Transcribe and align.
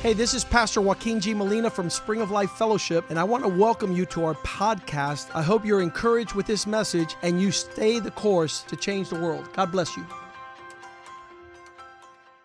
Hey, 0.00 0.14
this 0.14 0.32
is 0.32 0.44
Pastor 0.44 0.80
Joaquin 0.80 1.20
G. 1.20 1.34
Molina 1.34 1.68
from 1.68 1.90
Spring 1.90 2.22
of 2.22 2.30
Life 2.30 2.52
Fellowship, 2.52 3.10
and 3.10 3.18
I 3.18 3.24
want 3.24 3.44
to 3.44 3.50
welcome 3.50 3.94
you 3.94 4.06
to 4.06 4.24
our 4.24 4.34
podcast. 4.36 5.28
I 5.34 5.42
hope 5.42 5.62
you're 5.62 5.82
encouraged 5.82 6.32
with 6.32 6.46
this 6.46 6.66
message 6.66 7.16
and 7.20 7.38
you 7.38 7.52
stay 7.52 7.98
the 7.98 8.10
course 8.10 8.62
to 8.62 8.76
change 8.76 9.10
the 9.10 9.20
world. 9.20 9.46
God 9.52 9.70
bless 9.70 9.98
you. 9.98 10.06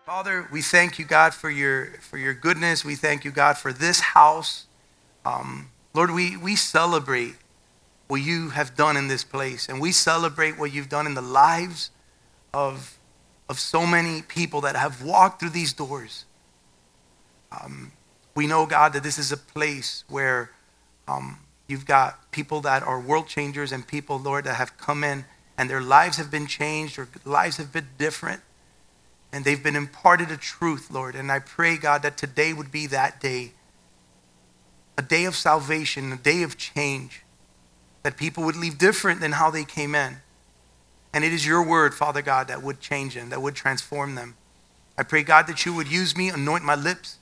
Father, 0.04 0.46
we 0.52 0.60
thank 0.60 0.98
you, 0.98 1.06
God, 1.06 1.32
for 1.32 1.48
your 1.48 1.86
for 2.02 2.18
your 2.18 2.34
goodness. 2.34 2.84
We 2.84 2.94
thank 2.94 3.24
you, 3.24 3.30
God, 3.30 3.56
for 3.56 3.72
this 3.72 4.00
house. 4.00 4.66
Um, 5.24 5.70
Lord, 5.94 6.10
we, 6.10 6.36
we 6.36 6.56
celebrate 6.56 7.36
what 8.06 8.20
you 8.20 8.50
have 8.50 8.76
done 8.76 8.98
in 8.98 9.08
this 9.08 9.24
place, 9.24 9.66
and 9.66 9.80
we 9.80 9.92
celebrate 9.92 10.58
what 10.58 10.74
you've 10.74 10.90
done 10.90 11.06
in 11.06 11.14
the 11.14 11.22
lives 11.22 11.90
of, 12.52 12.98
of 13.48 13.58
so 13.58 13.86
many 13.86 14.20
people 14.20 14.60
that 14.60 14.76
have 14.76 15.02
walked 15.02 15.40
through 15.40 15.56
these 15.56 15.72
doors. 15.72 16.26
Um, 17.52 17.92
we 18.34 18.46
know, 18.46 18.66
God, 18.66 18.92
that 18.92 19.02
this 19.02 19.18
is 19.18 19.32
a 19.32 19.36
place 19.36 20.04
where 20.08 20.50
um, 21.08 21.38
you've 21.66 21.86
got 21.86 22.30
people 22.30 22.60
that 22.62 22.82
are 22.82 23.00
world 23.00 23.28
changers 23.28 23.72
and 23.72 23.86
people, 23.86 24.18
Lord, 24.18 24.44
that 24.44 24.56
have 24.56 24.76
come 24.76 25.04
in 25.04 25.24
and 25.56 25.70
their 25.70 25.80
lives 25.80 26.18
have 26.18 26.30
been 26.30 26.46
changed 26.46 26.98
or 26.98 27.08
lives 27.24 27.56
have 27.56 27.72
been 27.72 27.88
different 27.98 28.42
and 29.32 29.44
they've 29.44 29.62
been 29.62 29.76
imparted 29.76 30.30
a 30.30 30.36
truth, 30.36 30.90
Lord. 30.90 31.14
And 31.14 31.30
I 31.30 31.38
pray, 31.38 31.76
God, 31.76 32.02
that 32.02 32.16
today 32.16 32.52
would 32.52 32.70
be 32.70 32.86
that 32.88 33.20
day 33.20 33.52
a 34.98 35.02
day 35.02 35.24
of 35.24 35.36
salvation, 35.36 36.12
a 36.12 36.16
day 36.16 36.42
of 36.42 36.56
change, 36.56 37.22
that 38.02 38.16
people 38.16 38.44
would 38.44 38.56
leave 38.56 38.78
different 38.78 39.20
than 39.20 39.32
how 39.32 39.50
they 39.50 39.64
came 39.64 39.94
in. 39.94 40.16
And 41.12 41.24
it 41.24 41.32
is 41.32 41.46
your 41.46 41.62
word, 41.62 41.94
Father 41.94 42.22
God, 42.22 42.48
that 42.48 42.62
would 42.62 42.80
change 42.80 43.14
them, 43.14 43.30
that 43.30 43.42
would 43.42 43.54
transform 43.54 44.14
them. 44.14 44.36
I 44.96 45.02
pray, 45.02 45.22
God, 45.22 45.46
that 45.48 45.66
you 45.66 45.74
would 45.74 45.90
use 45.90 46.16
me, 46.16 46.28
anoint 46.28 46.64
my 46.64 46.74
lips, 46.74 47.18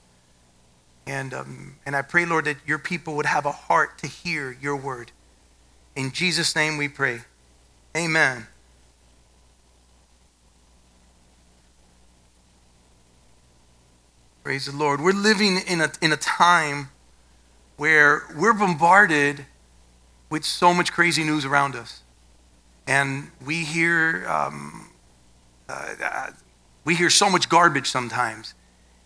and, 1.06 1.34
um, 1.34 1.76
and 1.84 1.95
I 1.95 2.02
pray, 2.02 2.24
Lord, 2.24 2.46
that 2.46 2.56
your 2.66 2.79
people 2.79 3.15
would 3.16 3.26
have 3.26 3.45
a 3.45 3.52
heart 3.52 3.98
to 3.98 4.06
hear 4.06 4.56
your 4.60 4.76
word. 4.76 5.12
In 5.95 6.12
Jesus' 6.12 6.56
name 6.56 6.76
we 6.76 6.88
pray. 6.88 7.20
Amen. 7.96 8.46
Praise 14.42 14.66
the 14.66 14.76
Lord. 14.76 15.01
We're 15.01 15.12
living 15.12 15.59
in 15.66 15.80
a, 15.80 15.90
in 16.02 16.12
a 16.12 16.16
time 16.16 16.90
where 17.76 18.24
we're 18.36 18.52
bombarded 18.52 19.46
with 20.30 20.45
so 20.45 20.74
much 20.74 20.92
crazy 20.92 21.24
news 21.24 21.45
around 21.45 21.76
us. 21.76 22.02
And 22.86 23.30
we 23.45 23.64
hear, 23.64 24.26
um, 24.29 24.90
uh, 25.68 25.95
uh 26.02 26.30
we 26.84 26.95
hear 26.95 27.09
so 27.09 27.30
much 27.30 27.48
garbage 27.48 27.88
sometimes. 27.88 28.52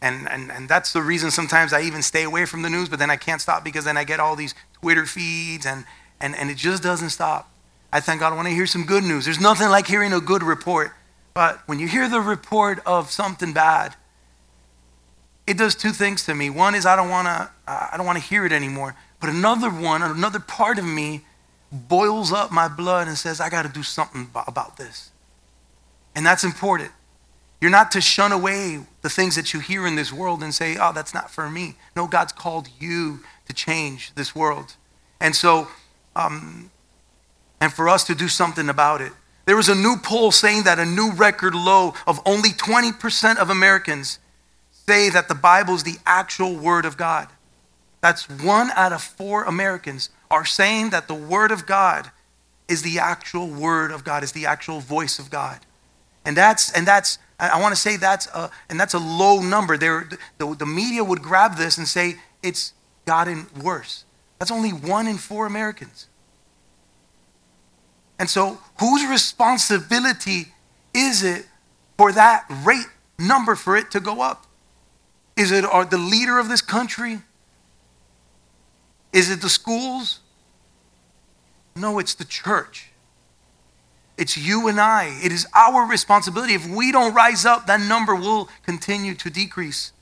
And, 0.01 0.29
and, 0.29 0.53
and 0.53 0.69
that's 0.69 0.93
the 0.93 1.03
reason 1.03 1.31
sometimes 1.31 1.73
I 1.73 1.83
even 1.83 2.03
stay 2.03 2.23
away 2.23 2.45
from 2.45 2.63
the 2.63 2.71
news, 2.71 2.89
but 2.89 2.99
then 2.99 3.11
I 3.11 3.17
can't 3.17 3.41
stop 3.41 3.65
because 3.65 3.85
then 3.85 3.97
I 3.97 4.05
get 4.05 4.21
all 4.21 4.37
these 4.37 4.55
Twitter 4.75 5.07
feeds 5.07 5.67
and, 5.67 5.85
and, 6.21 6.37
and 6.37 6.51
it 6.51 6.57
just 6.57 6.83
doesn't 6.83 7.11
stop. 7.11 7.51
I 7.93 8.01
thank 8.01 8.21
God 8.21 8.33
I 8.33 8.37
want 8.37 8.47
to 8.49 8.55
hear 8.55 8.67
some 8.67 8.85
good 8.85 9.03
news. 9.03 9.25
There's 9.25 9.41
nothing 9.41 9.69
like 9.71 9.87
hearing 9.87 10.13
a 10.13 10.21
good 10.21 10.43
report. 10.43 10.93
But 11.35 11.61
when 11.67 11.79
you 11.79 11.89
hear 11.89 12.09
the 12.09 12.21
report 12.21 12.81
of 12.85 13.11
something 13.11 13.53
bad, 13.53 13.95
it 15.47 15.57
does 15.57 15.75
two 15.75 15.93
things 15.93 16.25
to 16.27 16.35
me. 16.35 16.51
One 16.51 16.75
is 16.75 16.85
I 16.85 16.95
don't 16.95 17.09
want 17.09 17.27
to 17.27 17.51
I 17.67 17.95
don't 17.97 18.05
want 18.05 18.19
to 18.19 18.25
hear 18.25 18.45
it 18.45 18.53
anymore. 18.53 18.95
But 19.21 19.31
another 19.31 19.71
one, 19.71 20.03
another 20.03 20.41
part 20.41 20.79
of 20.79 20.85
me 20.85 21.25
boils 21.73 22.33
up 22.33 22.51
my 22.51 22.69
blood 22.69 23.09
and 23.09 23.17
says 23.17 23.41
I 23.41 23.49
got 23.49 23.63
to 23.63 23.69
do 23.69 23.83
something 23.83 24.31
about 24.35 24.77
this. 24.77 25.11
And 26.15 26.25
that's 26.27 26.45
important. 26.45 26.91
You're 27.61 27.71
not 27.71 27.91
to 27.93 28.01
shun 28.01 28.31
away 28.31 28.81
the 29.03 29.11
things 29.11 29.35
that 29.35 29.53
you 29.53 29.61
hear 29.61 29.87
in 29.87 29.97
this 29.97 30.13
world 30.13 30.43
and 30.43 30.55
say, 30.55 30.77
oh, 30.81 30.93
that's 30.93 31.13
not 31.13 31.31
for 31.31 31.51
me. 31.51 31.75
No, 31.97 32.07
God's 32.07 32.33
called 32.33 32.69
you 32.79 33.21
to 33.47 33.53
change 33.53 34.15
this 34.15 34.35
world. 34.35 34.77
And 35.21 35.35
so, 35.35 35.69
um, 36.15 36.71
and 37.61 37.73
for 37.73 37.89
us 37.89 38.05
to 38.05 38.15
do 38.15 38.29
something 38.29 38.69
about 38.69 39.01
it. 39.01 39.13
There 39.47 39.57
was 39.57 39.69
a 39.69 39.75
new 39.75 39.97
poll 39.97 40.31
saying 40.31 40.65
that 40.65 40.79
a 40.79 40.85
new 40.85 41.13
record 41.13 41.55
low 41.55 41.95
of 42.07 42.21
only 42.27 42.51
20% 42.51 43.39
of 43.39 43.51
Americans 43.51 44.19
say 44.71 45.11
that 45.11 45.29
the 45.29 45.35
Bible 45.35 45.75
is 45.75 45.83
the 45.83 45.97
actual 46.07 46.55
Word 46.55 46.85
of 46.85 46.97
God. 46.97 47.29
That's 48.01 48.29
one 48.29 48.71
out 48.73 48.93
of 48.93 49.03
four 49.03 49.45
Americans 49.45 50.11
are 50.31 50.45
saying 50.45 50.91
that 50.91 51.09
the 51.09 51.15
Word 51.15 51.51
of 51.51 51.67
God 51.67 52.11
is 52.69 52.83
the 52.83 52.99
actual 52.99 53.49
Word 53.49 53.91
of 53.91 54.05
God, 54.05 54.23
is 54.23 54.33
the 54.33 54.47
actual 54.47 54.81
voice 54.81 55.19
of 55.19 55.31
God. 55.31 55.61
And 56.25 56.37
that's, 56.37 56.71
and 56.71 56.87
that's 56.87 57.19
I 57.39 57.61
want 57.61 57.75
to 57.75 57.81
say 57.81 57.97
that's 57.97 58.27
a, 58.29 58.51
and 58.69 58.81
that's 58.81 58.95
a 58.95 58.99
low 58.99 59.41
number. 59.41 59.77
There, 59.77 60.09
the, 60.39 60.55
the 60.55 60.67
media 60.67 61.05
would 61.05 61.23
grab 61.23 61.57
this 61.57 61.79
and 61.79 61.87
say 61.87 62.17
it's 62.43 62.73
gotten 63.07 63.47
worse. 63.63 64.05
That's 64.39 64.51
only 64.51 64.71
one 64.71 65.07
in 65.07 65.19
four 65.19 65.47
Americans. 65.47 66.09
And 68.19 68.29
so, 68.29 68.59
whose 68.81 69.09
responsibility 69.09 70.53
is 70.93 71.23
it 71.23 71.47
for 71.97 72.13
that 72.13 72.45
rate 72.65 72.89
number 73.19 73.55
for 73.55 73.77
it 73.77 73.91
to 73.93 74.01
go 74.01 74.21
up? 74.21 74.47
Is 75.37 75.53
it 75.53 75.65
the 75.91 75.99
leader 75.99 76.39
of 76.41 76.49
this 76.49 76.61
country? 76.61 77.21
Is 79.13 79.31
it 79.31 79.41
the 79.41 79.49
schools? 79.49 80.19
No, 81.77 82.01
it's 82.01 82.15
the 82.15 82.25
church. 82.25 82.91
It's 84.19 84.37
you 84.37 84.67
and 84.67 84.81
I. 84.81 85.17
It 85.23 85.31
is 85.31 85.47
our 85.55 85.87
responsibility. 85.87 86.53
If 86.53 86.67
we 86.69 86.91
don't 86.91 87.15
rise 87.15 87.47
up, 87.47 87.67
that 87.69 87.81
number 87.81 88.17
will 88.17 88.49
continue 88.65 89.15
to 89.15 89.31
decrease. 89.31 89.93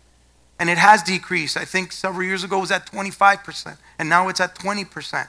And 0.59 0.71
it 0.71 0.79
has 0.79 1.03
decreased. 1.03 1.59
I 1.59 1.67
think 1.67 1.93
several 1.93 2.25
years 2.25 2.43
ago 2.43 2.57
it 2.57 2.63
was 2.63 2.71
at 2.71 2.91
25%, 2.91 3.77
and 3.99 4.09
now 4.09 4.29
it's 4.29 4.41
at 4.41 4.55
20%. 4.55 5.29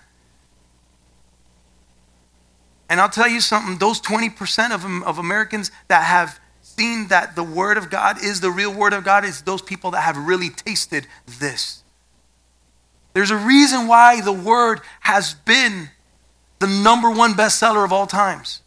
And 2.89 3.01
I'll 3.01 3.09
tell 3.09 3.27
you 3.27 3.41
something 3.41 3.77
those 3.77 3.99
20% 3.99 4.71
of, 4.71 4.85
of 5.05 5.17
Americans 5.17 5.69
that 5.89 6.05
have 6.05 6.39
seen 6.61 7.09
that 7.09 7.35
the 7.35 7.43
Word 7.43 7.77
of 7.77 7.89
God 7.89 8.23
is 8.23 8.39
the 8.39 8.51
real 8.51 8.73
Word 8.73 8.93
of 8.93 9.03
God 9.03 9.25
is 9.25 9.41
those 9.41 9.61
people 9.61 9.91
that 9.91 10.01
have 10.01 10.15
really 10.17 10.49
tasted 10.49 11.07
this. 11.25 11.83
There's 13.13 13.31
a 13.31 13.37
reason 13.37 13.87
why 13.87 14.21
the 14.21 14.31
Word 14.31 14.79
has 15.01 15.33
been 15.33 15.89
the 16.59 16.67
number 16.67 17.11
one 17.11 17.33
bestseller 17.33 17.83
of 17.83 17.91
all 17.91 18.07
times. 18.07 18.61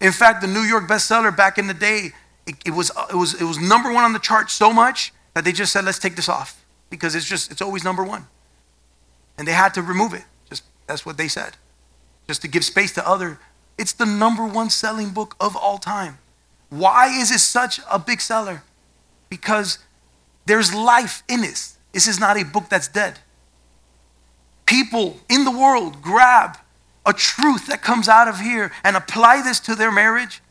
In 0.00 0.12
fact, 0.12 0.40
the 0.40 0.46
New 0.46 0.60
York 0.60 0.86
bestseller 0.88 1.36
back 1.36 1.58
in 1.58 1.66
the 1.66 1.74
day, 1.74 2.12
it, 2.46 2.54
it, 2.66 2.70
was, 2.70 2.90
uh, 2.96 3.06
it, 3.10 3.16
was, 3.16 3.40
it 3.40 3.44
was 3.44 3.58
number 3.58 3.92
one 3.92 4.04
on 4.04 4.12
the 4.12 4.18
chart 4.18 4.50
so 4.50 4.72
much 4.72 5.12
that 5.34 5.44
they 5.44 5.52
just 5.52 5.72
said, 5.72 5.84
let's 5.84 5.98
take 5.98 6.16
this 6.16 6.28
off 6.28 6.64
because 6.90 7.14
it's 7.14 7.26
just, 7.26 7.50
it's 7.50 7.60
always 7.60 7.84
number 7.84 8.04
one. 8.04 8.26
And 9.36 9.46
they 9.46 9.52
had 9.52 9.74
to 9.74 9.82
remove 9.82 10.14
it. 10.14 10.24
Just, 10.48 10.64
that's 10.86 11.04
what 11.04 11.16
they 11.16 11.28
said. 11.28 11.56
Just 12.26 12.42
to 12.42 12.48
give 12.48 12.64
space 12.64 12.92
to 12.94 13.06
other. 13.06 13.38
It's 13.76 13.92
the 13.92 14.06
number 14.06 14.46
one 14.46 14.70
selling 14.70 15.10
book 15.10 15.36
of 15.40 15.56
all 15.56 15.78
time. 15.78 16.18
Why 16.70 17.06
is 17.08 17.30
it 17.30 17.38
such 17.38 17.80
a 17.90 17.98
big 17.98 18.20
seller? 18.20 18.62
Because 19.28 19.78
there's 20.46 20.74
life 20.74 21.22
in 21.28 21.40
this. 21.40 21.78
This 21.92 22.06
is 22.06 22.18
not 22.18 22.40
a 22.40 22.44
book 22.44 22.68
that's 22.68 22.88
dead. 22.88 23.18
People 24.66 25.20
in 25.28 25.44
the 25.44 25.50
world 25.50 26.02
grab 26.02 26.58
a 27.08 27.12
truth 27.14 27.66
that 27.66 27.82
comes 27.82 28.06
out 28.06 28.28
of 28.28 28.38
here 28.38 28.70
and 28.84 28.94
apply 28.94 29.42
this 29.42 29.58
to 29.60 29.74
their 29.74 29.90
marriage, 29.90 30.42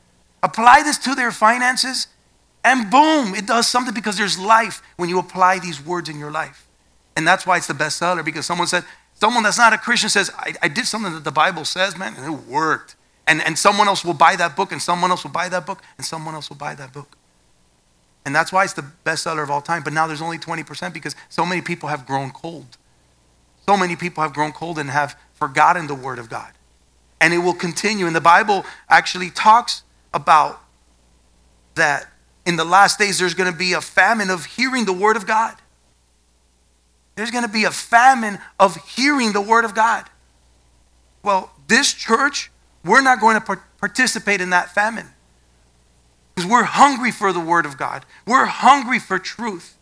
apply 0.41 0.81
this 0.81 0.97
to 0.97 1.13
their 1.13 1.31
finances, 1.31 2.07
and 2.65 2.89
boom, 2.89 3.35
it 3.35 3.45
does 3.45 3.67
something 3.67 3.93
because 3.93 4.17
there's 4.17 4.37
life 4.37 4.81
when 4.97 5.07
you 5.07 5.19
apply 5.19 5.59
these 5.59 5.79
words 5.79 6.09
in 6.09 6.19
your 6.19 6.31
life. 6.31 6.67
And 7.15 7.25
that's 7.25 7.45
why 7.45 7.57
it's 7.57 7.67
the 7.67 7.73
bestseller 7.73 8.25
because 8.25 8.45
someone 8.45 8.67
said, 8.67 8.83
someone 9.13 9.43
that's 9.43 9.57
not 9.57 9.71
a 9.71 9.77
Christian 9.77 10.09
says, 10.09 10.31
I, 10.35 10.53
I 10.63 10.67
did 10.67 10.85
something 10.85 11.13
that 11.13 11.23
the 11.23 11.31
Bible 11.31 11.63
says, 11.63 11.95
man, 11.95 12.15
and 12.17 12.25
it 12.25 12.47
worked. 12.47 12.95
And, 13.27 13.41
and 13.43 13.57
someone 13.57 13.87
else 13.87 14.03
will 14.03 14.13
buy 14.13 14.35
that 14.37 14.55
book, 14.55 14.71
and 14.71 14.81
someone 14.81 15.11
else 15.11 15.23
will 15.23 15.31
buy 15.31 15.49
that 15.49 15.65
book, 15.65 15.81
and 15.97 16.05
someone 16.05 16.33
else 16.33 16.49
will 16.49 16.57
buy 16.57 16.75
that 16.75 16.91
book. 16.91 17.17
And 18.25 18.35
that's 18.35 18.51
why 18.51 18.63
it's 18.63 18.73
the 18.73 18.85
bestseller 19.05 19.43
of 19.43 19.51
all 19.51 19.61
time. 19.61 19.83
But 19.83 19.93
now 19.93 20.07
there's 20.07 20.21
only 20.21 20.37
20% 20.37 20.93
because 20.93 21.15
so 21.29 21.45
many 21.45 21.61
people 21.61 21.89
have 21.89 22.05
grown 22.05 22.31
cold. 22.31 22.77
So 23.67 23.77
many 23.77 23.95
people 23.95 24.23
have 24.23 24.33
grown 24.33 24.51
cold 24.51 24.79
and 24.79 24.89
have 24.89 25.17
forgotten 25.33 25.87
the 25.87 25.95
Word 25.95 26.19
of 26.19 26.29
God. 26.29 26.51
And 27.19 27.33
it 27.33 27.39
will 27.39 27.53
continue. 27.53 28.05
And 28.05 28.15
the 28.15 28.21
Bible 28.21 28.65
actually 28.89 29.29
talks 29.31 29.83
about 30.13 30.61
that 31.75 32.07
in 32.45 32.55
the 32.55 32.65
last 32.65 32.97
days 32.97 33.19
there's 33.19 33.33
going 33.33 33.51
to 33.51 33.57
be 33.57 33.73
a 33.73 33.81
famine 33.81 34.29
of 34.29 34.45
hearing 34.45 34.85
the 34.85 34.93
Word 34.93 35.17
of 35.17 35.27
God. 35.27 35.55
There's 37.15 37.31
going 37.31 37.43
to 37.43 37.51
be 37.51 37.63
a 37.63 37.71
famine 37.71 38.39
of 38.59 38.75
hearing 38.95 39.33
the 39.33 39.41
Word 39.41 39.65
of 39.65 39.73
God. 39.73 40.05
Well, 41.23 41.51
this 41.67 41.93
church, 41.93 42.51
we're 42.85 43.01
not 43.01 43.19
going 43.19 43.41
to 43.41 43.59
participate 43.79 44.39
in 44.39 44.51
that 44.51 44.73
famine 44.73 45.07
because 46.35 46.49
we're 46.49 46.63
hungry 46.63 47.11
for 47.11 47.33
the 47.33 47.39
Word 47.39 47.65
of 47.65 47.77
God. 47.77 48.05
We're 48.25 48.45
hungry 48.45 48.99
for 48.99 49.17
truth. 49.17 49.75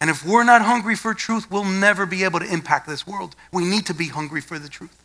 And 0.00 0.08
if 0.08 0.24
we're 0.24 0.44
not 0.44 0.62
hungry 0.62 0.96
for 0.96 1.14
truth, 1.14 1.50
we'll 1.50 1.64
never 1.64 2.06
be 2.06 2.24
able 2.24 2.40
to 2.40 2.46
impact 2.46 2.88
this 2.88 3.06
world. 3.06 3.36
We 3.52 3.64
need 3.64 3.86
to 3.86 3.94
be 3.94 4.08
hungry 4.08 4.40
for 4.40 4.58
the 4.58 4.68
truth. 4.68 5.01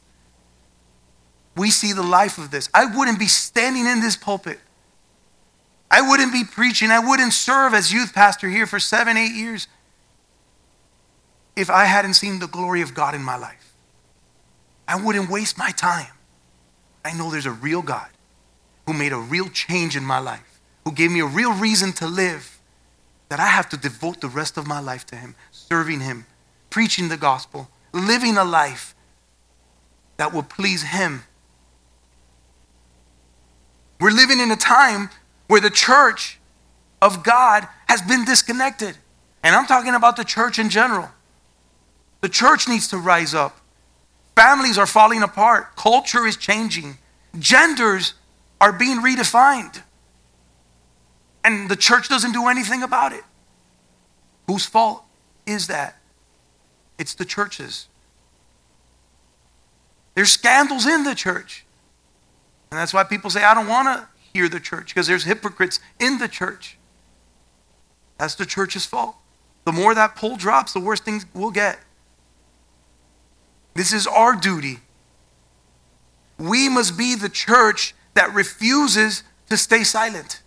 We 1.57 1.71
see 1.71 1.91
the 1.91 2.03
life 2.03 2.37
of 2.37 2.51
this. 2.51 2.69
I 2.73 2.85
wouldn't 2.85 3.19
be 3.19 3.27
standing 3.27 3.85
in 3.85 3.99
this 3.99 4.15
pulpit 4.15 4.59
I 5.89 6.01
wouldn't 6.01 6.33
be 6.33 6.43
preaching. 6.43 6.91
I 6.91 6.99
wouldn't 6.99 7.33
serve 7.33 7.73
as 7.73 7.93
youth 7.93 8.13
pastor 8.13 8.49
here 8.49 8.67
for 8.67 8.79
seven, 8.79 9.17
eight 9.17 9.33
years 9.33 9.67
if 11.55 11.69
I 11.69 11.85
hadn't 11.85 12.15
seen 12.15 12.39
the 12.39 12.47
glory 12.47 12.81
of 12.81 12.93
God 12.93 13.15
in 13.15 13.23
my 13.23 13.37
life. 13.37 13.73
I 14.87 15.01
wouldn't 15.01 15.29
waste 15.29 15.57
my 15.57 15.71
time. 15.71 16.11
I 17.03 17.13
know 17.13 17.31
there's 17.31 17.45
a 17.45 17.51
real 17.51 17.81
God 17.81 18.09
who 18.85 18.93
made 18.93 19.11
a 19.11 19.17
real 19.17 19.49
change 19.49 19.95
in 19.95 20.03
my 20.03 20.19
life, 20.19 20.59
who 20.85 20.91
gave 20.91 21.11
me 21.11 21.19
a 21.21 21.25
real 21.25 21.53
reason 21.53 21.93
to 21.93 22.07
live, 22.07 22.59
that 23.29 23.39
I 23.39 23.47
have 23.47 23.69
to 23.69 23.77
devote 23.77 24.21
the 24.21 24.27
rest 24.27 24.57
of 24.57 24.67
my 24.67 24.79
life 24.79 25.05
to 25.07 25.15
Him, 25.15 25.35
serving 25.51 26.01
Him, 26.01 26.25
preaching 26.69 27.09
the 27.09 27.17
gospel, 27.17 27.69
living 27.93 28.37
a 28.37 28.43
life 28.43 28.93
that 30.17 30.33
will 30.33 30.43
please 30.43 30.83
Him. 30.83 31.23
We're 33.99 34.11
living 34.11 34.39
in 34.39 34.51
a 34.51 34.55
time 34.55 35.09
where 35.47 35.61
the 35.61 35.69
church 35.69 36.39
of 37.01 37.23
God 37.23 37.67
has 37.87 38.01
been 38.01 38.25
disconnected. 38.25 38.97
And 39.43 39.55
I'm 39.55 39.65
talking 39.65 39.95
about 39.95 40.15
the 40.15 40.23
church 40.23 40.59
in 40.59 40.69
general. 40.69 41.09
The 42.21 42.29
church 42.29 42.67
needs 42.67 42.87
to 42.89 42.97
rise 42.97 43.33
up. 43.33 43.59
Families 44.35 44.77
are 44.77 44.87
falling 44.87 45.23
apart. 45.23 45.75
Culture 45.75 46.25
is 46.25 46.37
changing. 46.37 46.97
Genders 47.39 48.13
are 48.59 48.73
being 48.73 49.01
redefined. 49.01 49.81
And 51.43 51.69
the 51.69 51.75
church 51.75 52.09
doesn't 52.09 52.33
do 52.33 52.47
anything 52.47 52.83
about 52.83 53.13
it. 53.13 53.23
Whose 54.47 54.65
fault 54.65 55.03
is 55.45 55.67
that? 55.67 55.97
It's 56.97 57.13
the 57.13 57.25
churches. 57.25 57.87
There's 60.15 60.31
scandals 60.31 60.85
in 60.87 61.03
the 61.03 61.15
church. 61.15 61.66
And 62.71 62.79
that's 62.79 62.93
why 62.93 63.03
people 63.03 63.29
say, 63.29 63.43
I 63.43 63.53
don't 63.53 63.67
want 63.67 63.87
to 63.87 64.07
hear 64.33 64.49
the 64.49 64.59
church, 64.59 64.93
because 64.93 65.07
there's 65.07 65.23
hypocrites 65.23 65.79
in 65.99 66.17
the 66.17 66.27
church. 66.27 66.77
That's 68.17 68.35
the 68.35 68.45
church's 68.45 68.85
fault. 68.85 69.15
The 69.65 69.71
more 69.71 69.93
that 69.95 70.15
pull 70.15 70.37
drops, 70.37 70.73
the 70.73 70.79
worse 70.79 70.99
things 70.99 71.25
we'll 71.33 71.51
get. 71.51 71.79
This 73.73 73.93
is 73.93 74.07
our 74.07 74.35
duty. 74.35 74.79
We 76.37 76.69
must 76.69 76.97
be 76.97 77.15
the 77.15 77.29
church 77.29 77.95
that 78.13 78.33
refuses 78.33 79.23
to 79.49 79.57
stay 79.57 79.83
silent. 79.83 80.41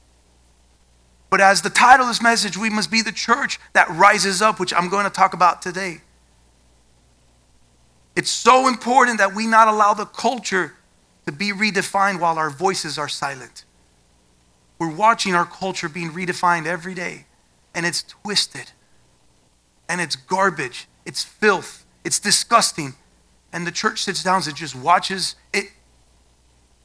But 1.31 1.40
as 1.40 1.62
the 1.62 1.70
title 1.70 2.06
of 2.06 2.11
this 2.11 2.23
message, 2.23 2.56
we 2.56 2.70
must 2.70 2.90
be 2.90 3.02
the 3.02 3.12
church 3.12 3.61
that 3.73 3.88
rises 3.88 4.43
up, 4.43 4.58
which 4.58 4.75
I'm 4.75 4.88
going 4.88 5.05
to 5.05 5.11
talk 5.11 5.32
about 5.32 5.62
today. 5.62 6.00
It's 8.16 8.31
so 8.31 8.66
important 8.66 9.19
that 9.19 9.34
we 9.34 9.46
not 9.46 9.69
allow 9.69 9.94
the 9.94 10.06
culture 10.06 10.75
to 11.26 11.32
be 11.32 11.52
redefined 11.52 12.20
while 12.20 12.38
our 12.38 12.50
voices 12.50 12.99
are 12.99 13.08
silent. 13.08 13.64
We're 14.78 14.94
watching 14.94 15.34
our 15.34 15.44
culture 15.44 15.88
being 15.88 16.11
redefined 16.11 16.67
every 16.67 16.94
day, 16.94 17.26
and 17.75 17.84
it's 17.84 18.02
twisted, 18.02 18.72
and 19.88 20.00
it's 20.00 20.17
garbage, 20.17 20.88
it's 21.05 21.22
filth, 21.22 21.84
it's 22.05 22.19
disgusting. 22.19 22.94
And 23.52 23.67
the 23.67 23.72
church 23.72 24.02
sits 24.02 24.22
down 24.22 24.43
and 24.46 24.56
just 24.56 24.75
watches 24.75 25.34
it 25.52 25.67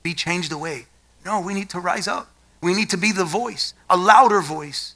be 0.03 0.13
changed 0.13 0.51
away. 0.51 0.87
No, 1.23 1.39
we 1.39 1.53
need 1.53 1.69
to 1.71 1.79
rise 1.79 2.07
up. 2.07 2.29
We 2.61 2.73
need 2.73 2.89
to 2.89 2.97
be 2.97 3.11
the 3.11 3.25
voice, 3.25 3.73
a 3.89 3.97
louder 3.97 4.41
voice. 4.41 4.95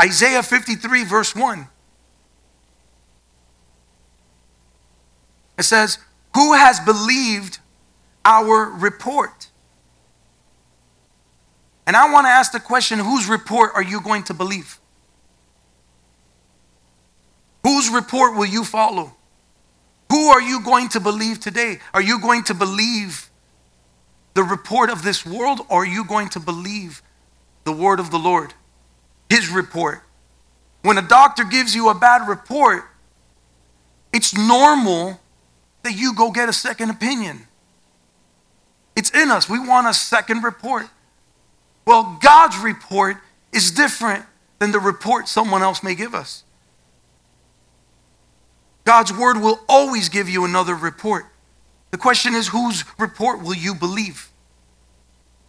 Isaiah 0.00 0.42
53, 0.42 1.04
verse 1.04 1.34
1. 1.34 1.66
It 5.58 5.64
says, 5.64 5.98
Who 6.34 6.54
has 6.54 6.80
believed 6.80 7.58
our 8.24 8.64
report? 8.64 9.48
And 11.86 11.96
I 11.96 12.12
want 12.12 12.26
to 12.26 12.30
ask 12.30 12.52
the 12.52 12.60
question 12.60 12.98
whose 12.98 13.28
report 13.28 13.72
are 13.74 13.82
you 13.82 14.00
going 14.00 14.22
to 14.24 14.34
believe? 14.34 14.78
Whose 17.64 17.88
report 17.90 18.36
will 18.36 18.46
you 18.46 18.64
follow? 18.64 19.14
Who 20.10 20.28
are 20.28 20.40
you 20.40 20.62
going 20.62 20.88
to 20.90 21.00
believe 21.00 21.40
today? 21.40 21.78
Are 21.92 22.02
you 22.02 22.20
going 22.20 22.44
to 22.44 22.54
believe 22.54 23.30
the 24.34 24.42
report 24.42 24.90
of 24.90 25.02
this 25.02 25.24
world 25.26 25.60
or 25.68 25.82
are 25.82 25.86
you 25.86 26.04
going 26.04 26.28
to 26.30 26.40
believe 26.40 27.02
the 27.64 27.72
word 27.72 28.00
of 28.00 28.10
the 28.10 28.18
Lord? 28.18 28.54
His 29.28 29.48
report. 29.48 30.02
When 30.82 30.96
a 30.96 31.02
doctor 31.02 31.44
gives 31.44 31.74
you 31.74 31.88
a 31.88 31.94
bad 31.94 32.28
report, 32.28 32.84
it's 34.12 34.36
normal 34.36 35.20
that 35.82 35.96
you 35.96 36.14
go 36.14 36.30
get 36.30 36.48
a 36.48 36.52
second 36.52 36.90
opinion. 36.90 37.46
It's 38.96 39.10
in 39.10 39.30
us. 39.30 39.48
We 39.48 39.58
want 39.58 39.86
a 39.86 39.94
second 39.94 40.42
report. 40.42 40.86
Well, 41.86 42.18
God's 42.20 42.58
report 42.58 43.16
is 43.52 43.70
different 43.70 44.24
than 44.58 44.72
the 44.72 44.80
report 44.80 45.28
someone 45.28 45.62
else 45.62 45.82
may 45.82 45.94
give 45.94 46.14
us. 46.14 46.44
God's 48.84 49.12
word 49.12 49.38
will 49.38 49.60
always 49.68 50.08
give 50.08 50.28
you 50.28 50.44
another 50.44 50.74
report. 50.74 51.26
The 51.90 51.98
question 51.98 52.34
is, 52.34 52.48
whose 52.48 52.84
report 52.98 53.42
will 53.42 53.54
you 53.54 53.74
believe? 53.74 54.30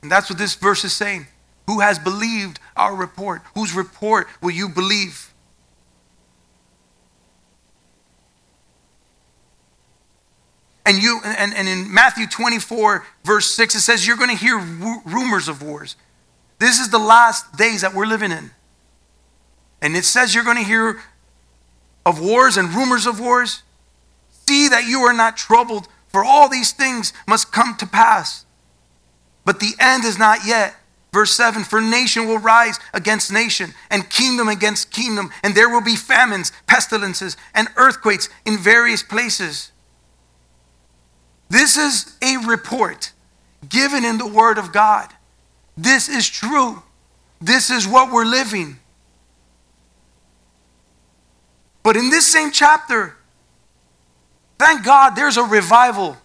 And 0.02 0.12
that's 0.12 0.30
what 0.30 0.38
this 0.38 0.56
verse 0.56 0.84
is 0.86 0.94
saying. 0.94 1.28
Who 1.68 1.80
has 1.80 2.00
believed 2.00 2.60
our 2.76 2.96
report? 2.96 3.42
Whose 3.56 3.74
report 3.74 4.28
will 4.42 4.52
you 4.52 4.70
believe? 4.70 5.34
And 10.86 11.02
you 11.02 11.20
and, 11.24 11.54
and 11.54 11.68
in 11.68 11.94
Matthew 11.94 12.26
24, 12.28 13.06
verse 13.24 13.48
6, 13.48 13.76
it 13.76 13.82
says 13.82 14.08
you're 14.08 14.18
going 14.18 14.30
to 14.30 14.36
hear 14.36 14.58
rumors 14.58 15.48
of 15.48 15.62
wars. 15.62 15.96
This 16.60 16.80
is 16.80 16.90
the 16.90 17.00
last 17.00 17.58
days 17.58 17.82
that 17.82 17.94
we're 17.94 18.06
living 18.06 18.32
in. 18.32 18.52
And 19.82 19.96
it 19.96 20.06
says 20.06 20.36
you're 20.36 20.44
going 20.44 20.58
to 20.58 20.64
hear 20.64 21.00
of 22.06 22.20
wars 22.22 22.58
and 22.58 22.74
rumors 22.74 23.06
of 23.06 23.20
wars. 23.20 23.64
See 24.30 24.68
that 24.68 24.88
you 24.88 25.02
are 25.02 25.14
not 25.14 25.38
troubled, 25.38 25.88
for 26.08 26.26
all 26.26 26.50
these 26.50 26.72
things 26.72 27.14
must 27.28 27.52
come 27.52 27.76
to 27.78 27.86
pass. 27.86 28.46
But 29.46 29.60
the 29.60 29.74
end 29.80 30.04
is 30.06 30.18
not 30.18 30.40
yet. 30.46 30.76
Verse 31.12 31.32
7 31.34 31.64
For 31.64 31.82
nation 31.82 32.28
will 32.28 32.40
rise 32.40 32.80
against 32.94 33.32
nation, 33.32 33.74
and 33.90 34.10
kingdom 34.10 34.48
against 34.48 34.92
kingdom, 34.92 35.32
and 35.44 35.56
there 35.56 35.70
will 35.70 35.82
be 35.82 35.96
famines, 35.96 36.52
pestilences, 36.68 37.38
and 37.54 37.68
earthquakes 37.76 38.30
in 38.46 38.58
various 38.58 39.04
places. 39.04 39.72
This 41.50 41.78
is 41.78 42.16
a 42.22 42.38
report 42.48 43.12
given 43.68 44.06
in 44.06 44.18
the 44.18 44.28
Word 44.28 44.58
of 44.58 44.72
God. 44.72 45.10
This 45.76 46.08
is 46.10 46.30
true. 46.30 46.84
This 47.42 47.70
is 47.70 47.88
what 47.88 48.12
we're 48.12 48.26
living. 48.26 48.78
But 51.84 51.96
in 51.96 52.10
this 52.10 52.28
same 52.32 52.52
chapter, 52.52 53.16
thank 54.58 54.84
God 54.84 55.16
there's 55.16 55.38
a 55.38 55.44
revival. 55.44 56.18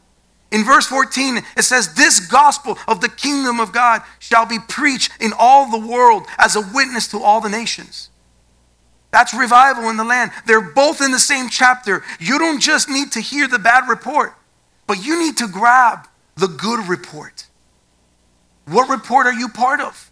In 0.50 0.64
verse 0.64 0.86
14, 0.86 1.38
it 1.56 1.62
says, 1.62 1.94
This 1.94 2.20
gospel 2.20 2.78
of 2.86 3.00
the 3.00 3.08
kingdom 3.08 3.60
of 3.60 3.72
God 3.72 4.02
shall 4.18 4.46
be 4.46 4.58
preached 4.68 5.10
in 5.20 5.32
all 5.38 5.70
the 5.70 5.86
world 5.86 6.26
as 6.38 6.54
a 6.54 6.60
witness 6.60 7.08
to 7.08 7.20
all 7.20 7.40
the 7.40 7.48
nations. 7.48 8.10
That's 9.10 9.32
revival 9.32 9.88
in 9.90 9.96
the 9.96 10.04
land. 10.04 10.32
They're 10.46 10.60
both 10.60 11.00
in 11.00 11.12
the 11.12 11.18
same 11.20 11.48
chapter. 11.48 12.02
You 12.18 12.38
don't 12.38 12.60
just 12.60 12.88
need 12.88 13.12
to 13.12 13.20
hear 13.20 13.46
the 13.46 13.60
bad 13.60 13.88
report. 13.88 14.34
But 14.86 15.04
you 15.04 15.18
need 15.18 15.36
to 15.38 15.48
grab 15.48 16.06
the 16.36 16.48
good 16.48 16.88
report. 16.88 17.46
What 18.66 18.88
report 18.88 19.26
are 19.26 19.32
you 19.32 19.48
part 19.48 19.80
of? 19.80 20.10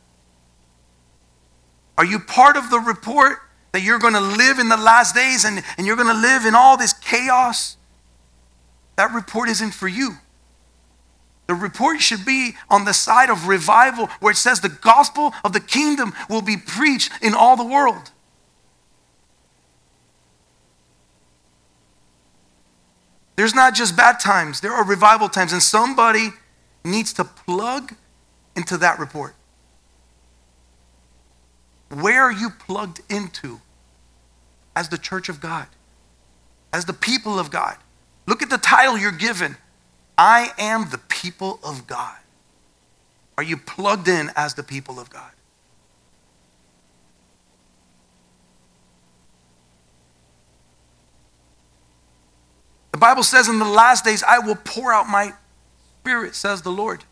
Are 1.99 2.05
you 2.05 2.19
part 2.19 2.57
of 2.57 2.71
the 2.71 2.79
report 2.79 3.39
that 3.73 3.83
you're 3.83 3.99
going 3.99 4.15
to 4.15 4.21
live 4.21 4.59
in 4.59 4.69
the 4.69 4.77
last 4.77 5.15
days 5.15 5.45
and, 5.45 5.63
and 5.77 5.87
you're 5.87 5.97
going 5.97 6.15
to 6.15 6.21
live 6.21 6.47
in 6.47 6.55
all 6.55 6.77
this 6.77 6.93
chaos? 6.93 7.77
That 8.97 9.13
report 9.13 9.49
isn't 9.49 9.73
for 9.73 9.89
you. 9.89 10.17
The 11.47 11.55
report 11.55 12.01
should 12.01 12.25
be 12.25 12.55
on 12.71 12.85
the 12.85 12.95
side 12.95 13.29
of 13.29 13.49
revival 13.49 14.07
where 14.21 14.31
it 14.31 14.37
says 14.37 14.61
the 14.61 14.69
gospel 14.69 15.35
of 15.45 15.53
the 15.53 15.61
kingdom 15.61 16.15
will 16.31 16.41
be 16.41 16.57
preached 16.57 17.13
in 17.21 17.35
all 17.35 17.57
the 17.57 17.65
world. 17.65 18.12
There's 23.37 23.55
not 23.55 23.75
just 23.75 23.97
bad 23.97 24.21
times, 24.21 24.61
there 24.61 24.73
are 24.73 24.85
revival 24.85 25.29
times, 25.29 25.53
and 25.53 25.63
somebody 25.63 26.31
needs 26.85 27.13
to 27.15 27.25
plug 27.25 27.95
into 28.57 28.77
that 28.79 28.99
report. 28.99 29.35
Where 31.89 32.23
are 32.23 32.33
you 32.33 32.51
plugged 32.51 33.01
into 33.11 33.61
as 34.75 34.89
the 34.89 34.99
church 34.99 35.29
of 35.29 35.41
God, 35.41 35.67
as 36.73 36.85
the 36.85 36.93
people 36.93 37.39
of 37.39 37.51
God? 37.51 37.77
Look 38.27 38.43
at 38.43 38.51
the 38.51 38.59
title 38.59 38.97
you're 38.97 39.13
given 39.13 39.57
I 40.17 40.53
am 40.59 40.91
the 40.91 40.99
people 40.99 41.59
of 41.65 41.87
God. 41.87 42.19
Are 43.37 43.43
you 43.43 43.57
plugged 43.57 44.09
in 44.09 44.31
as 44.37 44.55
the 44.55 44.63
people 44.63 45.01
of 45.01 45.11
God? 45.11 45.31
Bible 53.03 53.25
says, 53.25 53.49
In 53.49 53.59
the 53.59 53.65
last 53.65 54.05
days, 54.05 54.23
I 54.23 54.39
will 54.39 54.55
pour 54.55 54.93
out 54.93 55.09
my 55.09 55.35
spirit, 56.01 56.37
says 56.37 56.63
the 56.63 56.71
Lord. 56.71 57.03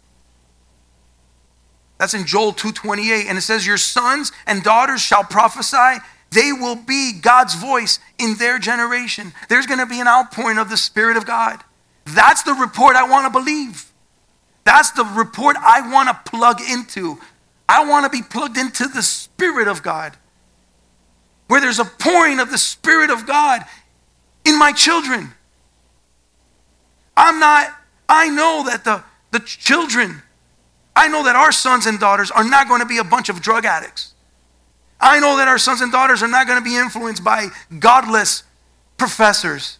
That's 1.98 2.14
in 2.14 2.26
Joel 2.26 2.52
2:28 2.52 3.26
and 3.28 3.36
it 3.36 3.40
says 3.42 3.66
your 3.66 3.76
sons 3.76 4.30
and 4.46 4.62
daughters 4.62 5.00
shall 5.02 5.24
prophesy 5.24 5.98
they 6.30 6.52
will 6.52 6.76
be 6.76 7.12
God's 7.20 7.56
voice 7.56 7.98
in 8.18 8.36
their 8.36 8.60
generation. 8.60 9.32
There's 9.48 9.66
going 9.66 9.80
to 9.80 9.86
be 9.86 10.00
an 10.00 10.06
outpouring 10.06 10.58
of 10.58 10.70
the 10.70 10.76
Spirit 10.76 11.16
of 11.16 11.26
God. 11.26 11.58
That's 12.04 12.44
the 12.44 12.54
report 12.54 12.94
I 12.94 13.02
want 13.10 13.26
to 13.26 13.36
believe. 13.36 13.90
That's 14.62 14.92
the 14.92 15.04
report 15.04 15.56
I 15.56 15.92
want 15.92 16.08
to 16.08 16.30
plug 16.30 16.60
into. 16.60 17.18
I 17.68 17.84
want 17.84 18.04
to 18.04 18.16
be 18.16 18.22
plugged 18.22 18.56
into 18.56 18.86
the 18.86 19.02
Spirit 19.02 19.66
of 19.66 19.82
God, 19.82 20.16
where 21.48 21.60
there's 21.60 21.80
a 21.80 21.84
pouring 21.84 22.38
of 22.38 22.52
the 22.52 22.58
Spirit 22.58 23.10
of 23.10 23.26
God 23.26 23.64
in 24.44 24.56
my 24.56 24.70
children. 24.70 25.34
I'm 27.20 27.38
not, 27.38 27.76
I 28.08 28.30
know 28.30 28.64
that 28.64 28.82
the, 28.82 29.04
the 29.30 29.40
children, 29.40 30.22
I 30.96 31.06
know 31.06 31.22
that 31.24 31.36
our 31.36 31.52
sons 31.52 31.84
and 31.84 32.00
daughters 32.00 32.30
are 32.30 32.42
not 32.42 32.66
going 32.66 32.80
to 32.80 32.86
be 32.86 32.96
a 32.96 33.04
bunch 33.04 33.28
of 33.28 33.42
drug 33.42 33.66
addicts. 33.66 34.14
I 34.98 35.20
know 35.20 35.36
that 35.36 35.46
our 35.46 35.58
sons 35.58 35.82
and 35.82 35.92
daughters 35.92 36.22
are 36.22 36.28
not 36.28 36.46
going 36.46 36.58
to 36.58 36.64
be 36.64 36.76
influenced 36.76 37.22
by 37.22 37.48
godless 37.78 38.42
professors. 38.96 39.78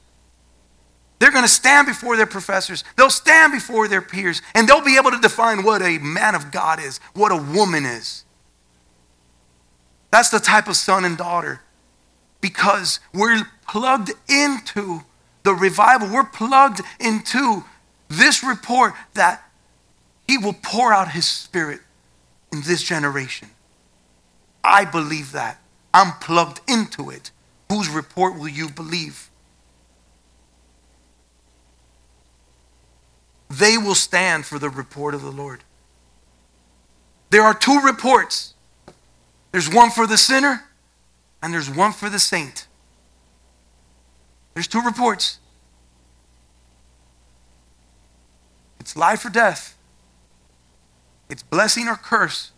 They're 1.18 1.30
going 1.30 1.44
to 1.44 1.48
stand 1.48 1.86
before 1.86 2.18
their 2.18 2.26
professors. 2.26 2.84
They'll 2.96 3.08
stand 3.08 3.52
before 3.52 3.88
their 3.88 4.02
peers, 4.02 4.42
and 4.54 4.68
they'll 4.68 4.84
be 4.84 4.98
able 4.98 5.10
to 5.10 5.18
define 5.18 5.62
what 5.62 5.80
a 5.80 5.96
man 5.96 6.34
of 6.34 6.50
God 6.50 6.78
is, 6.78 7.00
what 7.14 7.32
a 7.32 7.36
woman 7.36 7.86
is. 7.86 8.24
That's 10.10 10.28
the 10.28 10.40
type 10.40 10.68
of 10.68 10.76
son 10.76 11.06
and 11.06 11.16
daughter 11.16 11.62
because 12.42 13.00
we're 13.14 13.46
plugged 13.66 14.12
into 14.28 15.04
the 15.42 15.54
revival. 15.54 16.08
We're 16.08 16.24
plugged 16.24 16.80
into 16.98 17.64
this 18.08 18.42
report 18.42 18.94
that 19.14 19.42
He 20.26 20.38
will 20.38 20.56
pour 20.62 20.92
out 20.92 21.12
His 21.12 21.26
Spirit 21.26 21.80
in 22.52 22.62
this 22.62 22.82
generation. 22.82 23.48
I 24.62 24.84
believe 24.84 25.32
that. 25.32 25.60
I'm 25.92 26.12
plugged 26.20 26.60
into 26.68 27.10
it. 27.10 27.30
Whose 27.68 27.88
report 27.88 28.38
will 28.38 28.48
you 28.48 28.68
believe? 28.68 29.30
They 33.48 33.76
will 33.76 33.96
stand 33.96 34.46
for 34.46 34.58
the 34.58 34.68
report 34.68 35.14
of 35.14 35.22
the 35.22 35.32
Lord. 35.32 35.64
There 37.30 37.42
are 37.42 37.54
two 37.54 37.80
reports 37.80 38.54
there's 39.52 39.68
one 39.68 39.90
for 39.90 40.06
the 40.06 40.16
sinner, 40.16 40.64
and 41.42 41.52
there's 41.52 41.70
one 41.70 41.92
for 41.92 42.08
the 42.08 42.20
saint. 42.20 42.66
There's 44.60 44.68
two 44.68 44.82
reports 44.82 45.38
it's 48.78 48.94
life 48.94 49.24
or 49.24 49.30
death, 49.30 49.74
it's 51.30 51.42
blessing 51.42 51.88
or 51.88 51.96
curse. 51.96 52.50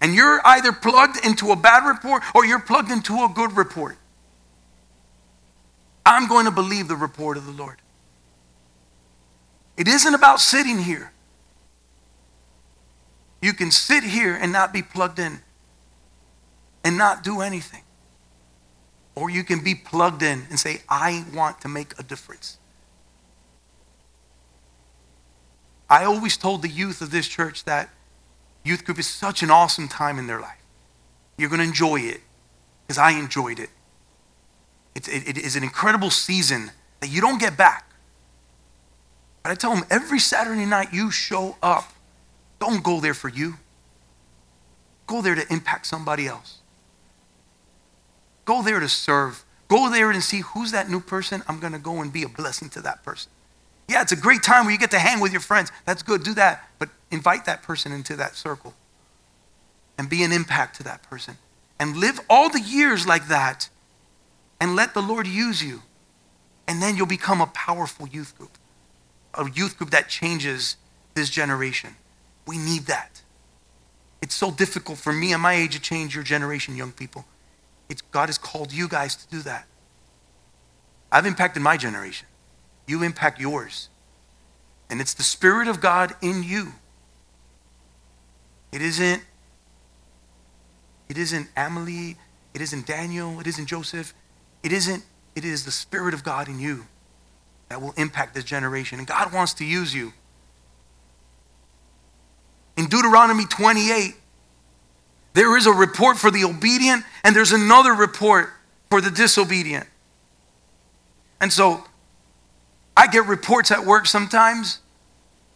And 0.00 0.14
you're 0.14 0.40
either 0.44 0.70
plugged 0.70 1.26
into 1.26 1.50
a 1.50 1.56
bad 1.56 1.84
report 1.84 2.22
or 2.36 2.46
you're 2.46 2.60
plugged 2.60 2.92
into 2.92 3.24
a 3.24 3.28
good 3.28 3.56
report. 3.56 3.96
I'm 6.06 6.28
going 6.28 6.44
to 6.44 6.52
believe 6.52 6.86
the 6.86 6.94
report 6.94 7.36
of 7.36 7.46
the 7.46 7.52
Lord. 7.52 7.82
It 9.76 9.88
isn't 9.88 10.14
about 10.14 10.38
sitting 10.38 10.78
here. 10.78 11.10
You 13.40 13.52
can 13.52 13.72
sit 13.72 14.04
here 14.04 14.36
and 14.36 14.52
not 14.52 14.72
be 14.72 14.82
plugged 14.82 15.18
in 15.18 15.40
and 16.84 16.98
not 16.98 17.22
do 17.22 17.40
anything. 17.40 17.82
Or 19.14 19.28
you 19.28 19.44
can 19.44 19.62
be 19.62 19.74
plugged 19.74 20.22
in 20.22 20.46
and 20.48 20.58
say, 20.58 20.82
I 20.88 21.24
want 21.34 21.60
to 21.62 21.68
make 21.68 21.98
a 21.98 22.02
difference. 22.02 22.58
I 25.90 26.04
always 26.04 26.36
told 26.36 26.62
the 26.62 26.68
youth 26.68 27.02
of 27.02 27.10
this 27.10 27.28
church 27.28 27.64
that 27.64 27.90
Youth 28.64 28.84
group 28.84 28.98
is 28.98 29.06
such 29.06 29.42
an 29.42 29.50
awesome 29.50 29.88
time 29.88 30.18
in 30.18 30.26
their 30.26 30.40
life. 30.40 30.62
You're 31.36 31.48
going 31.48 31.60
to 31.60 31.66
enjoy 31.66 32.00
it 32.00 32.20
because 32.86 32.98
I 32.98 33.12
enjoyed 33.12 33.58
it. 33.58 33.70
It, 34.94 35.08
it. 35.08 35.28
it 35.28 35.38
is 35.38 35.56
an 35.56 35.62
incredible 35.62 36.10
season 36.10 36.70
that 37.00 37.08
you 37.08 37.20
don't 37.20 37.40
get 37.40 37.56
back. 37.56 37.88
But 39.42 39.50
I 39.50 39.54
tell 39.56 39.74
them 39.74 39.84
every 39.90 40.20
Saturday 40.20 40.66
night 40.66 40.92
you 40.92 41.10
show 41.10 41.56
up, 41.62 41.92
don't 42.60 42.84
go 42.84 43.00
there 43.00 43.14
for 43.14 43.28
you. 43.28 43.54
Go 45.08 45.20
there 45.20 45.34
to 45.34 45.52
impact 45.52 45.86
somebody 45.86 46.28
else. 46.28 46.58
Go 48.52 48.60
there 48.60 48.80
to 48.80 48.88
serve. 48.88 49.46
Go 49.68 49.90
there 49.90 50.10
and 50.10 50.22
see 50.22 50.40
who's 50.40 50.72
that 50.72 50.90
new 50.90 51.00
person. 51.00 51.42
I'm 51.48 51.58
going 51.58 51.72
to 51.72 51.78
go 51.78 52.02
and 52.02 52.12
be 52.12 52.22
a 52.22 52.28
blessing 52.28 52.68
to 52.70 52.82
that 52.82 53.02
person. 53.02 53.32
Yeah, 53.88 54.02
it's 54.02 54.12
a 54.12 54.16
great 54.16 54.42
time 54.42 54.66
where 54.66 54.72
you 54.72 54.78
get 54.78 54.90
to 54.90 54.98
hang 54.98 55.20
with 55.20 55.32
your 55.32 55.40
friends. 55.40 55.72
That's 55.86 56.02
good. 56.02 56.22
Do 56.22 56.34
that. 56.34 56.68
But 56.78 56.90
invite 57.10 57.46
that 57.46 57.62
person 57.62 57.92
into 57.92 58.14
that 58.16 58.36
circle 58.36 58.74
and 59.96 60.10
be 60.10 60.22
an 60.22 60.32
impact 60.32 60.76
to 60.76 60.82
that 60.82 61.02
person. 61.02 61.38
And 61.80 61.96
live 61.96 62.20
all 62.28 62.50
the 62.50 62.60
years 62.60 63.06
like 63.06 63.28
that 63.28 63.70
and 64.60 64.76
let 64.76 64.92
the 64.92 65.00
Lord 65.00 65.26
use 65.26 65.64
you. 65.64 65.80
And 66.68 66.82
then 66.82 66.94
you'll 66.94 67.06
become 67.06 67.40
a 67.40 67.46
powerful 67.46 68.06
youth 68.06 68.36
group, 68.36 68.58
a 69.32 69.48
youth 69.50 69.78
group 69.78 69.92
that 69.92 70.10
changes 70.10 70.76
this 71.14 71.30
generation. 71.30 71.96
We 72.46 72.58
need 72.58 72.82
that. 72.82 73.22
It's 74.20 74.34
so 74.34 74.50
difficult 74.50 74.98
for 74.98 75.14
me 75.14 75.32
at 75.32 75.40
my 75.40 75.54
age 75.54 75.72
to 75.72 75.80
change 75.80 76.14
your 76.14 76.22
generation, 76.22 76.76
young 76.76 76.92
people. 76.92 77.24
It's, 77.92 78.02
God 78.02 78.28
has 78.28 78.38
called 78.38 78.72
you 78.72 78.88
guys 78.88 79.14
to 79.14 79.28
do 79.28 79.42
that. 79.42 79.66
I've 81.12 81.26
impacted 81.26 81.62
my 81.62 81.76
generation 81.76 82.26
you 82.86 83.02
impact 83.02 83.40
yours. 83.40 83.88
And 84.90 85.00
it's 85.00 85.14
the 85.14 85.22
Spirit 85.22 85.68
of 85.68 85.80
God 85.80 86.14
in 86.20 86.42
you. 86.42 86.72
It 88.72 88.82
isn't, 88.82 89.22
it 91.08 91.18
isn't 91.18 91.48
Emily, 91.56 92.16
it 92.54 92.60
isn't 92.60 92.86
Daniel, 92.86 93.40
it 93.40 93.46
isn't 93.46 93.66
Joseph. 93.66 94.12
It 94.62 94.72
isn't, 94.72 95.04
it 95.34 95.44
is 95.44 95.64
the 95.64 95.70
Spirit 95.70 96.12
of 96.14 96.24
God 96.24 96.48
in 96.48 96.58
you 96.58 96.86
that 97.68 97.80
will 97.80 97.94
impact 97.96 98.34
this 98.34 98.44
generation. 98.44 98.98
And 98.98 99.06
God 99.06 99.32
wants 99.32 99.54
to 99.54 99.64
use 99.64 99.94
you. 99.94 100.12
In 102.76 102.86
Deuteronomy 102.88 103.44
28, 103.46 104.14
there 105.34 105.56
is 105.56 105.66
a 105.66 105.72
report 105.72 106.18
for 106.18 106.30
the 106.30 106.44
obedient, 106.44 107.04
and 107.24 107.34
there's 107.34 107.52
another 107.52 107.92
report 107.92 108.50
for 108.90 109.00
the 109.00 109.10
disobedient. 109.10 109.86
And 111.40 111.52
so 111.52 111.84
I 112.96 113.06
get 113.06 113.26
reports 113.26 113.70
at 113.70 113.84
work 113.84 114.06
sometimes, 114.06 114.80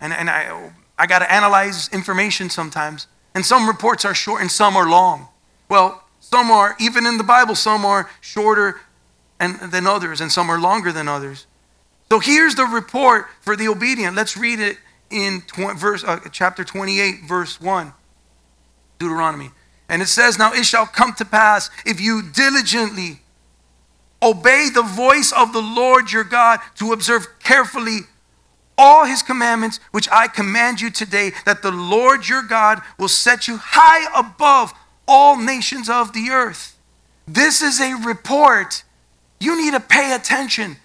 and, 0.00 0.12
and 0.12 0.30
I, 0.30 0.70
I 0.98 1.06
got 1.06 1.20
to 1.20 1.32
analyze 1.32 1.88
information 1.92 2.50
sometimes. 2.50 3.06
And 3.34 3.44
some 3.44 3.68
reports 3.68 4.04
are 4.04 4.14
short 4.14 4.40
and 4.40 4.50
some 4.50 4.76
are 4.76 4.88
long. 4.88 5.28
Well, 5.68 6.02
some 6.20 6.50
are, 6.50 6.74
even 6.80 7.06
in 7.06 7.18
the 7.18 7.24
Bible, 7.24 7.54
some 7.54 7.84
are 7.84 8.08
shorter 8.20 8.80
and, 9.38 9.60
than 9.60 9.86
others, 9.86 10.20
and 10.20 10.32
some 10.32 10.48
are 10.48 10.58
longer 10.58 10.90
than 10.90 11.06
others. 11.06 11.46
So 12.10 12.18
here's 12.18 12.54
the 12.54 12.64
report 12.64 13.26
for 13.42 13.56
the 13.56 13.68
obedient. 13.68 14.16
Let's 14.16 14.36
read 14.36 14.58
it 14.58 14.78
in 15.10 15.42
verse, 15.76 16.02
uh, 16.02 16.20
chapter 16.32 16.64
28, 16.64 17.24
verse 17.28 17.60
1, 17.60 17.92
Deuteronomy. 18.98 19.50
And 19.88 20.02
it 20.02 20.08
says, 20.08 20.38
Now 20.38 20.52
it 20.52 20.64
shall 20.64 20.86
come 20.86 21.14
to 21.14 21.24
pass 21.24 21.70
if 21.84 22.00
you 22.00 22.22
diligently 22.22 23.20
Obey 24.22 24.70
the 24.72 24.82
voice 24.82 25.32
of 25.32 25.52
the 25.52 25.60
Lord 25.60 26.10
your 26.10 26.24
God 26.24 26.60
to 26.76 26.92
observe 26.92 27.26
carefully 27.42 28.00
all 28.78 29.04
his 29.04 29.22
commandments, 29.22 29.78
which 29.92 30.08
I 30.10 30.26
command 30.26 30.80
you 30.80 30.90
today, 30.90 31.32
that 31.44 31.62
the 31.62 31.70
Lord 31.70 32.28
your 32.28 32.42
God 32.42 32.80
will 32.98 33.08
set 33.08 33.46
you 33.48 33.58
high 33.58 34.10
above 34.18 34.72
all 35.06 35.36
nations 35.36 35.88
of 35.88 36.12
the 36.12 36.30
earth. 36.30 36.76
This 37.26 37.62
is 37.62 37.80
a 37.80 37.94
report. 37.94 38.84
You 39.40 39.56
need 39.56 39.72
to 39.72 39.80
pay 39.80 40.14
attention 40.14 40.76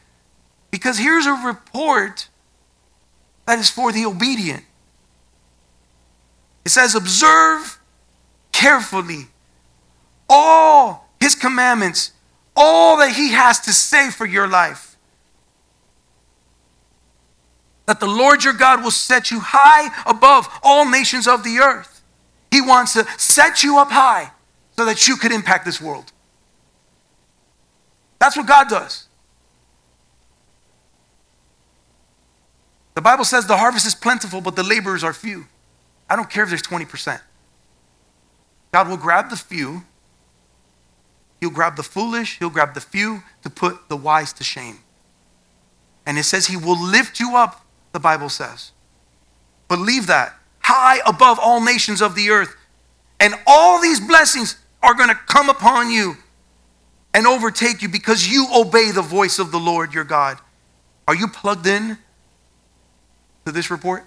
because 0.69 0.97
here's 0.99 1.25
a 1.25 1.33
report 1.33 2.29
that 3.45 3.59
is 3.59 3.69
for 3.69 3.91
the 3.91 4.05
obedient. 4.05 4.63
It 6.63 6.69
says, 6.69 6.95
Observe 6.95 7.79
carefully 8.61 9.27
all 10.29 11.09
his 11.19 11.35
commandments 11.35 12.11
all 12.55 12.97
that 12.97 13.15
He 13.15 13.31
has 13.31 13.59
to 13.61 13.73
say 13.73 14.09
for 14.09 14.25
your 14.25 14.47
life. 14.47 14.97
That 17.85 17.99
the 17.99 18.07
Lord 18.07 18.43
your 18.43 18.53
God 18.53 18.83
will 18.83 18.91
set 18.91 19.31
you 19.31 19.39
high 19.41 19.91
above 20.05 20.47
all 20.63 20.89
nations 20.89 21.27
of 21.27 21.43
the 21.43 21.57
earth. 21.59 22.03
He 22.51 22.61
wants 22.61 22.93
to 22.93 23.05
set 23.17 23.63
you 23.63 23.77
up 23.77 23.89
high 23.89 24.31
so 24.77 24.85
that 24.85 25.07
you 25.07 25.15
could 25.15 25.31
impact 25.31 25.65
this 25.65 25.81
world. 25.81 26.11
That's 28.19 28.37
what 28.37 28.47
God 28.47 28.69
does. 28.69 29.07
The 32.93 33.01
Bible 33.01 33.23
says 33.23 33.47
the 33.47 33.57
harvest 33.57 33.87
is 33.87 33.95
plentiful, 33.95 34.41
but 34.41 34.55
the 34.55 34.63
laborers 34.63 35.03
are 35.03 35.13
few. 35.13 35.45
I 36.09 36.15
don't 36.15 36.29
care 36.29 36.43
if 36.43 36.49
there's 36.49 36.61
20%. 36.61 37.19
God 38.71 38.87
will 38.87 38.97
grab 38.97 39.29
the 39.29 39.35
few 39.35 39.83
He'll 41.41 41.49
grab 41.49 41.75
the 41.75 41.83
foolish, 41.83 42.37
he'll 42.37 42.51
grab 42.51 42.75
the 42.75 42.81
few 42.81 43.23
to 43.41 43.49
put 43.49 43.89
the 43.89 43.97
wise 43.97 44.31
to 44.33 44.43
shame. 44.43 44.77
And 46.05 46.17
it 46.17 46.23
says 46.23 46.47
he 46.47 46.55
will 46.55 46.79
lift 46.79 47.19
you 47.19 47.35
up, 47.35 47.65
the 47.93 47.99
Bible 47.99 48.29
says. 48.29 48.71
Believe 49.67 50.05
that. 50.07 50.35
High 50.59 50.99
above 51.05 51.39
all 51.39 51.59
nations 51.59 52.01
of 52.01 52.13
the 52.13 52.29
earth. 52.29 52.55
And 53.19 53.33
all 53.47 53.81
these 53.81 53.99
blessings 53.99 54.57
are 54.83 54.93
going 54.93 55.09
to 55.09 55.15
come 55.27 55.49
upon 55.49 55.89
you 55.89 56.15
and 57.13 57.25
overtake 57.25 57.81
you 57.81 57.89
because 57.89 58.27
you 58.27 58.47
obey 58.53 58.91
the 58.91 59.01
voice 59.01 59.39
of 59.39 59.51
the 59.51 59.59
Lord 59.59 59.93
your 59.93 60.03
God. 60.03 60.37
Are 61.07 61.15
you 61.15 61.27
plugged 61.27 61.65
in 61.65 61.97
to 63.45 63.51
this 63.51 63.71
report? 63.71 64.05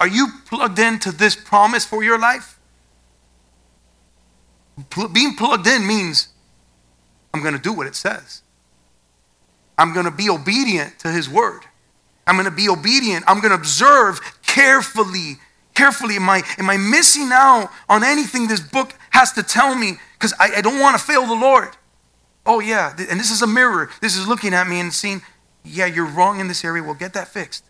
Are 0.00 0.08
you 0.08 0.28
plugged 0.46 0.78
into 0.78 1.12
this 1.12 1.36
promise 1.36 1.84
for 1.84 2.02
your 2.02 2.18
life? 2.18 2.58
Being 5.12 5.36
plugged 5.36 5.66
in 5.66 5.86
means 5.86 6.28
I'm 7.32 7.42
going 7.42 7.54
to 7.54 7.60
do 7.60 7.72
what 7.72 7.86
it 7.86 7.94
says. 7.94 8.42
I'm 9.76 9.92
going 9.92 10.04
to 10.06 10.12
be 10.12 10.30
obedient 10.30 10.98
to 11.00 11.10
his 11.10 11.28
word. 11.28 11.62
I'm 12.26 12.36
going 12.36 12.48
to 12.48 12.54
be 12.54 12.68
obedient. 12.68 13.24
I'm 13.26 13.40
going 13.40 13.50
to 13.50 13.58
observe 13.58 14.20
carefully. 14.46 15.38
Carefully. 15.74 16.16
Am 16.16 16.30
I, 16.30 16.42
am 16.58 16.70
I 16.70 16.76
missing 16.76 17.30
out 17.32 17.70
on 17.88 18.04
anything 18.04 18.46
this 18.46 18.60
book 18.60 18.94
has 19.10 19.32
to 19.32 19.42
tell 19.42 19.74
me? 19.74 19.94
Because 20.14 20.32
I, 20.38 20.56
I 20.56 20.60
don't 20.60 20.80
want 20.80 20.96
to 20.96 21.04
fail 21.04 21.26
the 21.26 21.34
Lord. 21.34 21.76
Oh, 22.46 22.60
yeah. 22.60 22.94
And 23.10 23.18
this 23.18 23.30
is 23.30 23.42
a 23.42 23.46
mirror. 23.46 23.90
This 24.00 24.16
is 24.16 24.28
looking 24.28 24.54
at 24.54 24.68
me 24.68 24.78
and 24.78 24.92
seeing, 24.92 25.22
yeah, 25.64 25.86
you're 25.86 26.06
wrong 26.06 26.40
in 26.40 26.48
this 26.48 26.64
area. 26.64 26.82
Well, 26.82 26.94
get 26.94 27.12
that 27.14 27.28
fixed. 27.28 27.64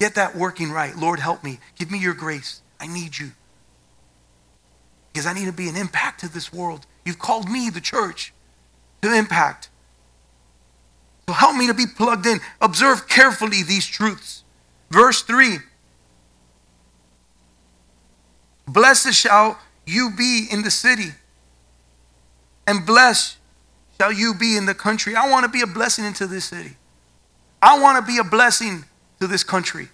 Get 0.00 0.14
that 0.14 0.34
working 0.34 0.70
right. 0.70 0.96
Lord, 0.96 1.20
help 1.20 1.44
me. 1.44 1.58
Give 1.78 1.90
me 1.90 1.98
your 1.98 2.14
grace. 2.14 2.62
I 2.80 2.86
need 2.86 3.18
you. 3.18 3.32
Because 5.16 5.24
I 5.24 5.32
need 5.32 5.46
to 5.46 5.52
be 5.52 5.70
an 5.70 5.76
impact 5.76 6.20
to 6.20 6.28
this 6.28 6.52
world. 6.52 6.84
You've 7.06 7.18
called 7.18 7.48
me, 7.48 7.70
the 7.70 7.80
church, 7.80 8.34
to 9.00 9.10
impact. 9.16 9.70
So 11.26 11.32
help 11.32 11.56
me 11.56 11.66
to 11.68 11.72
be 11.72 11.86
plugged 11.86 12.26
in. 12.26 12.38
Observe 12.60 13.08
carefully 13.08 13.62
these 13.62 13.86
truths. 13.86 14.44
Verse 14.90 15.22
3 15.22 15.56
Blessed 18.68 19.14
shall 19.14 19.58
you 19.86 20.10
be 20.14 20.48
in 20.52 20.60
the 20.60 20.70
city, 20.70 21.12
and 22.66 22.84
blessed 22.84 23.38
shall 23.98 24.12
you 24.12 24.34
be 24.34 24.54
in 24.54 24.66
the 24.66 24.74
country. 24.74 25.16
I 25.16 25.30
want 25.30 25.44
to 25.44 25.50
be 25.50 25.62
a 25.62 25.66
blessing 25.66 26.04
into 26.04 26.26
this 26.26 26.44
city. 26.44 26.76
I 27.62 27.80
want 27.80 28.04
to 28.04 28.12
be 28.12 28.18
a 28.18 28.24
blessing 28.24 28.84
to 29.20 29.26
this 29.26 29.44
country. 29.44 29.88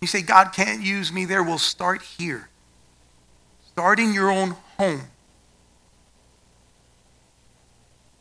You 0.00 0.06
say, 0.06 0.22
God 0.22 0.54
can't 0.54 0.80
use 0.80 1.12
me 1.12 1.26
there. 1.26 1.42
We'll 1.42 1.58
start 1.58 2.00
here. 2.00 2.48
Start 3.82 3.98
in 3.98 4.14
your 4.14 4.30
own 4.30 4.54
home. 4.78 5.00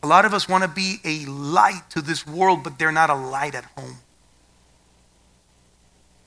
A 0.02 0.08
lot 0.08 0.26
of 0.26 0.34
us 0.34 0.50
want 0.50 0.64
to 0.64 0.68
be 0.68 0.96
a 1.06 1.30
light 1.30 1.84
to 1.92 2.02
this 2.02 2.26
world, 2.26 2.64
but 2.64 2.80
they're 2.80 2.92
not 2.92 3.12
a 3.12 3.14
light 3.14 3.54
at 3.54 3.66
home. 3.78 3.98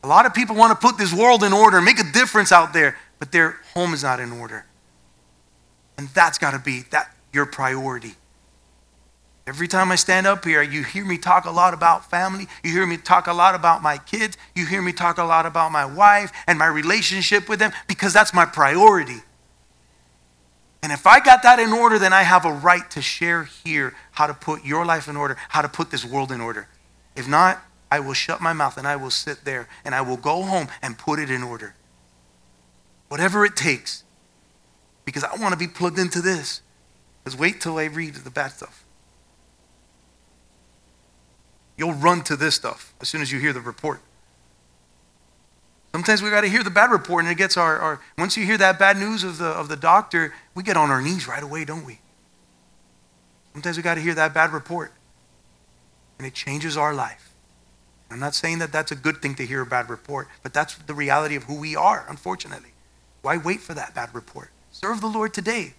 A 0.05 0.07
lot 0.07 0.25
of 0.25 0.35
people 0.35 0.55
want 0.55 0.71
to 0.71 0.87
put 0.87 0.99
this 0.99 1.13
world 1.13 1.43
in 1.43 1.53
order, 1.53 1.81
make 1.81 1.99
a 1.99 2.13
difference 2.13 2.53
out 2.53 2.73
there, 2.73 2.97
but 3.19 3.33
their 3.33 3.59
home 3.75 3.93
is 3.93 4.05
not 4.05 4.21
in 4.21 4.31
order. 4.31 4.67
And 5.99 6.07
that's 6.11 6.39
got 6.39 6.53
to 6.53 6.61
be 6.61 6.83
that 6.93 7.13
your 7.33 7.47
priority. 7.47 8.15
Every 9.47 9.69
time 9.69 9.93
I 9.93 9.97
stand 9.97 10.27
up 10.27 10.45
here, 10.45 10.63
you 10.63 10.83
hear 10.83 11.05
me 11.05 11.19
talk 11.19 11.45
a 11.45 11.51
lot 11.51 11.75
about 11.75 12.09
family. 12.11 12.47
You 12.63 12.73
hear 12.73 12.87
me 12.87 12.97
talk 12.97 13.27
a 13.27 13.33
lot 13.33 13.55
about 13.55 13.83
my 13.83 13.99
kids. 13.99 14.39
You 14.55 14.65
hear 14.65 14.81
me 14.81 14.93
talk 14.93 15.19
a 15.19 15.25
lot 15.25 15.45
about 15.45 15.71
my 15.71 15.85
wife 15.85 16.33
and 16.47 16.59
my 16.59 16.67
relationship 16.67 17.47
with 17.49 17.59
them 17.59 17.73
because 17.87 18.15
that's 18.15 18.33
my 18.33 18.47
priority. 18.47 19.21
And 20.83 20.93
if 20.93 21.07
I 21.07 21.21
got 21.21 21.43
that 21.43 21.59
in 21.59 21.73
order, 21.73 21.99
then 21.99 22.15
I 22.15 22.23
have 22.23 22.47
a 22.47 22.53
right 22.53 22.91
to 22.91 23.03
share 23.03 23.45
here 23.45 23.95
how 24.13 24.27
to 24.27 24.35
put 24.35 24.65
your 24.65 24.87
life 24.87 25.09
in 25.09 25.17
order, 25.17 25.37
how 25.51 25.61
to 25.61 25.69
put 25.69 25.91
this 25.91 26.05
world 26.05 26.33
in 26.33 26.41
order. 26.41 26.69
If 27.15 27.29
not, 27.29 27.63
I 27.91 28.01
will 28.01 28.15
shut 28.15 28.41
my 28.41 28.55
mouth 28.55 28.79
and 28.79 28.87
I 28.87 28.97
will 28.97 29.11
sit 29.11 29.45
there 29.45 29.69
and 29.85 29.95
I 29.95 30.01
will 30.01 30.17
go 30.17 30.43
home 30.43 30.69
and 30.83 30.97
put 30.99 31.19
it 31.19 31.31
in 31.31 31.43
order. 31.43 31.75
Whatever 33.09 33.45
it 33.45 33.57
takes. 33.57 34.05
Because 35.05 35.23
I 35.23 35.37
want 35.37 35.53
to 35.53 35.59
be 35.59 35.69
plugged 35.69 35.99
into 35.99 36.23
this. 36.23 36.63
Because 37.23 37.39
wait 37.39 37.61
till 37.61 37.79
I 37.79 37.85
read 37.85 38.15
the 38.15 38.31
bad 38.31 38.53
stuff. 38.53 38.84
You'll 41.77 41.95
run 41.95 42.23
to 42.25 42.37
this 42.37 42.55
stuff 42.55 42.95
as 43.01 43.09
soon 43.09 43.21
as 43.21 43.33
you 43.33 43.39
hear 43.39 43.53
the 43.53 43.61
report. 43.61 44.01
Sometimes 45.93 46.23
we 46.23 46.31
got 46.31 46.41
to 46.41 46.49
hear 46.49 46.65
the 46.65 46.71
bad 46.71 46.91
report, 46.91 47.25
and 47.25 47.31
it 47.31 47.37
gets 47.37 47.57
our, 47.57 47.79
our. 47.79 48.01
Once 48.19 48.37
you 48.37 48.45
hear 48.45 48.59
that 48.59 48.81
bad 48.81 48.97
news 48.97 49.23
of 49.23 49.39
the, 49.39 49.47
of 49.47 49.69
the 49.69 49.77
doctor, 49.77 50.35
we 50.55 50.63
get 50.63 50.77
on 50.77 50.91
our 50.91 51.01
knees 51.01 51.29
right 51.29 51.43
away, 51.43 51.65
don't 51.65 51.85
we? 51.85 52.01
Sometimes 53.53 53.77
we 53.77 53.83
got 53.85 53.95
to 53.95 54.01
hear 54.01 54.15
that 54.15 54.35
bad 54.35 54.53
report, 54.53 54.93
and 56.19 56.27
it 56.27 56.35
changes 56.35 56.77
our 56.77 56.93
life. 56.93 57.35
I'm 58.11 58.19
not 58.19 58.35
saying 58.35 58.59
that 58.59 58.73
that's 58.73 58.91
a 58.91 58.97
good 58.97 59.23
thing 59.23 59.35
to 59.37 59.47
hear 59.47 59.61
a 59.61 59.67
bad 59.67 59.89
report, 59.89 60.29
but 60.43 60.53
that's 60.53 60.75
the 60.75 60.95
reality 60.95 61.37
of 61.37 61.45
who 61.45 61.59
we 61.59 61.77
are, 61.77 62.05
unfortunately. 62.09 62.73
Why 63.23 63.37
wait 63.37 63.61
for 63.61 63.75
that 63.75 63.95
bad 63.95 64.15
report? 64.15 64.51
Serve 64.73 65.01
the 65.01 65.07
Lord 65.07 65.33
today. 65.33 65.75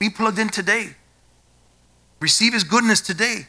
Be 0.00 0.10
plugged 0.10 0.38
in 0.38 0.48
today. 0.48 0.96
Receive 2.20 2.52
His 2.52 2.64
goodness 2.64 3.00
today. 3.00 3.46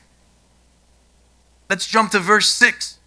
Let's 1.72 1.88
jump 1.88 2.12
to 2.12 2.20
verse 2.20 2.50
6. 2.50 3.00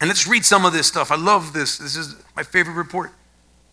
And 0.00 0.08
let's 0.08 0.26
read 0.26 0.46
some 0.46 0.64
of 0.64 0.72
this 0.72 0.86
stuff. 0.86 1.10
I 1.10 1.16
love 1.16 1.52
this. 1.52 1.76
This 1.76 1.94
is 1.94 2.16
my 2.34 2.42
favorite 2.42 2.72
report. 2.72 3.10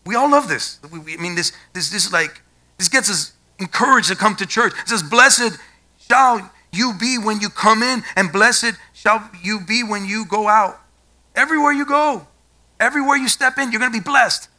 We 0.04 0.14
all 0.14 0.30
love 0.30 0.46
this. 0.46 0.78
I 0.84 1.16
mean, 1.16 1.34
this, 1.34 1.52
this, 1.72 1.88
this 1.88 2.12
like, 2.12 2.42
this 2.76 2.90
gets 2.90 3.08
us 3.08 3.32
encouraged 3.58 4.08
to 4.08 4.14
come 4.14 4.36
to 4.36 4.44
church. 4.44 4.74
It 4.82 4.90
says, 4.90 5.02
Blessed 5.02 5.58
shall 6.06 6.52
you 6.70 6.92
be 7.00 7.16
when 7.16 7.40
you 7.40 7.48
come 7.48 7.82
in, 7.82 8.02
and 8.14 8.30
blessed 8.30 8.72
shall 8.92 9.30
you 9.42 9.58
be 9.58 9.82
when 9.82 10.04
you 10.04 10.26
go 10.26 10.48
out. 10.48 10.78
Everywhere 11.34 11.72
you 11.72 11.86
go, 11.86 12.26
everywhere 12.78 13.16
you 13.16 13.26
step 13.26 13.56
in, 13.56 13.72
you're 13.72 13.80
going 13.80 13.90
to 13.90 13.98
be 13.98 14.04
blessed. 14.04 14.50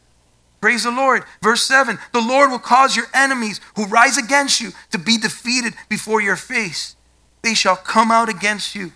Praise 0.60 0.82
the 0.82 0.90
Lord. 0.90 1.22
Verse 1.40 1.62
7 1.62 2.00
The 2.12 2.20
Lord 2.20 2.50
will 2.50 2.58
cause 2.58 2.96
your 2.96 3.06
enemies 3.14 3.60
who 3.76 3.86
rise 3.86 4.18
against 4.18 4.60
you 4.60 4.72
to 4.90 4.98
be 4.98 5.18
defeated 5.18 5.74
before 5.88 6.20
your 6.20 6.34
face. 6.34 6.96
They 7.42 7.54
shall 7.54 7.76
come 7.76 8.10
out 8.10 8.28
against 8.28 8.74
you 8.74 8.90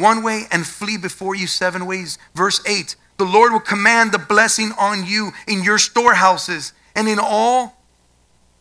one 0.00 0.22
way 0.22 0.44
and 0.50 0.66
flee 0.66 0.96
before 0.96 1.34
you 1.34 1.46
seven 1.46 1.86
ways. 1.86 2.18
Verse 2.34 2.60
8 2.66 2.96
The 3.16 3.24
Lord 3.24 3.52
will 3.52 3.60
command 3.60 4.12
the 4.12 4.18
blessing 4.18 4.72
on 4.78 5.06
you 5.06 5.32
in 5.46 5.62
your 5.62 5.78
storehouses 5.78 6.72
and 6.94 7.08
in 7.08 7.18
all 7.20 7.76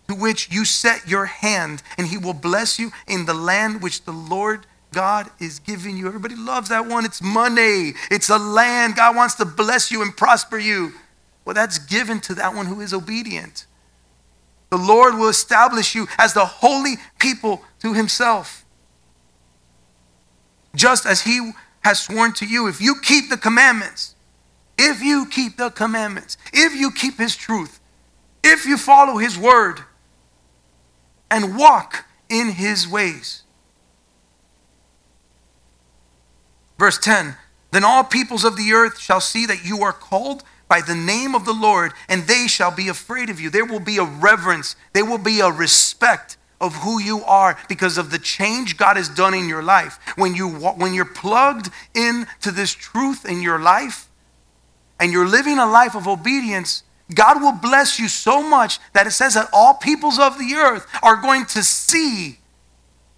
to 0.08 0.16
which 0.16 0.50
you 0.52 0.64
set 0.64 1.08
your 1.08 1.26
hand, 1.26 1.84
and 1.98 2.08
he 2.08 2.18
will 2.18 2.34
bless 2.34 2.80
you 2.80 2.92
in 3.08 3.26
the 3.26 3.34
land 3.34 3.82
which 3.82 4.06
the 4.06 4.12
Lord 4.12 4.66
God 4.94 5.30
is 5.40 5.60
giving 5.60 5.98
you. 5.98 6.08
Everybody 6.08 6.36
loves 6.36 6.70
that 6.70 6.88
one. 6.88 7.04
It's 7.04 7.22
money, 7.22 7.94
it's 8.10 8.30
a 8.30 8.38
land. 8.38 8.96
God 8.96 9.16
wants 9.16 9.36
to 9.36 9.46
bless 9.46 9.92
you 9.92 10.02
and 10.02 10.16
prosper 10.16 10.58
you. 10.58 10.94
Well, 11.46 11.54
that's 11.54 11.78
given 11.78 12.20
to 12.22 12.36
that 12.36 12.56
one 12.56 12.66
who 12.66 12.82
is 12.82 12.94
obedient. 12.94 13.66
The 14.70 14.78
Lord 14.78 15.16
will 15.16 15.30
establish 15.30 15.96
you 15.96 16.08
as 16.18 16.34
the 16.34 16.46
holy 16.46 16.96
people 17.20 17.64
to 17.80 17.94
himself 17.94 18.66
just 20.78 21.06
as 21.06 21.22
he 21.22 21.52
has 21.84 22.00
sworn 22.00 22.34
to 22.34 22.46
you. 22.46 22.68
If 22.68 22.80
you 22.80 22.96
keep 23.02 23.30
the 23.30 23.38
commandments, 23.38 24.16
if 24.78 25.02
you 25.02 25.26
keep 25.26 25.58
the 25.58 25.70
commandments, 25.70 26.38
if 26.54 26.74
you 26.74 26.92
keep 26.92 27.18
his 27.18 27.36
truth, 27.36 27.80
if 28.44 28.66
you 28.66 28.78
follow 28.78 29.18
his 29.18 29.38
word 29.38 29.82
and 31.30 31.58
walk 31.58 32.06
in 32.30 32.52
his 32.52 32.88
ways. 32.88 33.44
Verse 36.78 36.98
10 37.00 37.36
Then 37.72 37.84
all 37.84 38.04
peoples 38.04 38.44
of 38.44 38.56
the 38.56 38.72
earth 38.72 39.00
shall 39.00 39.22
see 39.22 39.46
that 39.48 39.66
you 39.66 39.82
are 39.82 39.94
called 39.94 40.44
by 40.68 40.82
the 40.82 40.96
name 40.96 41.34
of 41.34 41.46
the 41.46 41.54
Lord, 41.54 41.94
and 42.10 42.24
they 42.24 42.48
shall 42.48 42.72
be 42.72 42.90
afraid 42.90 43.30
of 43.30 43.40
you. 43.40 43.50
There 43.50 43.66
will 43.66 43.80
be 43.80 43.98
a 43.98 44.04
reverence, 44.04 44.76
there 44.94 45.06
will 45.06 45.18
be 45.18 45.40
a 45.40 45.50
respect 45.50 46.38
of 46.60 46.76
who 46.78 47.00
you 47.00 47.24
are 47.24 47.58
because 47.70 47.98
of 47.98 48.10
the 48.10 48.20
change 48.20 48.78
God 48.78 48.98
has 48.98 49.10
done 49.10 49.34
in 49.34 49.48
your 49.48 49.62
life. 49.62 50.00
When, 50.16 50.36
you, 50.36 50.50
when 50.50 50.94
you're 50.94 51.06
plugged 51.06 51.70
into 51.94 52.52
this 52.52 52.74
truth 52.74 53.26
in 53.26 53.42
your 53.42 53.60
life 53.60 54.08
and 55.00 55.12
you're 55.12 55.28
living 55.28 55.60
a 55.60 55.68
life 55.68 55.96
of 55.96 56.08
obedience, 56.08 56.84
God 57.14 57.42
will 57.42 57.54
bless 57.54 58.00
you 58.00 58.08
so 58.08 58.42
much 58.42 58.80
that 58.94 59.08
it 59.08 59.12
says 59.12 59.36
that 59.36 59.50
all 59.54 59.76
peoples 59.76 60.20
of 60.20 60.38
the 60.40 60.56
earth 60.56 60.88
are 61.04 61.16
going 61.16 61.46
to 61.48 61.64
see 61.64 62.40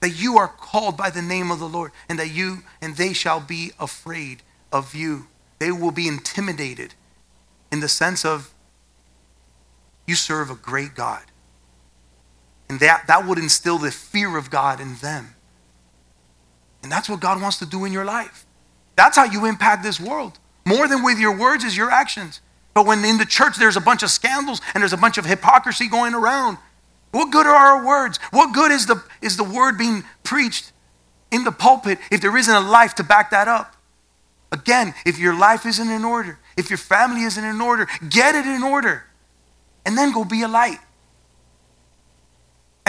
that 0.01 0.11
you 0.11 0.37
are 0.37 0.47
called 0.47 0.95
by 0.95 1.09
the 1.09 1.21
name 1.21 1.51
of 1.51 1.59
the 1.59 1.67
Lord 1.67 1.91
and 2.07 2.19
that 2.19 2.31
you 2.31 2.59
and 2.81 2.95
they 2.95 3.13
shall 3.13 3.39
be 3.39 3.71
afraid 3.79 4.43
of 4.71 4.93
you. 4.95 5.27
They 5.59 5.71
will 5.71 5.91
be 5.91 6.07
intimidated 6.07 6.93
in 7.71 7.79
the 7.79 7.89
sense 7.89 8.23
of 8.23 8.53
you 10.05 10.15
serve 10.15 10.49
a 10.49 10.55
great 10.55 10.95
God. 10.95 11.23
And 12.69 12.79
that, 12.81 13.07
that 13.07 13.25
would 13.25 13.39
instill 13.39 13.79
the 13.79 13.91
fear 13.91 14.37
of 14.37 14.49
God 14.49 14.79
in 14.79 14.95
them. 14.95 15.35
And 16.83 16.91
that's 16.91 17.09
what 17.09 17.19
God 17.19 17.41
wants 17.41 17.57
to 17.59 17.65
do 17.65 17.83
in 17.83 17.91
your 17.91 18.05
life. 18.05 18.45
That's 18.95 19.17
how 19.17 19.25
you 19.25 19.45
impact 19.45 19.83
this 19.83 19.99
world. 19.99 20.39
More 20.65 20.87
than 20.87 21.03
with 21.03 21.19
your 21.19 21.35
words 21.37 21.63
is 21.63 21.75
your 21.75 21.89
actions. 21.89 22.41
But 22.73 22.85
when 22.85 23.03
in 23.03 23.17
the 23.17 23.25
church 23.25 23.57
there's 23.57 23.75
a 23.75 23.81
bunch 23.81 24.03
of 24.03 24.11
scandals 24.11 24.61
and 24.73 24.81
there's 24.81 24.93
a 24.93 24.97
bunch 24.97 25.17
of 25.17 25.25
hypocrisy 25.25 25.87
going 25.87 26.13
around, 26.13 26.57
what 27.11 27.31
good 27.31 27.47
are 27.47 27.55
our 27.55 27.85
words? 27.85 28.19
What 28.31 28.53
good 28.53 28.71
is 28.71 28.85
the, 28.85 29.03
is 29.21 29.35
the 29.35 29.43
word 29.43 29.77
being 29.77 30.03
preached 30.23 30.71
in 31.31 31.43
the 31.43 31.51
pulpit 31.51 31.97
if 32.11 32.21
there 32.21 32.35
isn't 32.37 32.53
a 32.53 32.59
life 32.59 32.95
to 32.95 33.03
back 33.03 33.31
that 33.31 33.47
up? 33.47 33.75
Again, 34.51 34.93
if 35.05 35.17
your 35.17 35.37
life 35.37 35.65
isn't 35.65 35.89
in 35.89 36.03
order, 36.03 36.39
if 36.57 36.69
your 36.69 36.77
family 36.77 37.23
isn't 37.23 37.43
in 37.43 37.61
order, 37.61 37.87
get 38.09 38.35
it 38.35 38.45
in 38.45 38.63
order. 38.63 39.03
And 39.85 39.97
then 39.97 40.11
go 40.11 40.23
be 40.23 40.43
a 40.43 40.47
light. 40.47 40.79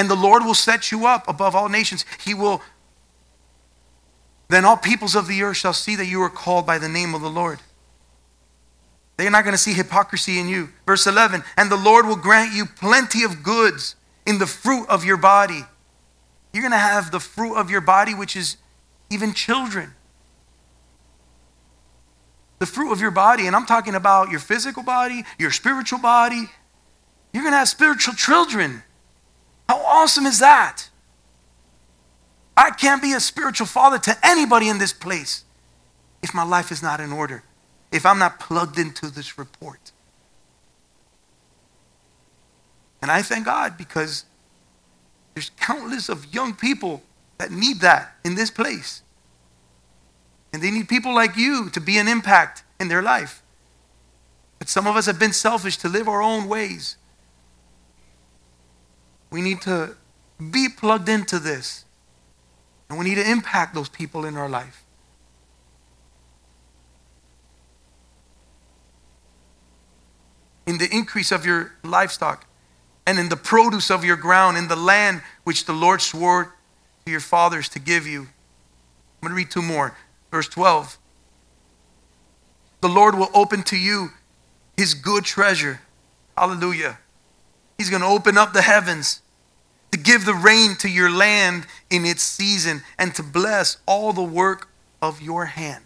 And 0.01 0.09
the 0.09 0.15
Lord 0.15 0.47
will 0.47 0.55
set 0.55 0.91
you 0.91 1.05
up 1.05 1.29
above 1.29 1.55
all 1.55 1.69
nations. 1.69 2.07
He 2.25 2.33
will, 2.33 2.63
then 4.49 4.65
all 4.65 4.79
peoples 4.79 5.15
of 5.15 5.29
the 5.29 5.43
earth 5.43 5.59
shall 5.59 5.75
see 5.75 5.95
that 5.97 6.07
you 6.07 6.23
are 6.23 6.31
called 6.31 6.67
by 6.67 6.79
the 6.79 6.89
name 6.89 7.15
of 7.15 7.21
the 7.21 7.29
Lord. 7.29 7.59
They're 9.19 9.31
not 9.31 9.45
going 9.45 9.53
to 9.53 9.59
see 9.59 9.75
hypocrisy 9.75 10.39
in 10.39 10.49
you. 10.49 10.71
Verse 10.87 11.07
11, 11.07 11.45
and 11.59 11.71
the 11.71 11.77
Lord 11.77 12.07
will 12.07 12.17
grant 12.17 12.55
you 12.55 12.65
plenty 12.65 13.25
of 13.25 13.43
goods 13.43 13.95
in 14.25 14.39
the 14.39 14.47
fruit 14.47 14.89
of 14.89 15.05
your 15.05 15.19
body. 15.19 15.67
You're 16.55 16.63
going 16.63 16.73
to 16.73 16.79
have 16.79 17.11
the 17.11 17.21
fruit 17.21 17.57
of 17.57 17.71
your 17.71 17.83
body, 17.83 18.15
which 18.15 18.37
is 18.37 18.57
even 19.11 19.35
children 19.35 19.93
the 22.59 22.67
fruit 22.67 22.93
of 22.93 23.01
your 23.01 23.11
body, 23.11 23.47
and 23.47 23.57
I'm 23.57 23.65
talking 23.65 23.95
about 23.95 24.31
your 24.31 24.39
physical 24.39 24.83
body, 24.83 25.25
your 25.39 25.51
spiritual 25.51 25.99
body, 25.99 26.45
you're 27.33 27.43
going 27.43 27.55
to 27.55 27.59
have 27.59 27.69
spiritual 27.69 28.15
children. 28.15 28.83
How 29.71 29.81
awesome 29.83 30.27
is 30.27 30.41
that? 30.41 30.89
I 32.57 32.71
can't 32.71 33.01
be 33.01 33.13
a 33.13 33.21
spiritual 33.21 33.69
father 33.69 34.01
to 34.01 34.19
anybody 34.21 34.69
in 34.69 34.79
this 34.79 34.93
place 34.93 35.45
if 36.25 36.35
my 36.35 36.43
life 36.43 36.73
is 36.73 36.83
not 36.83 36.99
in 36.99 37.13
order, 37.13 37.45
if 37.93 38.05
I'm 38.05 38.19
not 38.19 38.41
plugged 38.41 38.81
into 38.81 39.13
this 39.13 39.39
report. 39.39 39.93
And 43.01 43.13
I 43.13 43.23
thank 43.23 43.45
God 43.45 43.79
because 43.79 44.25
there's 45.35 45.51
countless 45.51 46.09
of 46.09 46.35
young 46.35 46.53
people 46.53 47.05
that 47.39 47.53
need 47.53 47.79
that 47.79 48.17
in 48.25 48.35
this 48.35 48.51
place. 48.51 49.05
And 50.53 50.61
they 50.61 50.73
need 50.73 50.89
people 50.89 51.15
like 51.15 51.37
you 51.37 51.71
to 51.71 51.81
be 51.81 51.97
an 51.97 52.09
impact 52.09 52.65
in 52.81 52.89
their 52.89 53.03
life. 53.03 53.41
But 54.59 54.69
some 54.69 54.89
of 54.89 54.97
us 54.97 55.07
have 55.07 55.21
been 55.21 55.33
selfish 55.33 55.77
to 55.77 55.89
live 55.89 56.09
our 56.09 56.23
own 56.23 56.49
ways. 56.49 56.97
We 59.31 59.43
need 59.43 59.61
to 59.63 59.97
be 60.51 60.69
plugged 60.69 61.09
into 61.09 61.39
this. 61.39 61.85
And 62.89 62.99
we 62.99 63.05
need 63.05 63.17
to 63.17 63.31
impact 63.31 63.75
those 63.75 63.89
people 63.89 64.25
in 64.25 64.37
our 64.37 64.49
life. 64.49 64.85
In 70.67 70.79
the 70.79 70.89
increase 70.91 71.31
of 71.31 71.47
your 71.47 71.73
livestock 71.85 72.47
and 73.07 73.19
in 73.19 73.29
the 73.29 73.37
produce 73.37 73.91
of 73.91 74.05
your 74.05 74.17
ground, 74.17 74.57
in 74.57 74.69
the 74.69 74.77
land 74.77 75.23
which 75.45 75.65
the 75.65 75.73
Lord 75.73 76.03
swore 76.03 76.55
to 77.05 77.11
your 77.11 77.21
fathers 77.21 77.69
to 77.71 77.79
give 77.79 78.07
you. 78.07 78.21
I'm 78.21 79.29
going 79.29 79.31
to 79.31 79.35
read 79.35 79.51
two 79.51 79.63
more. 79.63 79.97
Verse 80.31 80.49
12 80.49 80.99
The 82.81 82.89
Lord 82.89 83.17
will 83.17 83.31
open 83.35 83.63
to 83.65 83.77
you 83.77 84.11
his 84.77 84.95
good 84.95 85.25
treasure. 85.25 85.81
Hallelujah. 86.37 86.99
He's 87.81 87.89
going 87.89 88.03
to 88.03 88.09
open 88.09 88.37
up 88.37 88.53
the 88.53 88.61
heavens 88.61 89.23
to 89.91 89.99
give 89.99 90.27
the 90.27 90.35
rain 90.35 90.77
to 90.81 90.89
your 90.91 91.11
land 91.11 91.67
in 91.89 92.05
its 92.05 92.23
season 92.23 92.83
and 92.99 93.15
to 93.15 93.23
bless 93.23 93.79
all 93.87 94.13
the 94.13 94.23
work 94.23 94.69
of 95.01 95.23
your 95.23 95.47
hand. 95.47 95.83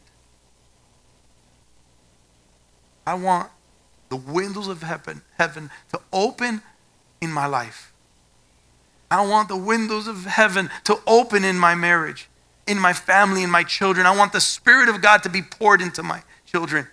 I 3.07 3.15
want 3.15 3.49
the 4.09 4.17
windows 4.17 4.67
of 4.67 4.83
heaven, 4.83 5.23
heaven 5.39 5.71
to 5.93 6.01
open 6.13 6.63
in 7.21 7.31
my 7.31 7.47
life. 7.47 7.93
I 9.09 9.25
want 9.25 9.47
the 9.47 9.57
windows 9.57 10.09
of 10.09 10.25
heaven 10.25 10.71
to 10.83 10.99
open 11.07 11.45
in 11.45 11.57
my 11.57 11.77
marriage 11.77 12.29
in 12.67 12.77
my 12.77 12.93
family, 12.93 13.45
in 13.45 13.51
my 13.51 13.63
children. 13.63 14.05
I 14.05 14.17
want 14.17 14.33
the 14.33 14.41
Spirit 14.41 14.89
of 14.89 15.01
God 15.01 15.23
to 15.23 15.29
be 15.29 15.43
poured 15.43 15.81
into 15.81 16.03
my 16.03 16.25
children. 16.45 16.89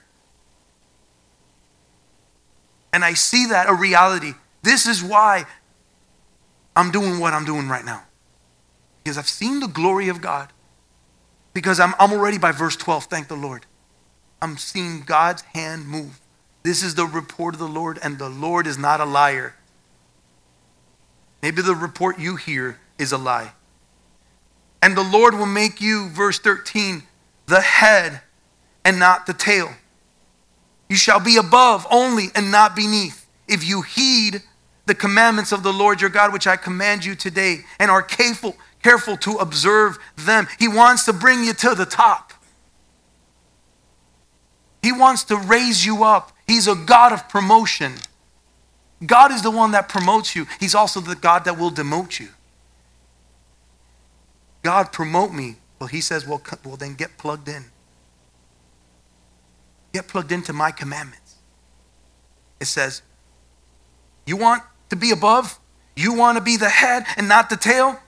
And 2.93 3.03
I 3.03 3.13
see 3.15 3.47
that 3.47 3.67
a 3.67 3.73
reality. 3.73 4.33
This 4.61 4.85
is 4.85 5.03
why 5.03 5.45
I'm 6.75 6.91
doing 6.91 7.19
what 7.19 7.33
I'm 7.33 7.45
doing 7.45 7.67
right 7.67 7.85
now. 7.85 8.03
Because 9.03 9.17
I've 9.17 9.27
seen 9.27 9.59
the 9.59 9.67
glory 9.67 10.09
of 10.09 10.21
God. 10.21 10.49
Because 11.53 11.79
I'm, 11.79 11.93
I'm 11.99 12.11
already 12.11 12.37
by 12.37 12.51
verse 12.51 12.75
12, 12.75 13.05
thank 13.05 13.27
the 13.27 13.35
Lord. 13.35 13.65
I'm 14.41 14.57
seeing 14.57 15.01
God's 15.01 15.41
hand 15.41 15.87
move. 15.87 16.21
This 16.63 16.83
is 16.83 16.95
the 16.95 17.05
report 17.05 17.55
of 17.55 17.59
the 17.59 17.67
Lord, 17.67 17.99
and 18.03 18.19
the 18.19 18.29
Lord 18.29 18.67
is 18.67 18.77
not 18.77 18.99
a 18.99 19.05
liar. 19.05 19.55
Maybe 21.41 21.61
the 21.61 21.75
report 21.75 22.19
you 22.19 22.35
hear 22.35 22.79
is 22.99 23.11
a 23.11 23.17
lie. 23.17 23.53
And 24.81 24.95
the 24.95 25.03
Lord 25.03 25.33
will 25.33 25.47
make 25.47 25.81
you, 25.81 26.09
verse 26.09 26.39
13, 26.39 27.03
the 27.47 27.61
head 27.61 28.21
and 28.85 28.99
not 28.99 29.25
the 29.25 29.33
tail. 29.33 29.71
You 30.89 30.95
shall 30.95 31.19
be 31.19 31.37
above 31.37 31.87
only 31.91 32.27
and 32.35 32.51
not 32.51 32.75
beneath 32.75 33.27
if 33.47 33.67
you 33.67 33.81
heed 33.81 34.43
the 34.91 34.95
commandments 34.95 35.53
of 35.53 35.63
the 35.63 35.71
Lord 35.71 36.01
your 36.01 36.09
God, 36.09 36.33
which 36.33 36.47
I 36.47 36.57
command 36.57 37.05
you 37.05 37.15
today, 37.15 37.59
and 37.79 37.89
are 37.89 38.03
careful, 38.03 38.57
careful 38.83 39.15
to 39.15 39.37
observe 39.37 39.97
them. 40.17 40.49
He 40.59 40.67
wants 40.67 41.05
to 41.05 41.13
bring 41.13 41.45
you 41.45 41.53
to 41.53 41.73
the 41.75 41.85
top. 41.85 42.33
He 44.81 44.91
wants 44.91 45.23
to 45.25 45.37
raise 45.37 45.85
you 45.85 46.03
up. 46.03 46.33
He's 46.45 46.67
a 46.67 46.75
God 46.75 47.13
of 47.13 47.29
promotion. 47.29 47.93
God 49.05 49.31
is 49.31 49.41
the 49.41 49.49
one 49.49 49.71
that 49.71 49.87
promotes 49.87 50.35
you. 50.35 50.45
He's 50.59 50.75
also 50.75 50.99
the 50.99 51.15
God 51.15 51.45
that 51.45 51.57
will 51.57 51.71
demote 51.71 52.19
you. 52.19 52.27
God, 54.63 54.91
promote 54.91 55.31
me. 55.31 55.55
Well, 55.79 55.87
he 55.87 56.01
says, 56.01 56.27
well, 56.27 56.41
well, 56.65 56.75
then 56.75 56.95
get 56.95 57.17
plugged 57.17 57.47
in. 57.47 57.63
Get 59.93 60.09
plugged 60.09 60.33
into 60.33 60.51
my 60.51 60.71
commandments. 60.71 61.35
It 62.59 62.65
says, 62.65 63.03
you 64.25 64.35
want 64.35 64.63
to 64.91 64.95
be 64.95 65.11
above? 65.11 65.59
You 65.95 66.13
want 66.13 66.37
to 66.37 66.43
be 66.43 66.55
the 66.55 66.69
head 66.69 67.03
and 67.17 67.27
not 67.27 67.49
the 67.49 67.57
tail 67.57 67.99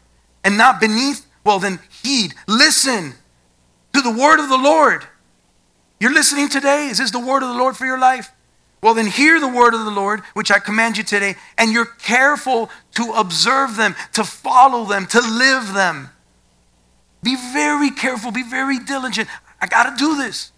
and 0.44 0.58
not 0.58 0.80
beneath? 0.80 1.26
Well, 1.44 1.60
then 1.60 1.80
heed, 2.04 2.34
listen 2.48 3.16
to 3.94 4.02
the 4.02 4.12
word 4.12 4.40
of 4.40 4.50
the 4.50 4.58
Lord. 4.58 5.06
You're 6.00 6.14
listening 6.14 6.50
today? 6.50 6.88
Is 6.88 7.00
this 7.00 7.12
the 7.12 7.20
word 7.20 7.44
of 7.44 7.50
the 7.50 7.56
Lord 7.56 7.76
for 7.76 7.86
your 7.86 8.00
life? 8.00 8.32
Well, 8.82 8.94
then 8.94 9.08
hear 9.08 9.40
the 9.40 9.48
word 9.48 9.74
of 9.74 9.86
the 9.86 9.92
Lord, 9.92 10.20
which 10.34 10.52
I 10.52 10.60
command 10.60 10.98
you 10.98 11.04
today, 11.04 11.36
and 11.58 11.72
you're 11.72 11.86
careful 11.86 12.70
to 12.96 13.14
observe 13.14 13.78
them, 13.78 13.96
to 14.12 14.26
follow 14.26 14.84
them, 14.84 15.06
to 15.08 15.22
live 15.22 15.74
them. 15.74 16.10
Be 17.24 17.38
very 17.54 17.92
careful, 17.92 18.32
be 18.32 18.44
very 18.44 18.80
diligent. 18.80 19.30
I 19.62 19.68
got 19.68 19.90
to 19.90 19.96
do 19.96 20.18
this. 20.18 20.52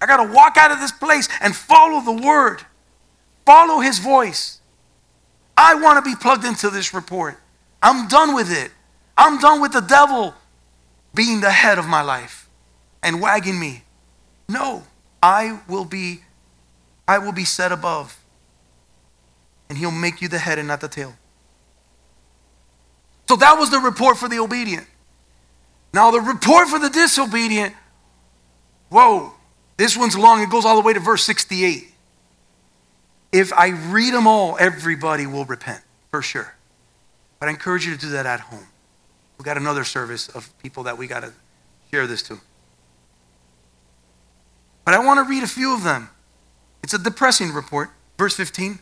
I 0.00 0.06
got 0.06 0.24
to 0.24 0.32
walk 0.32 0.56
out 0.56 0.70
of 0.70 0.78
this 0.78 0.92
place 0.92 1.28
and 1.40 1.56
follow 1.56 2.00
the 2.00 2.24
word, 2.24 2.62
follow 3.44 3.80
his 3.80 3.98
voice. 3.98 4.60
I 5.56 5.74
want 5.74 6.04
to 6.04 6.10
be 6.10 6.16
plugged 6.16 6.44
into 6.44 6.70
this 6.70 6.94
report. 6.94 7.38
I'm 7.82 8.08
done 8.08 8.34
with 8.34 8.50
it. 8.50 8.70
I'm 9.16 9.38
done 9.38 9.60
with 9.60 9.72
the 9.72 9.80
devil 9.80 10.34
being 11.14 11.40
the 11.40 11.50
head 11.50 11.78
of 11.78 11.86
my 11.86 12.02
life 12.02 12.48
and 13.02 13.20
wagging 13.20 13.58
me. 13.58 13.84
No, 14.48 14.82
I 15.22 15.60
will 15.68 15.84
be 15.84 16.20
I 17.06 17.18
will 17.18 17.32
be 17.32 17.44
set 17.44 17.70
above. 17.70 18.18
And 19.68 19.78
he'll 19.78 19.90
make 19.90 20.20
you 20.20 20.28
the 20.28 20.38
head 20.38 20.58
and 20.58 20.68
not 20.68 20.80
the 20.80 20.88
tail. 20.88 21.14
So 23.28 23.36
that 23.36 23.58
was 23.58 23.70
the 23.70 23.78
report 23.78 24.16
for 24.16 24.28
the 24.28 24.38
obedient. 24.38 24.86
Now, 25.92 26.10
the 26.10 26.20
report 26.20 26.68
for 26.68 26.78
the 26.78 26.90
disobedient, 26.90 27.74
whoa, 28.90 29.32
this 29.76 29.96
one's 29.96 30.16
long. 30.18 30.42
It 30.42 30.50
goes 30.50 30.64
all 30.64 30.76
the 30.76 30.82
way 30.82 30.92
to 30.92 31.00
verse 31.00 31.24
68. 31.24 31.93
If 33.34 33.52
I 33.52 33.70
read 33.70 34.14
them 34.14 34.28
all, 34.28 34.56
everybody 34.60 35.26
will 35.26 35.44
repent, 35.44 35.82
for 36.12 36.22
sure. 36.22 36.54
But 37.40 37.48
I 37.48 37.50
encourage 37.50 37.84
you 37.84 37.92
to 37.92 38.00
do 38.00 38.10
that 38.10 38.26
at 38.26 38.38
home. 38.38 38.68
We've 39.36 39.44
got 39.44 39.56
another 39.56 39.82
service 39.82 40.28
of 40.28 40.56
people 40.58 40.84
that 40.84 40.96
we 40.96 41.08
got 41.08 41.24
to 41.24 41.32
share 41.90 42.06
this 42.06 42.22
to. 42.28 42.38
But 44.84 44.94
I 44.94 45.04
want 45.04 45.18
to 45.18 45.28
read 45.28 45.42
a 45.42 45.48
few 45.48 45.74
of 45.74 45.82
them. 45.82 46.10
It's 46.84 46.94
a 46.94 46.98
depressing 46.98 47.52
report. 47.52 47.90
Verse 48.18 48.36
15. 48.36 48.78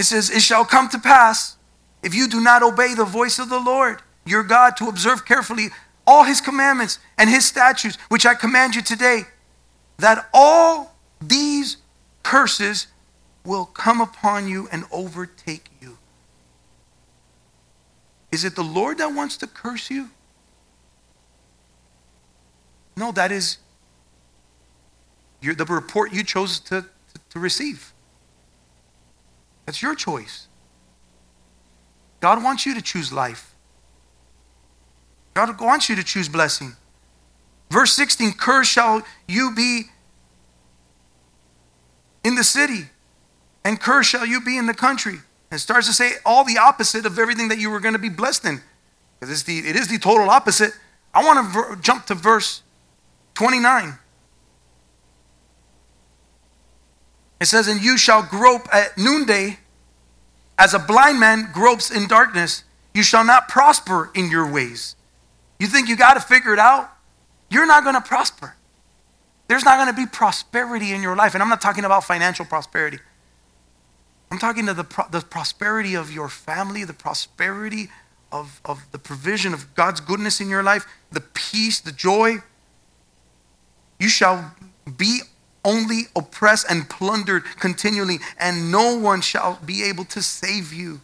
It 0.00 0.02
says, 0.02 0.28
It 0.28 0.42
shall 0.42 0.64
come 0.64 0.88
to 0.88 0.98
pass 0.98 1.56
if 2.02 2.16
you 2.16 2.26
do 2.26 2.40
not 2.40 2.64
obey 2.64 2.94
the 2.94 3.04
voice 3.04 3.38
of 3.38 3.48
the 3.48 3.60
Lord 3.60 4.02
your 4.26 4.42
God 4.42 4.76
to 4.78 4.88
observe 4.88 5.24
carefully 5.24 5.68
all 6.08 6.24
his 6.24 6.40
commandments 6.40 6.98
and 7.16 7.30
his 7.30 7.46
statutes, 7.46 7.96
which 8.08 8.26
I 8.26 8.34
command 8.34 8.74
you 8.74 8.82
today, 8.82 9.22
that 9.98 10.28
all 10.34 10.96
these 11.20 11.76
curses 12.24 12.88
will 13.44 13.66
come 13.66 14.00
upon 14.00 14.48
you 14.48 14.68
and 14.70 14.84
overtake 14.92 15.68
you. 15.80 15.98
Is 18.30 18.44
it 18.44 18.56
the 18.56 18.62
Lord 18.62 18.98
that 18.98 19.12
wants 19.14 19.36
to 19.38 19.46
curse 19.46 19.90
you? 19.90 20.10
No, 22.96 23.12
that 23.12 23.32
is 23.32 23.58
your, 25.40 25.54
the 25.54 25.64
report 25.64 26.12
you 26.12 26.22
chose 26.22 26.60
to, 26.60 26.82
to, 26.82 27.20
to 27.30 27.38
receive. 27.38 27.92
That's 29.66 29.82
your 29.82 29.94
choice. 29.94 30.48
God 32.20 32.42
wants 32.42 32.64
you 32.64 32.74
to 32.74 32.82
choose 32.82 33.12
life. 33.12 33.54
God 35.34 35.60
wants 35.60 35.88
you 35.88 35.96
to 35.96 36.04
choose 36.04 36.28
blessing. 36.28 36.76
Verse 37.70 37.92
16 37.94 38.34
Cursed 38.34 38.70
shall 38.70 39.02
you 39.26 39.54
be 39.54 39.84
in 42.22 42.34
the 42.34 42.44
city, 42.44 42.86
and 43.64 43.80
cursed 43.80 44.10
shall 44.10 44.26
you 44.26 44.40
be 44.40 44.56
in 44.56 44.66
the 44.66 44.74
country. 44.74 45.12
And 45.12 45.58
it 45.58 45.60
starts 45.60 45.86
to 45.86 45.92
say 45.92 46.12
all 46.24 46.44
the 46.44 46.58
opposite 46.58 47.06
of 47.06 47.18
everything 47.18 47.48
that 47.48 47.58
you 47.58 47.70
were 47.70 47.80
going 47.80 47.94
to 47.94 47.98
be 47.98 48.08
blessed 48.08 48.44
in. 48.44 48.60
Because 49.18 49.32
it's 49.32 49.42
the, 49.44 49.58
it 49.58 49.76
is 49.76 49.88
the 49.88 49.98
total 49.98 50.30
opposite. 50.30 50.72
I 51.14 51.24
want 51.24 51.46
to 51.46 51.52
ver- 51.52 51.76
jump 51.76 52.06
to 52.06 52.14
verse 52.14 52.62
29. 53.34 53.98
It 57.40 57.46
says, 57.46 57.68
And 57.68 57.82
you 57.82 57.98
shall 57.98 58.22
grope 58.22 58.68
at 58.72 58.96
noonday 58.96 59.58
as 60.58 60.74
a 60.74 60.78
blind 60.78 61.20
man 61.20 61.50
gropes 61.52 61.90
in 61.90 62.08
darkness. 62.08 62.64
You 62.94 63.02
shall 63.02 63.24
not 63.24 63.48
prosper 63.48 64.10
in 64.14 64.30
your 64.30 64.50
ways. 64.50 64.96
You 65.58 65.66
think 65.66 65.88
you 65.88 65.96
got 65.96 66.14
to 66.14 66.20
figure 66.20 66.52
it 66.52 66.58
out? 66.58 66.90
You're 67.50 67.66
not 67.66 67.84
going 67.84 67.94
to 67.94 68.00
prosper. 68.00 68.56
There's 69.48 69.64
not 69.64 69.76
going 69.76 69.94
to 69.94 70.00
be 70.00 70.06
prosperity 70.06 70.92
in 70.92 71.02
your 71.02 71.14
life. 71.14 71.34
And 71.34 71.42
I'm 71.42 71.48
not 71.48 71.60
talking 71.60 71.84
about 71.84 72.04
financial 72.04 72.44
prosperity. 72.44 72.98
I'm 74.32 74.38
talking 74.38 74.64
to 74.64 74.72
the, 74.72 74.84
pro- 74.84 75.08
the 75.10 75.20
prosperity 75.20 75.94
of 75.94 76.10
your 76.10 76.30
family, 76.30 76.84
the 76.84 76.94
prosperity 76.94 77.90
of, 78.32 78.62
of 78.64 78.82
the 78.90 78.98
provision 78.98 79.52
of 79.52 79.74
God's 79.74 80.00
goodness 80.00 80.40
in 80.40 80.48
your 80.48 80.62
life, 80.62 80.86
the 81.10 81.20
peace, 81.20 81.80
the 81.80 81.92
joy. 81.92 82.36
You 84.00 84.08
shall 84.08 84.54
be 84.96 85.20
only 85.66 86.04
oppressed 86.16 86.64
and 86.70 86.88
plundered 86.88 87.44
continually, 87.60 88.20
and 88.38 88.72
no 88.72 88.96
one 88.96 89.20
shall 89.20 89.60
be 89.66 89.82
able 89.82 90.06
to 90.06 90.22
save 90.22 90.72
you. 90.72 91.02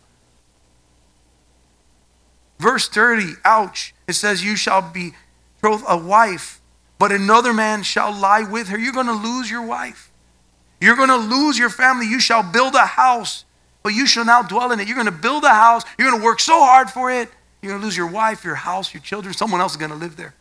Verse 2.58 2.88
30, 2.88 3.34
ouch, 3.44 3.94
it 4.06 4.14
says, 4.14 4.42
You 4.42 4.56
shall 4.56 4.80
be 4.80 5.12
betrothed 5.56 5.84
a 5.86 5.98
wife, 5.98 6.62
but 6.98 7.12
another 7.12 7.52
man 7.52 7.82
shall 7.82 8.10
lie 8.10 8.44
with 8.44 8.68
her. 8.68 8.78
You're 8.78 8.94
going 8.94 9.04
to 9.04 9.12
lose 9.12 9.50
your 9.50 9.66
wife. 9.66 10.07
You're 10.80 10.96
going 10.96 11.08
to 11.08 11.16
lose 11.16 11.58
your 11.58 11.70
family. 11.70 12.06
You 12.06 12.20
shall 12.20 12.42
build 12.42 12.74
a 12.74 12.86
house, 12.86 13.44
but 13.82 13.90
you 13.90 14.06
shall 14.06 14.24
now 14.24 14.42
dwell 14.42 14.72
in 14.72 14.80
it. 14.80 14.86
You're 14.86 14.96
going 14.96 15.06
to 15.06 15.12
build 15.12 15.44
a 15.44 15.48
house. 15.48 15.82
You're 15.98 16.10
going 16.10 16.20
to 16.20 16.24
work 16.24 16.40
so 16.40 16.58
hard 16.60 16.90
for 16.90 17.10
it. 17.10 17.28
You're 17.60 17.72
going 17.72 17.80
to 17.80 17.84
lose 17.84 17.96
your 17.96 18.06
wife, 18.06 18.44
your 18.44 18.54
house, 18.54 18.94
your 18.94 19.02
children. 19.02 19.34
Someone 19.34 19.60
else 19.60 19.72
is 19.72 19.78
going 19.78 19.90
to 19.90 19.96
live 19.96 20.16
there. 20.16 20.34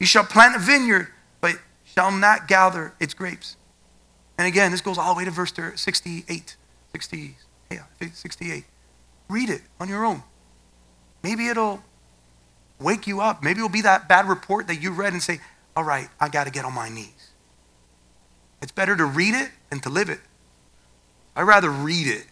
You 0.00 0.06
shall 0.06 0.24
plant 0.24 0.56
a 0.56 0.58
vineyard, 0.58 1.08
but 1.40 1.56
shall 1.84 2.10
not 2.10 2.48
gather 2.48 2.92
its 2.98 3.14
grapes. 3.14 3.56
And 4.36 4.48
again, 4.48 4.72
this 4.72 4.80
goes 4.80 4.98
all 4.98 5.14
the 5.14 5.18
way 5.18 5.24
to 5.24 5.30
verse 5.30 5.52
68. 5.76 6.56
60, 6.92 7.36
yeah, 7.70 7.84
68. 8.12 8.64
Read 9.28 9.48
it 9.48 9.62
on 9.80 9.88
your 9.88 10.04
own. 10.04 10.22
Maybe 11.22 11.48
it'll 11.48 11.82
wake 12.80 13.06
you 13.06 13.20
up. 13.20 13.42
Maybe 13.42 13.60
it'll 13.60 13.68
be 13.68 13.82
that 13.82 14.08
bad 14.08 14.28
report 14.28 14.66
that 14.66 14.82
you 14.82 14.92
read 14.92 15.12
and 15.12 15.22
say, 15.22 15.40
all 15.76 15.84
right, 15.84 16.08
I 16.20 16.28
got 16.28 16.44
to 16.44 16.50
get 16.50 16.64
on 16.64 16.74
my 16.74 16.88
knees. 16.88 17.13
It's 18.64 18.72
better 18.72 18.96
to 18.96 19.04
read 19.04 19.34
it 19.34 19.50
than 19.68 19.80
to 19.80 19.90
live 19.90 20.08
it. 20.08 20.20
I'd 21.36 21.42
rather 21.42 21.68
read 21.68 22.06
it. 22.06 22.24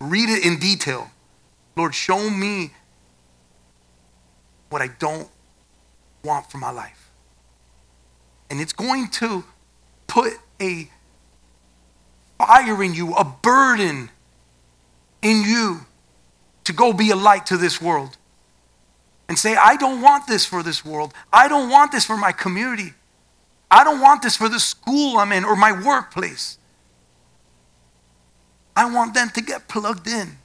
Read 0.00 0.30
it 0.30 0.42
in 0.42 0.58
detail. 0.58 1.10
Lord, 1.76 1.94
show 1.94 2.30
me 2.30 2.70
what 4.70 4.80
I 4.80 4.86
don't 4.86 5.28
want 6.24 6.50
for 6.50 6.56
my 6.56 6.70
life. 6.70 7.10
And 8.48 8.58
it's 8.58 8.72
going 8.72 9.08
to 9.20 9.44
put 10.06 10.32
a 10.62 10.88
fire 12.38 12.82
in 12.82 12.94
you, 12.94 13.12
a 13.12 13.24
burden 13.24 14.08
in 15.20 15.42
you 15.42 15.80
to 16.64 16.72
go 16.72 16.94
be 16.94 17.10
a 17.10 17.16
light 17.16 17.44
to 17.46 17.58
this 17.58 17.82
world. 17.82 18.16
And 19.28 19.38
say, 19.38 19.56
I 19.56 19.76
don't 19.76 20.00
want 20.00 20.26
this 20.26 20.46
for 20.46 20.62
this 20.62 20.86
world. 20.86 21.12
I 21.30 21.48
don't 21.48 21.68
want 21.68 21.92
this 21.92 22.06
for 22.06 22.16
my 22.16 22.32
community. 22.32 22.94
I 23.74 23.82
don't 23.82 24.00
want 24.00 24.22
this 24.22 24.36
for 24.36 24.48
the 24.48 24.60
school 24.60 25.18
I'm 25.18 25.32
in 25.32 25.44
or 25.44 25.56
my 25.56 25.72
workplace. 25.72 26.58
I 28.76 28.88
want 28.88 29.14
them 29.14 29.30
to 29.30 29.40
get 29.40 29.66
plugged 29.66 30.06
in. 30.06 30.38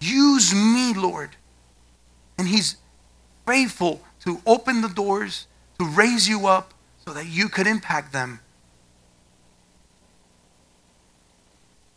Use 0.00 0.52
me, 0.52 0.94
Lord. 0.94 1.30
And 2.36 2.48
He's 2.48 2.76
faithful 3.46 4.00
to 4.24 4.42
open 4.44 4.80
the 4.80 4.88
doors, 4.88 5.46
to 5.78 5.84
raise 5.84 6.28
you 6.28 6.48
up 6.48 6.74
so 7.06 7.12
that 7.12 7.26
you 7.26 7.48
could 7.48 7.68
impact 7.68 8.12
them. 8.12 8.40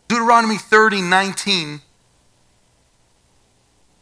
Deuteronomy 0.08 0.60
30, 0.60 1.02
19. 1.02 1.82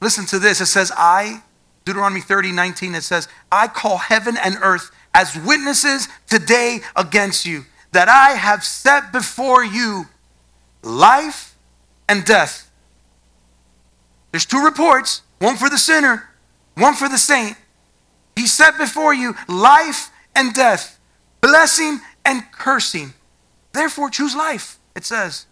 Listen 0.01 0.25
to 0.25 0.37
this. 0.37 0.59
It 0.59 0.65
says, 0.65 0.91
I, 0.97 1.43
Deuteronomy 1.85 2.19
30, 2.19 2.51
19, 2.51 2.95
it 2.95 3.03
says, 3.03 3.29
I 3.49 3.69
call 3.69 3.99
heaven 3.99 4.35
and 4.35 4.57
earth 4.61 4.91
as 5.13 5.35
witnesses 5.35 6.07
today 6.27 6.79
against 6.95 7.45
you, 7.45 7.65
that 7.91 8.09
I 8.09 8.31
have 8.31 8.63
set 8.63 9.11
before 9.11 9.63
you 9.63 10.05
life 10.81 11.55
and 12.09 12.25
death. 12.25 12.69
There's 14.31 14.45
two 14.45 14.63
reports 14.63 15.21
one 15.39 15.57
for 15.57 15.69
the 15.69 15.77
sinner, 15.77 16.29
one 16.75 16.95
for 16.95 17.09
the 17.09 17.17
saint. 17.17 17.57
He 18.35 18.47
set 18.47 18.77
before 18.77 19.13
you 19.13 19.35
life 19.47 20.09
and 20.35 20.53
death, 20.53 20.99
blessing 21.41 21.99
and 22.25 22.43
cursing. 22.51 23.13
Therefore, 23.73 24.09
choose 24.09 24.35
life, 24.35 24.79
it 24.95 25.03
says. 25.05 25.45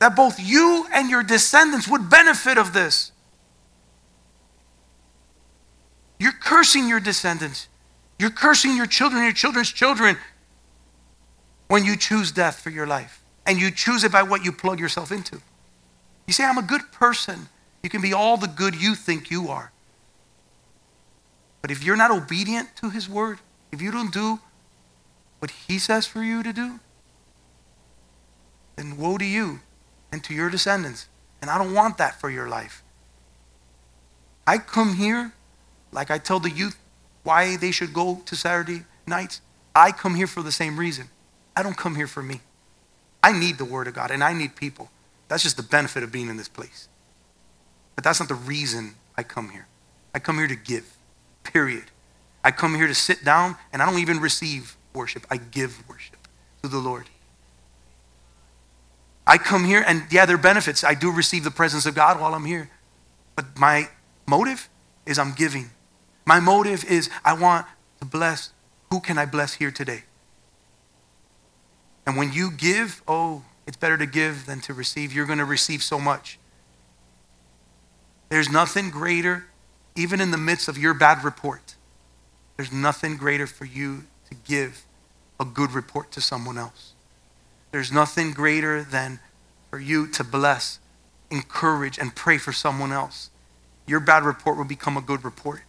That 0.00 0.14
both 0.14 0.38
you 0.38 0.86
and 0.92 1.08
your 1.08 1.22
descendants 1.22 1.88
would 1.88 2.10
benefit 2.10 2.58
of 2.58 2.72
this. 2.72 3.12
You're 6.18 6.32
cursing 6.32 6.88
your 6.88 7.00
descendants. 7.00 7.68
You're 8.24 8.30
cursing 8.30 8.74
your 8.74 8.86
children, 8.86 9.22
your 9.22 9.34
children's 9.34 9.70
children, 9.70 10.16
when 11.68 11.84
you 11.84 11.94
choose 11.94 12.32
death 12.32 12.58
for 12.58 12.70
your 12.70 12.86
life. 12.86 13.22
And 13.44 13.60
you 13.60 13.70
choose 13.70 14.02
it 14.02 14.10
by 14.12 14.22
what 14.22 14.42
you 14.42 14.50
plug 14.50 14.80
yourself 14.80 15.12
into. 15.12 15.42
You 16.26 16.32
say, 16.32 16.42
I'm 16.42 16.56
a 16.56 16.62
good 16.62 16.90
person. 16.90 17.48
You 17.82 17.90
can 17.90 18.00
be 18.00 18.14
all 18.14 18.38
the 18.38 18.46
good 18.46 18.80
you 18.80 18.94
think 18.94 19.30
you 19.30 19.48
are. 19.48 19.72
But 21.60 21.70
if 21.70 21.84
you're 21.84 21.98
not 21.98 22.10
obedient 22.10 22.74
to 22.76 22.88
his 22.88 23.10
word, 23.10 23.40
if 23.70 23.82
you 23.82 23.90
don't 23.90 24.10
do 24.10 24.38
what 25.40 25.50
he 25.50 25.78
says 25.78 26.06
for 26.06 26.22
you 26.22 26.42
to 26.42 26.54
do, 26.54 26.80
then 28.76 28.96
woe 28.96 29.18
to 29.18 29.26
you 29.26 29.60
and 30.10 30.24
to 30.24 30.32
your 30.32 30.48
descendants. 30.48 31.08
And 31.42 31.50
I 31.50 31.58
don't 31.58 31.74
want 31.74 31.98
that 31.98 32.18
for 32.18 32.30
your 32.30 32.48
life. 32.48 32.82
I 34.46 34.56
come 34.56 34.94
here, 34.94 35.34
like 35.92 36.10
I 36.10 36.16
tell 36.16 36.40
the 36.40 36.48
youth 36.48 36.78
why 37.24 37.56
they 37.56 37.72
should 37.72 37.92
go 37.92 38.22
to 38.26 38.36
Saturday 38.36 38.84
nights. 39.06 39.40
I 39.74 39.90
come 39.90 40.14
here 40.14 40.28
for 40.28 40.42
the 40.42 40.52
same 40.52 40.78
reason. 40.78 41.08
I 41.56 41.62
don't 41.62 41.76
come 41.76 41.96
here 41.96 42.06
for 42.06 42.22
me. 42.22 42.40
I 43.22 43.32
need 43.32 43.58
the 43.58 43.64
Word 43.64 43.88
of 43.88 43.94
God 43.94 44.10
and 44.10 44.22
I 44.22 44.32
need 44.32 44.54
people. 44.54 44.90
That's 45.28 45.42
just 45.42 45.56
the 45.56 45.62
benefit 45.62 46.02
of 46.02 46.12
being 46.12 46.28
in 46.28 46.36
this 46.36 46.48
place. 46.48 46.88
But 47.96 48.04
that's 48.04 48.20
not 48.20 48.28
the 48.28 48.34
reason 48.34 48.94
I 49.16 49.22
come 49.22 49.50
here. 49.50 49.66
I 50.14 50.18
come 50.18 50.36
here 50.36 50.46
to 50.46 50.56
give 50.56 50.96
period. 51.42 51.84
I 52.42 52.50
come 52.50 52.74
here 52.74 52.86
to 52.86 52.94
sit 52.94 53.24
down 53.24 53.56
and 53.72 53.82
I 53.82 53.86
don't 53.86 53.98
even 53.98 54.20
receive 54.20 54.76
worship, 54.92 55.26
I 55.30 55.38
give 55.38 55.88
worship 55.88 56.28
to 56.62 56.68
the 56.68 56.78
Lord. 56.78 57.08
I 59.26 59.38
come 59.38 59.64
here 59.64 59.82
and 59.86 60.04
yeah, 60.10 60.26
there 60.26 60.36
are 60.36 60.38
benefits. 60.38 60.84
I 60.84 60.94
do 60.94 61.10
receive 61.10 61.44
the 61.44 61.50
presence 61.50 61.86
of 61.86 61.94
God 61.94 62.20
while 62.20 62.34
I'm 62.34 62.44
here. 62.44 62.70
But 63.36 63.58
my 63.58 63.88
motive 64.26 64.68
is 65.06 65.18
I'm 65.18 65.32
giving. 65.32 65.70
My 66.24 66.40
motive 66.40 66.84
is 66.84 67.10
I 67.24 67.34
want 67.34 67.66
to 68.00 68.06
bless. 68.06 68.52
Who 68.90 69.00
can 69.00 69.18
I 69.18 69.26
bless 69.26 69.54
here 69.54 69.70
today? 69.70 70.04
And 72.06 72.16
when 72.16 72.32
you 72.32 72.50
give, 72.50 73.02
oh, 73.08 73.44
it's 73.66 73.76
better 73.76 73.96
to 73.96 74.06
give 74.06 74.46
than 74.46 74.60
to 74.62 74.74
receive. 74.74 75.12
You're 75.12 75.26
going 75.26 75.38
to 75.38 75.44
receive 75.44 75.82
so 75.82 75.98
much. 75.98 76.38
There's 78.28 78.50
nothing 78.50 78.90
greater 78.90 79.46
even 79.96 80.20
in 80.20 80.30
the 80.30 80.38
midst 80.38 80.68
of 80.68 80.76
your 80.76 80.94
bad 80.94 81.22
report, 81.24 81.76
there's 82.56 82.72
nothing 82.72 83.16
greater 83.16 83.46
for 83.46 83.64
you 83.64 84.04
to 84.28 84.34
give 84.34 84.84
a 85.38 85.44
good 85.44 85.72
report 85.72 86.10
to 86.12 86.20
someone 86.20 86.58
else. 86.58 86.92
There's 87.70 87.92
nothing 87.92 88.32
greater 88.32 88.82
than 88.82 89.20
for 89.70 89.78
you 89.78 90.06
to 90.08 90.24
bless, 90.24 90.78
encourage, 91.30 91.98
and 91.98 92.14
pray 92.14 92.38
for 92.38 92.52
someone 92.52 92.92
else. 92.92 93.30
Your 93.86 94.00
bad 94.00 94.22
report 94.22 94.56
will 94.56 94.64
become 94.64 94.96
a 94.96 95.00
good 95.00 95.24
report. 95.24 95.62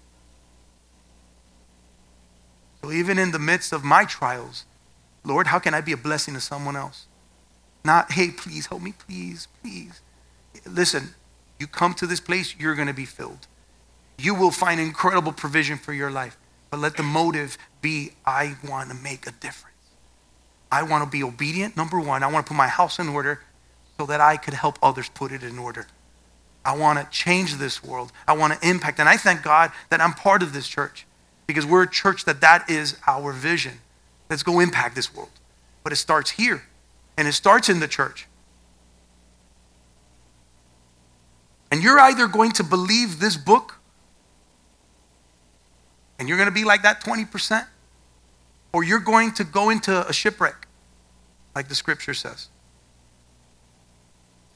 So 2.85 2.91
even 2.91 3.17
in 3.17 3.31
the 3.31 3.39
midst 3.39 3.73
of 3.73 3.83
my 3.83 4.05
trials, 4.05 4.65
Lord, 5.23 5.47
how 5.47 5.57
can 5.57 5.73
I 5.73 5.81
be 5.81 5.91
a 5.91 5.97
blessing 5.97 6.35
to 6.35 6.39
someone 6.39 6.75
else? 6.75 7.07
Not, 7.83 8.11
hey, 8.11 8.29
please 8.29 8.67
help 8.67 8.83
me, 8.83 8.93
please, 8.97 9.47
please. 9.61 10.01
Listen, 10.67 11.15
you 11.59 11.65
come 11.65 11.95
to 11.95 12.05
this 12.05 12.19
place, 12.19 12.55
you're 12.57 12.75
going 12.75 12.87
to 12.87 12.93
be 12.93 13.05
filled 13.05 13.47
you 14.17 14.33
will 14.33 14.51
find 14.51 14.79
incredible 14.79 15.31
provision 15.31 15.77
for 15.77 15.93
your 15.93 16.11
life. 16.11 16.37
But 16.69 16.79
let 16.79 16.97
the 16.97 17.03
motive 17.03 17.57
be 17.81 18.11
I 18.25 18.55
want 18.67 18.89
to 18.89 18.95
make 18.95 19.27
a 19.27 19.31
difference. 19.31 19.75
I 20.71 20.83
want 20.83 21.03
to 21.03 21.09
be 21.09 21.23
obedient, 21.23 21.77
number 21.77 21.99
one. 21.99 22.23
I 22.23 22.27
want 22.27 22.45
to 22.45 22.49
put 22.49 22.57
my 22.57 22.67
house 22.67 22.99
in 22.99 23.09
order 23.09 23.41
so 23.97 24.05
that 24.07 24.19
I 24.19 24.37
could 24.37 24.53
help 24.53 24.77
others 24.81 25.09
put 25.09 25.31
it 25.31 25.43
in 25.43 25.57
order. 25.57 25.87
I 26.65 26.75
want 26.75 26.99
to 26.99 27.05
change 27.11 27.55
this 27.55 27.83
world. 27.83 28.11
I 28.27 28.35
want 28.35 28.59
to 28.59 28.67
impact. 28.67 28.99
And 28.99 29.07
I 29.07 29.17
thank 29.17 29.43
God 29.43 29.71
that 29.89 30.01
I'm 30.01 30.13
part 30.13 30.41
of 30.41 30.53
this 30.53 30.67
church 30.67 31.05
because 31.47 31.65
we're 31.65 31.83
a 31.83 31.89
church 31.89 32.25
that 32.25 32.41
that 32.41 32.69
is 32.69 32.97
our 33.07 33.31
vision. 33.31 33.79
Let's 34.29 34.43
go 34.43 34.59
impact 34.59 34.95
this 34.95 35.13
world. 35.13 35.29
But 35.83 35.93
it 35.93 35.97
starts 35.97 36.31
here 36.31 36.63
and 37.17 37.27
it 37.27 37.33
starts 37.33 37.69
in 37.69 37.79
the 37.79 37.87
church. 37.87 38.27
And 41.71 41.83
you're 41.83 41.99
either 41.99 42.27
going 42.27 42.51
to 42.53 42.63
believe 42.63 43.19
this 43.19 43.37
book 43.37 43.75
and 46.17 46.29
you're 46.29 46.37
going 46.37 46.49
to 46.49 46.53
be 46.53 46.63
like 46.63 46.83
that 46.83 47.01
20%, 47.01 47.65
or 48.71 48.83
you're 48.83 48.99
going 48.99 49.33
to 49.33 49.43
go 49.43 49.69
into 49.69 50.07
a 50.07 50.13
shipwreck, 50.13 50.67
like 51.53 51.67
the 51.67 51.75
scripture 51.75 52.13
says. 52.13 52.47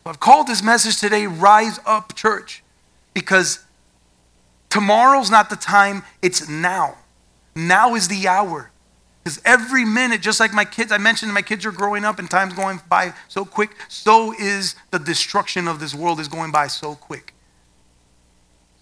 I've 0.06 0.20
called 0.20 0.48
this 0.48 0.64
message 0.64 1.00
today 1.00 1.28
Rise 1.28 1.80
Up 1.86 2.16
Church 2.16 2.64
because 3.14 3.64
tomorrow's 4.70 5.30
not 5.30 5.50
the 5.50 5.56
time, 5.56 6.04
it's 6.22 6.48
now. 6.48 6.98
Now 7.56 7.96
is 7.96 8.08
the 8.08 8.28
hour. 8.28 8.72
Because 9.24 9.42
every 9.44 9.86
minute, 9.86 10.22
just 10.22 10.40
like 10.40 10.54
my 10.54 10.66
kids, 10.66 10.92
I 10.92 10.98
mentioned 10.98 11.34
my 11.34 11.42
kids 11.42 11.66
are 11.66 11.72
growing 11.72 12.06
up 12.06 12.20
and 12.20 12.30
time's 12.30 12.54
going 12.54 12.80
by 12.88 13.14
so 13.28 13.46
quick, 13.46 13.72
so 13.88 14.34
is 14.34 14.76
the 14.92 15.00
destruction 15.00 15.68
of 15.68 15.80
this 15.80 15.94
world 15.94 16.20
is 16.20 16.28
going 16.28 16.52
by 16.52 16.68
so 16.68 16.96
quick. 16.96 17.34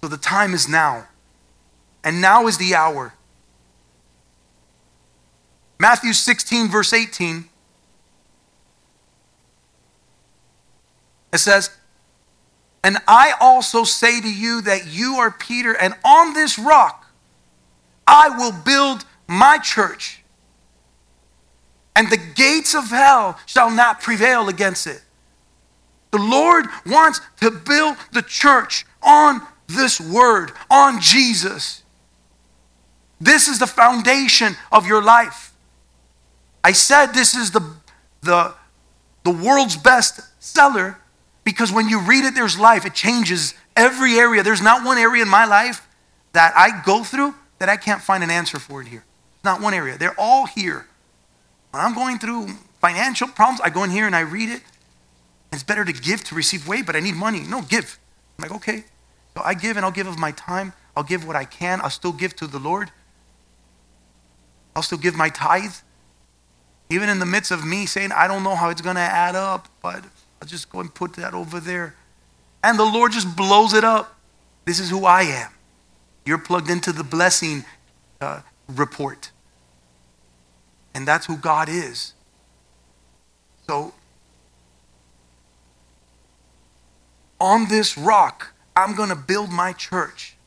So 0.02 0.08
the 0.08 0.18
time 0.18 0.54
is 0.54 0.70
now. 0.70 1.08
And 2.04 2.22
now 2.22 2.48
is 2.48 2.58
the 2.58 2.76
hour. 2.76 3.14
Matthew 5.80 6.14
16, 6.14 6.70
verse 6.70 6.94
18. 6.94 7.50
It 11.34 11.38
says, 11.40 11.77
And 12.84 12.98
I 13.08 13.34
also 13.40 13.84
say 13.84 14.22
to 14.22 14.32
you 14.32 14.62
that 14.62 14.88
you 14.88 15.16
are 15.16 15.32
Peter, 15.32 15.74
and 15.74 15.94
on 16.06 16.34
this 16.34 16.58
rock 16.58 17.06
I 18.06 18.30
will 18.30 18.54
build 18.54 19.04
my 19.28 19.58
church, 19.58 20.24
and 21.96 22.10
the 22.10 22.18
gates 22.18 22.74
of 22.74 22.90
hell 22.90 23.38
shall 23.46 23.70
not 23.70 24.02
prevail 24.02 24.48
against 24.48 24.88
it. 24.88 25.02
The 26.12 26.20
Lord 26.20 26.68
wants 26.86 27.20
to 27.42 27.52
build 27.52 27.98
the 28.14 28.22
church 28.22 28.86
on 29.04 29.42
this 29.68 30.00
word, 30.00 30.52
on 30.70 31.02
Jesus. 31.02 31.84
This 33.20 33.48
is 33.48 33.60
the 33.60 33.68
foundation 33.68 34.56
of 34.72 34.88
your 34.88 35.04
life. 35.04 35.54
I 36.64 36.72
said 36.72 37.08
this 37.08 37.36
is 37.36 37.52
the, 37.52 37.76
the, 38.22 38.54
the 39.24 39.32
world's 39.32 39.76
best 39.76 40.22
seller 40.40 40.98
because 41.48 41.72
when 41.72 41.88
you 41.88 42.02
read 42.02 42.26
it, 42.26 42.36
there's 42.36 42.60
life. 42.60 42.86
It 42.86 42.94
changes 42.94 43.54
every 43.74 44.16
area. 44.16 44.44
There's 44.44 44.62
not 44.62 44.84
one 44.84 44.98
area 44.98 45.24
in 45.24 45.30
my 45.30 45.46
life 45.46 45.88
that 46.34 46.52
I 46.58 46.84
go 46.84 47.06
through 47.06 47.36
that 47.60 47.70
I 47.70 47.78
can't 47.78 48.02
find 48.02 48.22
an 48.22 48.30
answer 48.30 48.60
for 48.60 48.82
it 48.82 48.88
here. 48.90 49.06
Not 49.46 49.62
one 49.62 49.74
area. 49.74 49.98
They're 49.98 50.20
all 50.20 50.46
here. 50.46 50.88
When 51.72 51.82
I'm 51.82 51.96
going 51.96 52.20
through 52.20 52.50
financial 52.82 53.30
problems, 53.30 53.62
I 53.62 53.70
go 53.70 53.86
in 53.86 53.92
here 53.92 54.06
and 54.06 54.14
I 54.14 54.20
read 54.20 54.50
it. 54.50 54.62
It's 55.54 55.64
better 55.64 55.86
to 55.86 55.94
give 55.94 56.22
to 56.26 56.36
receive 56.36 56.68
way, 56.68 56.82
but 56.82 56.98
I 56.98 57.00
need 57.00 57.16
money. 57.16 57.40
No, 57.48 57.62
give. 57.62 57.98
I'm 58.38 58.42
like, 58.42 58.52
okay. 58.58 58.84
So 59.34 59.42
I 59.42 59.54
give 59.54 59.78
and 59.78 59.86
I'll 59.86 59.92
give 59.94 60.08
of 60.08 60.20
my 60.20 60.34
time. 60.34 60.74
I'll 60.98 61.04
give 61.04 61.26
what 61.26 61.38
I 61.38 61.46
can. 61.46 61.80
I'll 61.80 61.90
still 61.90 62.12
give 62.12 62.36
to 62.36 62.48
the 62.48 62.60
Lord. 62.60 62.92
I'll 64.76 64.84
still 64.84 64.98
give 64.98 65.16
my 65.16 65.30
tithe. 65.30 65.76
Even 66.90 67.08
in 67.08 67.20
the 67.20 67.26
midst 67.26 67.52
of 67.52 67.66
me 67.66 67.86
saying, 67.86 68.12
I 68.12 68.28
don't 68.28 68.44
know 68.44 68.56
how 68.56 68.68
it's 68.68 68.82
going 68.82 68.98
to 68.98 69.02
add 69.02 69.36
up, 69.36 69.70
but 69.82 70.04
I'll 70.42 70.48
just 70.48 70.70
go 70.70 70.80
and 70.80 70.94
put 70.94 71.14
that 71.14 71.34
over 71.34 71.60
there. 71.60 71.96
And 72.64 72.78
the 72.78 72.86
Lord 72.86 73.12
just 73.12 73.36
blows 73.36 73.74
it 73.74 73.84
up. 73.84 74.16
This 74.66 74.80
is 74.80 74.90
who 74.90 75.06
I 75.06 75.22
am. 75.24 75.52
You're 76.26 76.38
plugged 76.38 76.70
into 76.70 76.92
the 76.92 77.04
blessing 77.04 77.64
uh, 78.20 78.42
report. 78.68 79.32
And 80.94 81.08
that's 81.08 81.26
who 81.26 81.38
God 81.38 81.70
is. 81.70 82.14
So, 83.68 83.94
on 87.40 87.68
this 87.70 87.98
rock, 87.98 88.54
I'm 88.76 88.96
going 88.96 89.10
to 89.10 89.16
build 89.16 89.52
my 89.52 89.74
church 89.74 90.38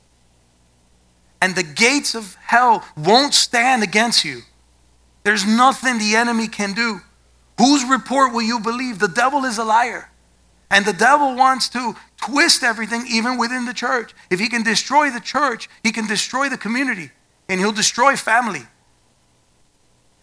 and 1.40 1.54
the 1.54 1.62
gates 1.62 2.14
of 2.14 2.34
hell 2.34 2.84
won't 2.96 3.34
stand 3.34 3.82
against 3.82 4.24
you. 4.24 4.42
There's 5.24 5.46
nothing 5.46 5.98
the 5.98 6.14
enemy 6.14 6.48
can 6.48 6.72
do. 6.74 7.00
Whose 7.60 7.84
report 7.84 8.32
will 8.32 8.40
you 8.40 8.58
believe? 8.58 9.00
The 9.00 9.06
devil 9.06 9.44
is 9.44 9.58
a 9.58 9.64
liar. 9.64 10.08
And 10.70 10.86
the 10.86 10.94
devil 10.94 11.36
wants 11.36 11.68
to 11.70 11.94
twist 12.16 12.62
everything, 12.62 13.04
even 13.06 13.36
within 13.36 13.66
the 13.66 13.74
church. 13.74 14.14
If 14.30 14.40
he 14.40 14.48
can 14.48 14.62
destroy 14.62 15.10
the 15.10 15.20
church, 15.20 15.68
he 15.84 15.92
can 15.92 16.06
destroy 16.06 16.48
the 16.48 16.56
community, 16.56 17.10
and 17.50 17.60
he'll 17.60 17.70
destroy 17.70 18.16
family, 18.16 18.62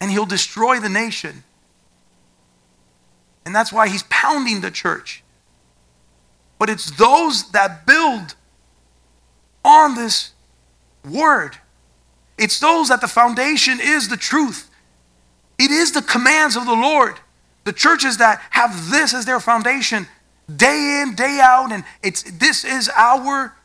and 0.01 0.09
he'll 0.09 0.25
destroy 0.25 0.79
the 0.79 0.89
nation. 0.89 1.43
And 3.45 3.53
that's 3.53 3.71
why 3.71 3.87
he's 3.87 4.03
pounding 4.09 4.61
the 4.61 4.71
church. 4.71 5.23
But 6.57 6.71
it's 6.71 6.89
those 6.89 7.51
that 7.51 7.85
build 7.85 8.33
on 9.63 9.93
this 9.93 10.31
word. 11.07 11.55
It's 12.39 12.59
those 12.59 12.89
that 12.89 12.99
the 12.99 13.07
foundation 13.07 13.77
is 13.79 14.09
the 14.09 14.17
truth. 14.17 14.71
It 15.59 15.69
is 15.69 15.91
the 15.91 16.01
commands 16.01 16.55
of 16.55 16.65
the 16.65 16.73
Lord. 16.73 17.19
The 17.67 17.73
churches 17.73 18.15
that 18.19 18.41
have 18.51 18.91
this 18.91 19.13
as 19.13 19.25
their 19.25 19.41
foundation, 19.41 20.07
day 20.55 21.01
in, 21.01 21.15
day 21.15 21.41
out, 21.43 21.73
and 21.73 21.83
it's 22.01 22.23
this 22.23 22.63
is 22.63 22.89
our 22.95 23.57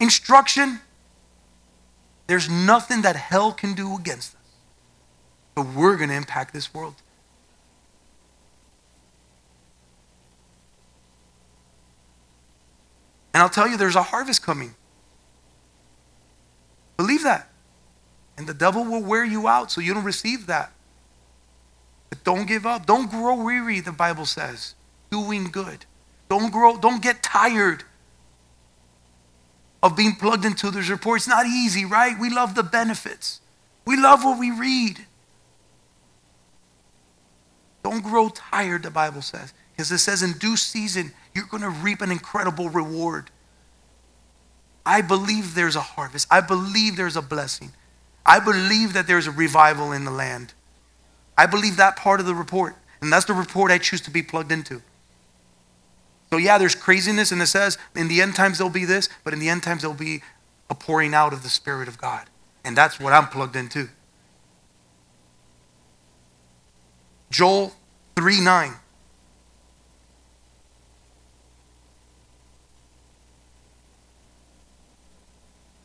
instruction. 0.00 0.80
There's 2.26 2.50
nothing 2.50 3.02
that 3.02 3.14
hell 3.14 3.52
can 3.52 3.74
do 3.74 3.96
against 3.96 4.34
us. 4.34 4.40
But 5.54 5.66
we're 5.68 5.96
going 5.98 6.08
to 6.08 6.16
impact 6.16 6.52
this 6.52 6.74
world. 6.74 6.96
And 13.32 13.40
I'll 13.40 13.48
tell 13.48 13.68
you, 13.68 13.76
there's 13.76 13.94
a 13.94 14.02
harvest 14.02 14.42
coming. 14.42 14.74
Believe 16.96 17.22
that. 17.22 17.52
And 18.36 18.48
the 18.48 18.54
devil 18.54 18.82
will 18.82 19.04
wear 19.04 19.24
you 19.24 19.46
out 19.46 19.70
so 19.70 19.80
you 19.80 19.94
don't 19.94 20.02
receive 20.02 20.48
that. 20.48 20.72
But 22.10 22.24
don't 22.24 22.46
give 22.46 22.66
up. 22.66 22.86
Don't 22.86 23.10
grow 23.10 23.42
weary, 23.42 23.80
the 23.80 23.92
Bible 23.92 24.26
says. 24.26 24.74
Doing 25.10 25.44
good. 25.50 25.86
Don't 26.28 26.52
grow, 26.52 26.76
don't 26.76 27.02
get 27.02 27.22
tired 27.22 27.84
of 29.82 29.96
being 29.96 30.14
plugged 30.14 30.44
into 30.44 30.70
this 30.70 30.88
report. 30.88 31.20
It's 31.20 31.28
not 31.28 31.46
easy, 31.46 31.84
right? 31.84 32.18
We 32.18 32.30
love 32.30 32.54
the 32.54 32.62
benefits. 32.62 33.40
We 33.84 33.96
love 33.96 34.24
what 34.24 34.38
we 34.38 34.50
read. 34.50 35.06
Don't 37.82 38.02
grow 38.02 38.28
tired, 38.28 38.82
the 38.82 38.90
Bible 38.90 39.22
says. 39.22 39.54
Because 39.72 39.90
it 39.90 39.98
says 39.98 40.22
in 40.22 40.32
due 40.34 40.56
season, 40.56 41.12
you're 41.34 41.46
going 41.46 41.62
to 41.62 41.70
reap 41.70 42.02
an 42.02 42.10
incredible 42.10 42.68
reward. 42.68 43.30
I 44.84 45.00
believe 45.00 45.54
there's 45.54 45.76
a 45.76 45.80
harvest. 45.80 46.26
I 46.30 46.40
believe 46.40 46.96
there's 46.96 47.16
a 47.16 47.22
blessing. 47.22 47.72
I 48.24 48.38
believe 48.38 48.92
that 48.92 49.06
there's 49.06 49.26
a 49.26 49.30
revival 49.30 49.92
in 49.92 50.04
the 50.04 50.10
land. 50.10 50.52
I 51.40 51.46
believe 51.46 51.78
that 51.78 51.96
part 51.96 52.20
of 52.20 52.26
the 52.26 52.34
report. 52.34 52.76
And 53.00 53.10
that's 53.10 53.24
the 53.24 53.32
report 53.32 53.72
I 53.72 53.78
choose 53.78 54.02
to 54.02 54.10
be 54.10 54.22
plugged 54.22 54.52
into. 54.52 54.82
So, 56.28 56.36
yeah, 56.36 56.58
there's 56.58 56.74
craziness, 56.74 57.32
and 57.32 57.40
it 57.40 57.46
says 57.46 57.78
in 57.96 58.08
the 58.08 58.20
end 58.20 58.34
times 58.36 58.58
there'll 58.58 58.70
be 58.70 58.84
this, 58.84 59.08
but 59.24 59.32
in 59.32 59.38
the 59.38 59.48
end 59.48 59.62
times 59.62 59.80
there'll 59.80 59.96
be 59.96 60.20
a 60.68 60.74
pouring 60.74 61.14
out 61.14 61.32
of 61.32 61.42
the 61.42 61.48
Spirit 61.48 61.88
of 61.88 61.96
God. 61.96 62.28
And 62.62 62.76
that's 62.76 63.00
what 63.00 63.14
I'm 63.14 63.26
plugged 63.28 63.56
into. 63.56 63.88
Joel 67.30 67.72
3 68.16 68.42
9. 68.42 68.74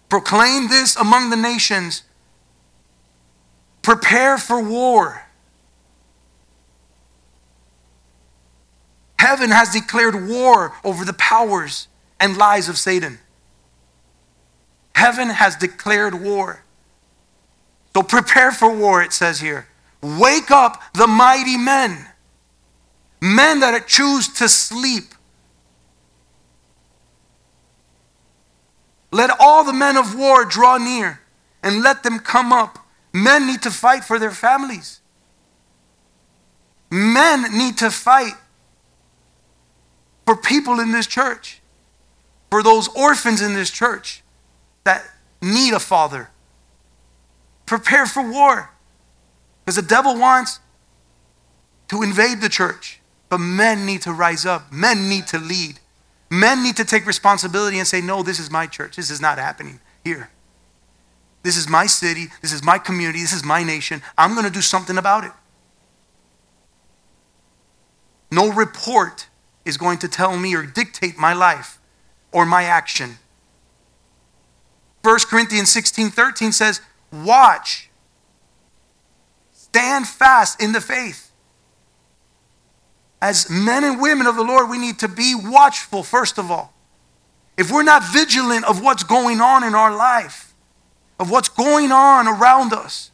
Proclaim 0.10 0.68
this 0.68 0.98
among 0.98 1.30
the 1.30 1.38
nations. 1.38 2.04
Prepare 3.82 4.38
for 4.38 4.62
war. 4.62 5.25
Heaven 9.26 9.50
has 9.50 9.72
declared 9.72 10.28
war 10.28 10.76
over 10.84 11.04
the 11.04 11.14
powers 11.14 11.88
and 12.20 12.38
lies 12.38 12.70
of 12.70 12.78
Satan. 12.78 13.18
Heaven 14.94 15.30
has 15.30 15.56
declared 15.56 16.22
war. 16.22 16.64
So 17.96 18.04
prepare 18.04 18.52
for 18.52 18.72
war, 18.72 19.02
it 19.02 19.14
says 19.14 19.40
here. 19.40 19.68
Wake 20.02 20.52
up 20.52 20.80
the 20.94 21.08
mighty 21.08 21.58
men, 21.58 22.06
men 23.20 23.62
that 23.62 23.88
choose 23.88 24.28
to 24.34 24.48
sleep 24.48 25.16
Let 29.16 29.30
all 29.40 29.64
the 29.64 29.72
men 29.72 29.96
of 29.96 30.14
war 30.14 30.44
draw 30.44 30.78
near 30.78 31.22
and 31.64 31.82
let 31.82 32.04
them 32.04 32.20
come 32.20 32.52
up. 32.52 32.80
Men 33.14 33.48
need 33.48 33.62
to 33.62 33.72
fight 33.72 34.04
for 34.04 34.20
their 34.20 34.32
families. 34.32 35.00
Men 36.92 37.58
need 37.58 37.78
to 37.78 37.90
fight 37.92 38.34
for 40.26 40.36
people 40.36 40.80
in 40.80 40.92
this 40.92 41.08
church. 41.08 41.62
for 42.56 42.64
those 42.64 42.88
orphans 42.96 43.42
in 43.42 43.54
this 43.54 43.70
church 43.70 44.24
that 44.86 45.04
need 45.42 45.74
a 45.74 45.80
father. 45.80 46.30
Prepare 47.66 48.06
for 48.06 48.24
war. 48.32 48.70
Because 49.66 49.76
the 49.76 49.82
devil 49.82 50.18
wants 50.18 50.62
to 51.90 52.02
invade 52.02 52.40
the 52.40 52.48
church. 52.48 53.02
But 53.28 53.40
men 53.40 53.86
need 53.86 54.04
to 54.04 54.14
rise 54.14 54.46
up. 54.46 54.72
Men 54.72 55.10
need 55.10 55.28
to 55.28 55.38
lead. 55.38 55.80
Men 56.30 56.64
need 56.64 56.78
to 56.78 56.86
take 56.86 57.06
responsibility 57.06 57.78
and 57.78 57.86
say, 57.86 58.00
no, 58.00 58.24
this 58.24 58.40
is 58.40 58.50
my 58.50 58.68
church. 58.68 58.96
This 58.96 59.10
is 59.10 59.20
not 59.20 59.38
happening 59.38 59.82
here. 60.06 60.30
This 61.44 61.58
is 61.58 61.68
my 61.68 61.88
city. 61.88 62.28
This 62.42 62.54
is 62.54 62.64
my 62.64 62.78
community. 62.78 63.20
This 63.20 63.34
is 63.34 63.44
my 63.44 63.64
nation. 63.64 64.02
I'm 64.18 64.34
going 64.34 64.46
to 64.46 64.52
do 64.52 64.62
something 64.62 64.98
about 64.98 65.26
it. 65.26 65.32
No 68.32 68.54
report 68.54 69.28
is 69.66 69.78
going 69.78 69.98
to 70.00 70.08
tell 70.08 70.38
me 70.38 70.56
or 70.56 70.64
dictate 70.64 71.18
my 71.18 71.34
life 71.34 71.80
or 72.32 72.46
my 72.46 72.64
action. 72.64 73.18
1 75.04 75.20
Corinthians 75.28 75.72
16 75.72 76.10
13 76.10 76.52
says, 76.52 76.82
Watch, 77.12 77.90
stand 79.52 80.08
fast 80.08 80.62
in 80.62 80.72
the 80.72 80.82
faith. 80.82 81.32
As 83.22 83.50
men 83.50 83.84
and 83.84 84.02
women 84.02 84.28
of 84.28 84.36
the 84.36 84.44
Lord, 84.44 84.70
we 84.70 84.78
need 84.78 85.00
to 85.00 85.08
be 85.08 85.34
watchful, 85.36 86.04
first 86.04 86.38
of 86.38 86.52
all. 86.52 86.74
If 87.58 87.72
we're 87.72 87.84
not 87.84 88.04
vigilant 88.04 88.66
of 88.66 88.82
what's 88.82 89.04
going 89.04 89.40
on 89.42 89.64
in 89.64 89.74
our 89.74 89.96
life, 89.96 90.54
of 91.20 91.32
what's 91.32 91.50
going 91.50 91.92
on 91.92 92.28
around 92.28 92.74
us, 92.74 93.12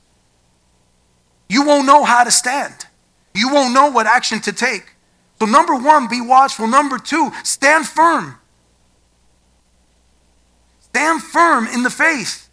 you 1.47 1.65
won't 1.65 1.85
know 1.85 2.03
how 2.03 2.23
to 2.23 2.31
stand. 2.31 2.87
You 3.35 3.53
won't 3.53 3.73
know 3.73 3.91
what 3.91 4.07
action 4.07 4.39
to 4.41 4.53
take. 4.53 4.90
So, 5.41 5.47
number 5.47 5.75
one, 5.75 6.07
be 6.07 6.21
watchful. 6.21 6.67
Number 6.67 6.99
two, 6.99 7.31
stand 7.43 7.87
firm. 7.87 8.35
Stand 10.81 11.23
firm 11.23 11.65
in 11.65 11.81
the 11.81 11.89
faith. 11.89 12.47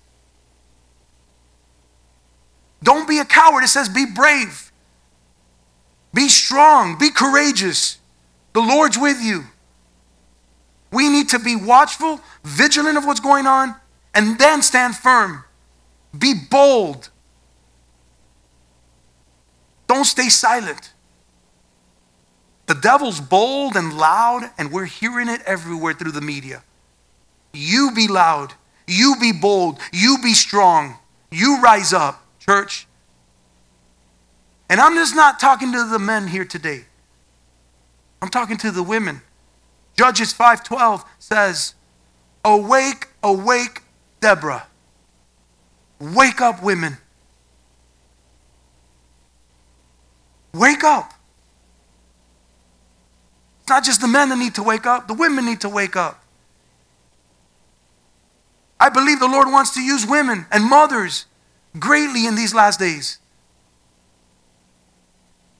Don't 2.82 3.06
be 3.06 3.18
a 3.18 3.26
coward. 3.26 3.62
It 3.62 3.68
says 3.68 3.90
be 3.90 4.06
brave. 4.06 4.72
Be 6.14 6.30
strong. 6.30 6.96
Be 6.96 7.10
courageous. 7.10 7.98
The 8.54 8.62
Lord's 8.62 8.96
with 8.96 9.22
you. 9.22 9.44
We 10.90 11.10
need 11.10 11.28
to 11.28 11.38
be 11.38 11.56
watchful, 11.56 12.22
vigilant 12.42 12.96
of 12.96 13.04
what's 13.04 13.20
going 13.20 13.46
on, 13.46 13.74
and 14.14 14.38
then 14.38 14.62
stand 14.62 14.96
firm. 14.96 15.44
Be 16.18 16.32
bold. 16.50 17.10
Don't 19.88 20.06
stay 20.06 20.30
silent. 20.30 20.94
The 22.68 22.74
devil's 22.74 23.18
bold 23.18 23.76
and 23.76 23.96
loud, 23.96 24.50
and 24.58 24.70
we're 24.70 24.84
hearing 24.84 25.28
it 25.28 25.40
everywhere 25.46 25.94
through 25.94 26.12
the 26.12 26.20
media. 26.20 26.62
You 27.54 27.92
be 27.92 28.06
loud. 28.06 28.52
You 28.86 29.16
be 29.18 29.32
bold. 29.32 29.78
You 29.90 30.18
be 30.22 30.34
strong. 30.34 30.98
You 31.30 31.62
rise 31.62 31.94
up, 31.94 32.22
church. 32.38 32.86
And 34.68 34.82
I'm 34.82 34.94
just 34.96 35.16
not 35.16 35.40
talking 35.40 35.72
to 35.72 35.84
the 35.84 35.98
men 35.98 36.28
here 36.28 36.44
today. 36.44 36.84
I'm 38.20 38.28
talking 38.28 38.58
to 38.58 38.70
the 38.70 38.82
women. 38.82 39.22
Judges 39.96 40.34
5:12 40.34 41.06
says, 41.18 41.74
"Awake, 42.44 43.08
awake, 43.22 43.82
Deborah. 44.20 44.66
Wake 45.98 46.42
up, 46.42 46.62
women. 46.62 46.98
Wake 50.52 50.84
up. 50.84 51.14
It's 53.68 53.70
not 53.70 53.84
just 53.84 54.00
the 54.00 54.08
men 54.08 54.30
that 54.30 54.38
need 54.38 54.54
to 54.54 54.62
wake 54.62 54.86
up, 54.86 55.08
the 55.08 55.12
women 55.12 55.44
need 55.44 55.60
to 55.60 55.68
wake 55.68 55.94
up. 55.94 56.24
I 58.80 58.88
believe 58.88 59.20
the 59.20 59.28
Lord 59.28 59.46
wants 59.48 59.74
to 59.74 59.82
use 59.82 60.06
women 60.06 60.46
and 60.50 60.64
mothers 60.64 61.26
greatly 61.78 62.24
in 62.24 62.34
these 62.34 62.54
last 62.54 62.80
days. 62.80 63.18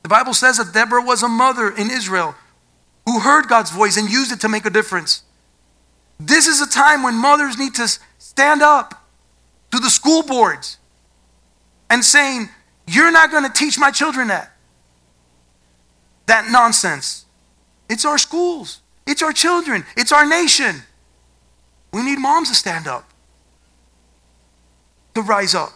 The 0.04 0.08
Bible 0.08 0.32
says 0.32 0.56
that 0.56 0.72
Deborah 0.72 1.02
was 1.02 1.22
a 1.22 1.28
mother 1.28 1.68
in 1.68 1.90
Israel 1.90 2.34
who 3.04 3.20
heard 3.20 3.46
God's 3.46 3.70
voice 3.70 3.98
and 3.98 4.08
used 4.08 4.32
it 4.32 4.40
to 4.40 4.48
make 4.48 4.64
a 4.64 4.70
difference. 4.70 5.22
This 6.18 6.46
is 6.46 6.62
a 6.62 6.66
time 6.66 7.02
when 7.02 7.14
mothers 7.14 7.58
need 7.58 7.74
to 7.74 7.86
stand 8.16 8.62
up 8.62 9.06
to 9.70 9.78
the 9.78 9.90
school 9.90 10.22
boards 10.22 10.78
and 11.90 12.02
saying, 12.02 12.48
You're 12.86 13.12
not 13.12 13.30
going 13.30 13.44
to 13.44 13.52
teach 13.52 13.78
my 13.78 13.90
children 13.90 14.28
that. 14.28 14.56
That 16.24 16.50
nonsense. 16.50 17.26
It's 17.88 18.04
our 18.04 18.18
schools, 18.18 18.80
it's 19.06 19.22
our 19.22 19.32
children, 19.32 19.84
it's 19.96 20.12
our 20.12 20.26
nation. 20.26 20.82
We 21.92 22.02
need 22.02 22.18
moms 22.18 22.48
to 22.50 22.54
stand 22.54 22.86
up, 22.86 23.10
to 25.14 25.22
rise 25.22 25.54
up. 25.54 25.72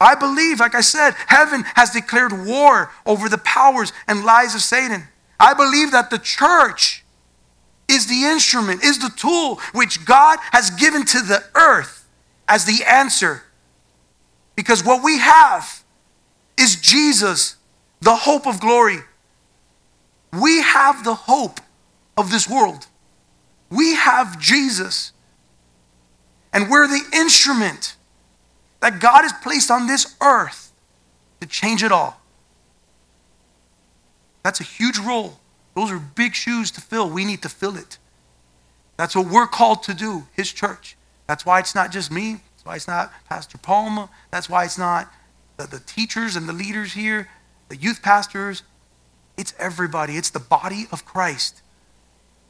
I 0.00 0.14
believe, 0.14 0.60
like 0.60 0.74
I 0.74 0.80
said, 0.80 1.12
heaven 1.28 1.62
has 1.76 1.90
declared 1.90 2.46
war 2.46 2.90
over 3.06 3.28
the 3.28 3.38
powers 3.38 3.92
and 4.08 4.24
lies 4.24 4.54
of 4.54 4.60
Satan. 4.60 5.04
I 5.38 5.54
believe 5.54 5.92
that 5.92 6.10
the 6.10 6.18
church 6.18 7.04
is 7.88 8.06
the 8.06 8.24
instrument, 8.24 8.82
is 8.82 8.98
the 8.98 9.12
tool 9.16 9.60
which 9.72 10.04
God 10.04 10.38
has 10.52 10.70
given 10.70 11.04
to 11.06 11.20
the 11.20 11.44
earth 11.54 12.06
as 12.48 12.64
the 12.64 12.84
answer. 12.84 13.44
Because 14.56 14.84
what 14.84 15.02
we 15.02 15.18
have 15.18 15.82
is 16.58 16.76
Jesus, 16.76 17.56
the 18.00 18.14
hope 18.14 18.46
of 18.46 18.60
glory. 18.60 18.98
We 20.40 20.62
have 20.62 21.04
the 21.04 21.14
hope 21.14 21.60
of 22.16 22.30
this 22.30 22.48
world. 22.48 22.86
We 23.70 23.94
have 23.94 24.40
Jesus. 24.40 25.12
And 26.52 26.70
we're 26.70 26.86
the 26.86 27.02
instrument 27.12 27.96
that 28.80 29.00
God 29.00 29.22
has 29.22 29.32
placed 29.42 29.70
on 29.70 29.86
this 29.86 30.14
earth 30.22 30.72
to 31.40 31.46
change 31.46 31.82
it 31.82 31.90
all. 31.90 32.20
That's 34.42 34.60
a 34.60 34.64
huge 34.64 34.98
role. 34.98 35.40
Those 35.74 35.90
are 35.90 35.98
big 35.98 36.34
shoes 36.34 36.70
to 36.72 36.80
fill. 36.80 37.10
We 37.10 37.24
need 37.24 37.42
to 37.42 37.48
fill 37.48 37.76
it. 37.76 37.98
That's 38.96 39.16
what 39.16 39.26
we're 39.26 39.46
called 39.46 39.82
to 39.84 39.94
do, 39.94 40.26
His 40.34 40.52
church. 40.52 40.96
That's 41.26 41.44
why 41.44 41.58
it's 41.58 41.74
not 41.74 41.90
just 41.90 42.12
me. 42.12 42.34
That's 42.34 42.64
why 42.64 42.76
it's 42.76 42.86
not 42.86 43.12
Pastor 43.28 43.58
Palma. 43.58 44.08
That's 44.30 44.48
why 44.48 44.64
it's 44.64 44.78
not 44.78 45.12
the, 45.56 45.66
the 45.66 45.80
teachers 45.80 46.36
and 46.36 46.48
the 46.48 46.52
leaders 46.52 46.92
here, 46.92 47.28
the 47.68 47.76
youth 47.76 48.02
pastors. 48.02 48.62
It's 49.36 49.54
everybody. 49.58 50.16
It's 50.16 50.30
the 50.30 50.40
body 50.40 50.86
of 50.92 51.04
Christ. 51.04 51.62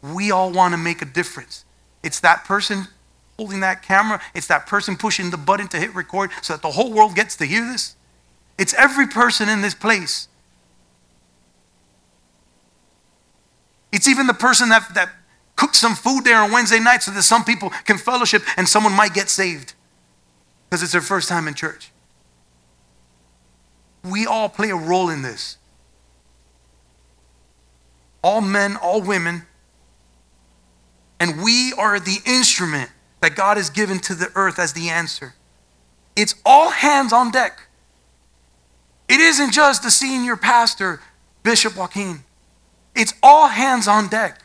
We 0.02 0.30
all 0.30 0.50
want 0.50 0.72
to 0.72 0.78
make 0.78 1.00
a 1.00 1.06
difference. 1.06 1.64
It's 2.02 2.20
that 2.20 2.44
person 2.44 2.88
holding 3.38 3.60
that 3.60 3.82
camera. 3.82 4.20
It's 4.34 4.46
that 4.48 4.66
person 4.66 4.96
pushing 4.96 5.30
the 5.30 5.36
button 5.36 5.68
to 5.68 5.78
hit 5.78 5.94
record 5.94 6.30
so 6.42 6.54
that 6.54 6.62
the 6.62 6.72
whole 6.72 6.92
world 6.92 7.14
gets 7.14 7.36
to 7.36 7.46
hear 7.46 7.64
this. 7.64 7.96
It's 8.58 8.74
every 8.74 9.06
person 9.06 9.48
in 9.48 9.62
this 9.62 9.74
place. 9.74 10.28
It's 13.92 14.08
even 14.08 14.26
the 14.26 14.34
person 14.34 14.68
that, 14.68 14.92
that 14.94 15.10
cooked 15.56 15.76
some 15.76 15.94
food 15.94 16.24
there 16.24 16.38
on 16.38 16.52
Wednesday 16.52 16.80
night 16.80 17.02
so 17.02 17.10
that 17.12 17.22
some 17.22 17.44
people 17.44 17.70
can 17.84 17.96
fellowship 17.96 18.42
and 18.56 18.68
someone 18.68 18.92
might 18.92 19.14
get 19.14 19.30
saved 19.30 19.74
because 20.68 20.82
it's 20.82 20.92
their 20.92 21.00
first 21.00 21.28
time 21.28 21.48
in 21.48 21.54
church. 21.54 21.90
We 24.02 24.26
all 24.26 24.48
play 24.48 24.70
a 24.70 24.76
role 24.76 25.08
in 25.08 25.22
this. 25.22 25.58
All 28.24 28.40
men, 28.40 28.76
all 28.76 29.02
women. 29.02 29.42
And 31.20 31.44
we 31.44 31.74
are 31.74 32.00
the 32.00 32.20
instrument 32.24 32.90
that 33.20 33.36
God 33.36 33.58
has 33.58 33.68
given 33.68 33.98
to 34.00 34.14
the 34.14 34.32
earth 34.34 34.58
as 34.58 34.72
the 34.72 34.88
answer. 34.88 35.34
It's 36.16 36.34
all 36.44 36.70
hands 36.70 37.12
on 37.12 37.30
deck. 37.30 37.68
It 39.10 39.20
isn't 39.20 39.52
just 39.52 39.82
the 39.82 39.90
senior 39.90 40.36
pastor, 40.36 41.02
Bishop 41.42 41.76
Joaquin. 41.76 42.24
It's 42.96 43.12
all 43.22 43.48
hands 43.48 43.86
on 43.86 44.08
deck. 44.08 44.42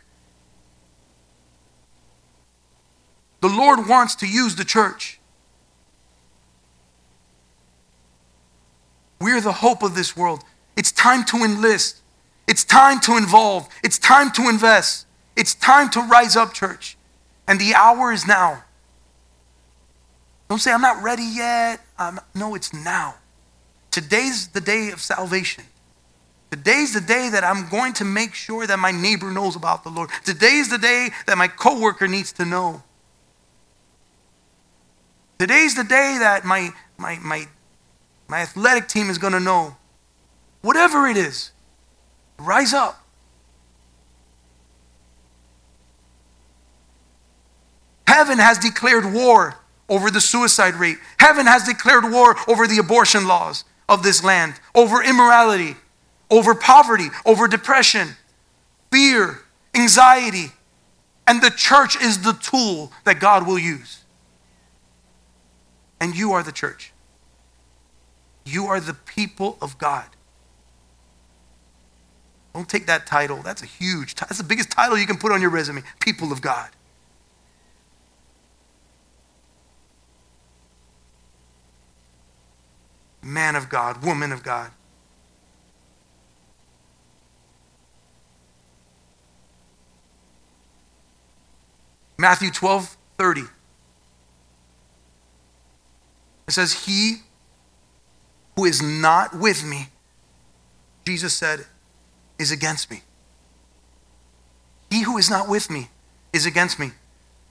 The 3.39 3.47
Lord 3.47 3.87
wants 3.87 4.13
to 4.15 4.27
use 4.27 4.57
the 4.57 4.65
church. 4.65 5.21
We're 9.21 9.39
the 9.39 9.53
hope 9.53 9.83
of 9.83 9.95
this 9.95 10.17
world. 10.17 10.43
It's 10.75 10.91
time 10.91 11.23
to 11.25 11.37
enlist. 11.37 11.98
It's 12.49 12.65
time 12.65 12.99
to 13.01 13.15
involve. 13.15 13.69
It's 13.83 13.99
time 13.99 14.31
to 14.31 14.49
invest. 14.49 15.05
It's 15.35 15.53
time 15.53 15.87
to 15.91 16.01
rise 16.01 16.35
up, 16.35 16.51
church. 16.51 16.97
And 17.47 17.61
the 17.61 17.75
hour 17.75 18.11
is 18.11 18.25
now. 18.25 18.63
Don't 20.49 20.57
say, 20.57 20.71
I'm 20.71 20.81
not 20.81 21.03
ready 21.03 21.23
yet. 21.23 21.79
I'm, 21.99 22.19
no, 22.33 22.55
it's 22.55 22.73
now. 22.73 23.13
Today's 23.91 24.47
the 24.47 24.61
day 24.61 24.89
of 24.89 24.99
salvation. 24.99 25.63
Today's 26.49 26.95
the 26.95 27.01
day 27.01 27.29
that 27.29 27.43
I'm 27.43 27.69
going 27.69 27.93
to 27.93 28.03
make 28.03 28.33
sure 28.33 28.65
that 28.65 28.79
my 28.79 28.91
neighbor 28.91 29.29
knows 29.29 29.55
about 29.55 29.83
the 29.83 29.91
Lord. 29.91 30.09
Today's 30.25 30.71
the 30.71 30.79
day 30.79 31.09
that 31.27 31.37
my 31.37 31.47
coworker 31.47 32.07
needs 32.07 32.31
to 32.33 32.45
know. 32.45 32.81
Today's 35.37 35.75
the 35.75 35.83
day 35.83 36.17
that 36.19 36.45
my, 36.45 36.71
my, 36.97 37.19
my, 37.19 37.45
my 38.27 38.39
athletic 38.39 38.87
team 38.87 39.11
is 39.11 39.19
going 39.19 39.33
to 39.33 39.39
know. 39.39 39.77
Whatever 40.61 41.07
it 41.07 41.15
is, 41.15 41.51
rise 42.39 42.73
up. 42.73 43.03
Heaven 48.07 48.39
has 48.39 48.57
declared 48.57 49.13
war 49.13 49.55
over 49.87 50.09
the 50.11 50.21
suicide 50.21 50.75
rate. 50.75 50.97
Heaven 51.19 51.45
has 51.45 51.63
declared 51.63 52.11
war 52.11 52.35
over 52.47 52.67
the 52.67 52.77
abortion 52.79 53.27
laws 53.27 53.63
of 53.87 54.03
this 54.03 54.23
land, 54.23 54.55
over 54.75 55.03
immorality, 55.03 55.75
over 56.29 56.53
poverty, 56.55 57.07
over 57.25 57.47
depression, 57.47 58.09
fear, 58.91 59.39
anxiety. 59.75 60.51
And 61.27 61.41
the 61.41 61.51
church 61.51 62.01
is 62.01 62.21
the 62.23 62.33
tool 62.33 62.91
that 63.03 63.19
God 63.19 63.45
will 63.47 63.59
use. 63.59 64.03
And 66.01 66.15
you 66.15 66.31
are 66.31 66.43
the 66.43 66.51
church. 66.51 66.91
You 68.45 68.65
are 68.65 68.79
the 68.79 68.93
people 68.93 69.57
of 69.61 69.77
God. 69.77 70.05
Don't 72.53 72.67
take 72.67 72.87
that 72.87 73.05
title. 73.05 73.41
That's 73.43 73.61
a 73.61 73.65
huge, 73.65 74.15
that's 74.15 74.37
the 74.37 74.43
biggest 74.43 74.71
title 74.71 74.97
you 74.97 75.05
can 75.07 75.17
put 75.17 75.31
on 75.31 75.41
your 75.41 75.51
resume 75.51 75.83
people 75.99 76.31
of 76.31 76.41
God. 76.41 76.69
Man 83.21 83.55
of 83.55 83.69
God, 83.69 84.03
woman 84.03 84.31
of 84.31 84.43
God. 84.43 84.71
Matthew 92.17 92.51
12, 92.51 92.97
30. 93.17 93.41
It 96.47 96.51
says, 96.51 96.85
He 96.85 97.17
who 98.57 98.65
is 98.65 98.81
not 98.81 99.33
with 99.37 99.63
me, 99.63 99.87
Jesus 101.05 101.33
said, 101.33 101.65
is 102.39 102.51
against 102.51 102.89
me. 102.89 103.03
He 104.89 105.03
who 105.03 105.17
is 105.17 105.29
not 105.29 105.47
with 105.47 105.69
me 105.69 105.89
is 106.33 106.45
against 106.45 106.79
me. 106.79 106.91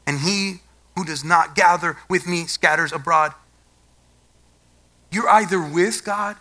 And 0.06 0.20
he 0.20 0.60
who 0.96 1.04
does 1.04 1.22
not 1.22 1.54
gather 1.54 1.96
with 2.08 2.26
me 2.26 2.46
scatters 2.46 2.92
abroad. 2.92 3.32
You're 5.12 5.28
either 5.28 5.62
with 5.62 6.04
God, 6.04 6.36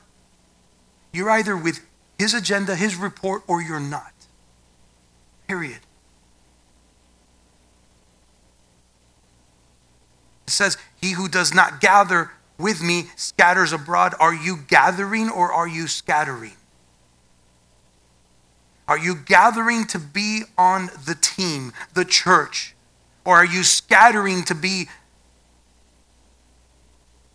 you're 1.13 1.29
either 1.29 1.55
with 1.55 1.85
his 2.17 2.33
agenda, 2.33 2.75
his 2.75 2.95
report, 2.95 3.43
or 3.47 3.61
you're 3.61 3.79
not. 3.79 4.13
Period. 5.47 5.79
It 10.47 10.51
says, 10.51 10.77
He 10.99 11.11
who 11.11 11.29
does 11.29 11.53
not 11.53 11.79
gather 11.79 12.31
with 12.57 12.81
me 12.81 13.05
scatters 13.15 13.71
abroad. 13.71 14.15
Are 14.19 14.33
you 14.33 14.57
gathering 14.67 15.29
or 15.29 15.51
are 15.51 15.67
you 15.67 15.87
scattering? 15.87 16.57
Are 18.88 18.97
you 18.97 19.15
gathering 19.15 19.85
to 19.88 19.99
be 19.99 20.43
on 20.57 20.89
the 21.05 21.15
team, 21.19 21.73
the 21.93 22.05
church? 22.05 22.73
Or 23.25 23.35
are 23.35 23.45
you 23.45 23.63
scattering 23.63 24.43
to 24.43 24.55
be 24.55 24.88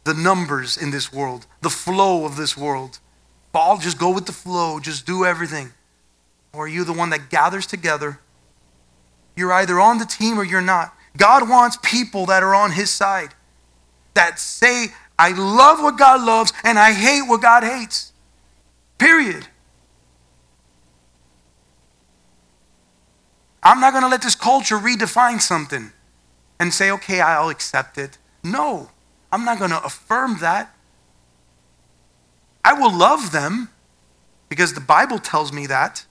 the 0.05 0.15
numbers 0.15 0.77
in 0.77 0.91
this 0.91 1.13
world, 1.13 1.47
the 1.61 1.71
flow 1.71 2.25
of 2.25 2.37
this 2.37 2.57
world? 2.57 2.99
Paul, 3.53 3.77
just 3.79 3.99
go 3.99 4.11
with 4.11 4.25
the 4.25 4.33
flow, 4.33 4.81
just 4.81 5.05
do 5.05 5.27
everything. 5.27 5.73
Or 6.55 6.65
are 6.65 6.69
you 6.69 6.85
the 6.85 6.93
one 6.95 7.11
that 7.11 7.29
gathers 7.29 7.67
together? 7.67 8.21
You're 9.37 9.53
either 9.53 9.79
on 9.79 9.99
the 9.99 10.07
team 10.07 10.39
or 10.39 10.45
you're 10.45 10.63
not. 10.63 10.95
God 11.17 11.49
wants 11.49 11.77
people 11.83 12.27
that 12.27 12.43
are 12.43 12.55
on 12.55 12.73
his 12.73 12.91
side, 12.91 13.35
that 14.15 14.39
say, 14.39 14.87
I 15.19 15.33
love 15.33 15.83
what 15.83 15.99
God 15.99 16.25
loves 16.25 16.53
and 16.65 16.79
I 16.79 16.93
hate 16.93 17.29
what 17.29 17.43
God 17.43 17.63
hates. 17.65 18.13
Period. 18.99 19.47
I'm 23.63 23.81
not 23.81 23.93
going 23.93 24.03
to 24.03 24.09
let 24.09 24.23
this 24.23 24.35
culture 24.35 24.77
redefine 24.77 25.41
something 25.41 25.93
and 26.59 26.75
say, 26.75 26.91
okay, 26.91 27.21
I'll 27.21 27.49
accept 27.49 27.97
it. 27.97 28.19
No, 28.43 28.91
I'm 29.31 29.45
not 29.45 29.59
going 29.59 29.71
to 29.71 29.83
affirm 29.85 30.39
that. 30.41 30.75
I 32.65 32.73
will 32.73 32.97
love 32.97 33.33
them 33.33 33.71
because 34.49 34.75
the 34.75 34.81
Bible 34.81 35.19
tells 35.19 35.53
me 35.53 35.67
that, 35.67 36.07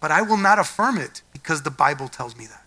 but 0.00 0.10
I 0.10 0.22
will 0.22 0.36
not 0.36 0.58
affirm 0.58 0.98
it 0.98 1.22
because 1.32 1.62
the 1.62 1.70
Bible 1.70 2.08
tells 2.08 2.36
me 2.36 2.46
that. 2.46 2.66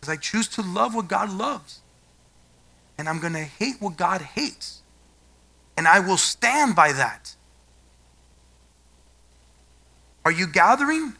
Because 0.00 0.12
I 0.12 0.16
choose 0.16 0.48
to 0.48 0.62
love 0.62 0.94
what 0.94 1.08
God 1.08 1.30
loves, 1.30 1.80
and 2.98 3.08
I'm 3.08 3.20
going 3.20 3.32
to 3.34 3.44
hate 3.44 3.76
what 3.80 3.96
God 3.96 4.20
hates, 4.20 4.82
and 5.76 5.86
I 5.88 6.00
will 6.00 6.16
stand 6.16 6.74
by 6.74 6.92
that. 6.92 7.36
Are 10.28 10.32
you 10.32 10.46
gathering? 10.46 11.14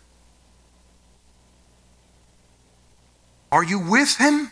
Are 3.50 3.64
you 3.64 3.78
with 3.78 4.18
Him? 4.18 4.50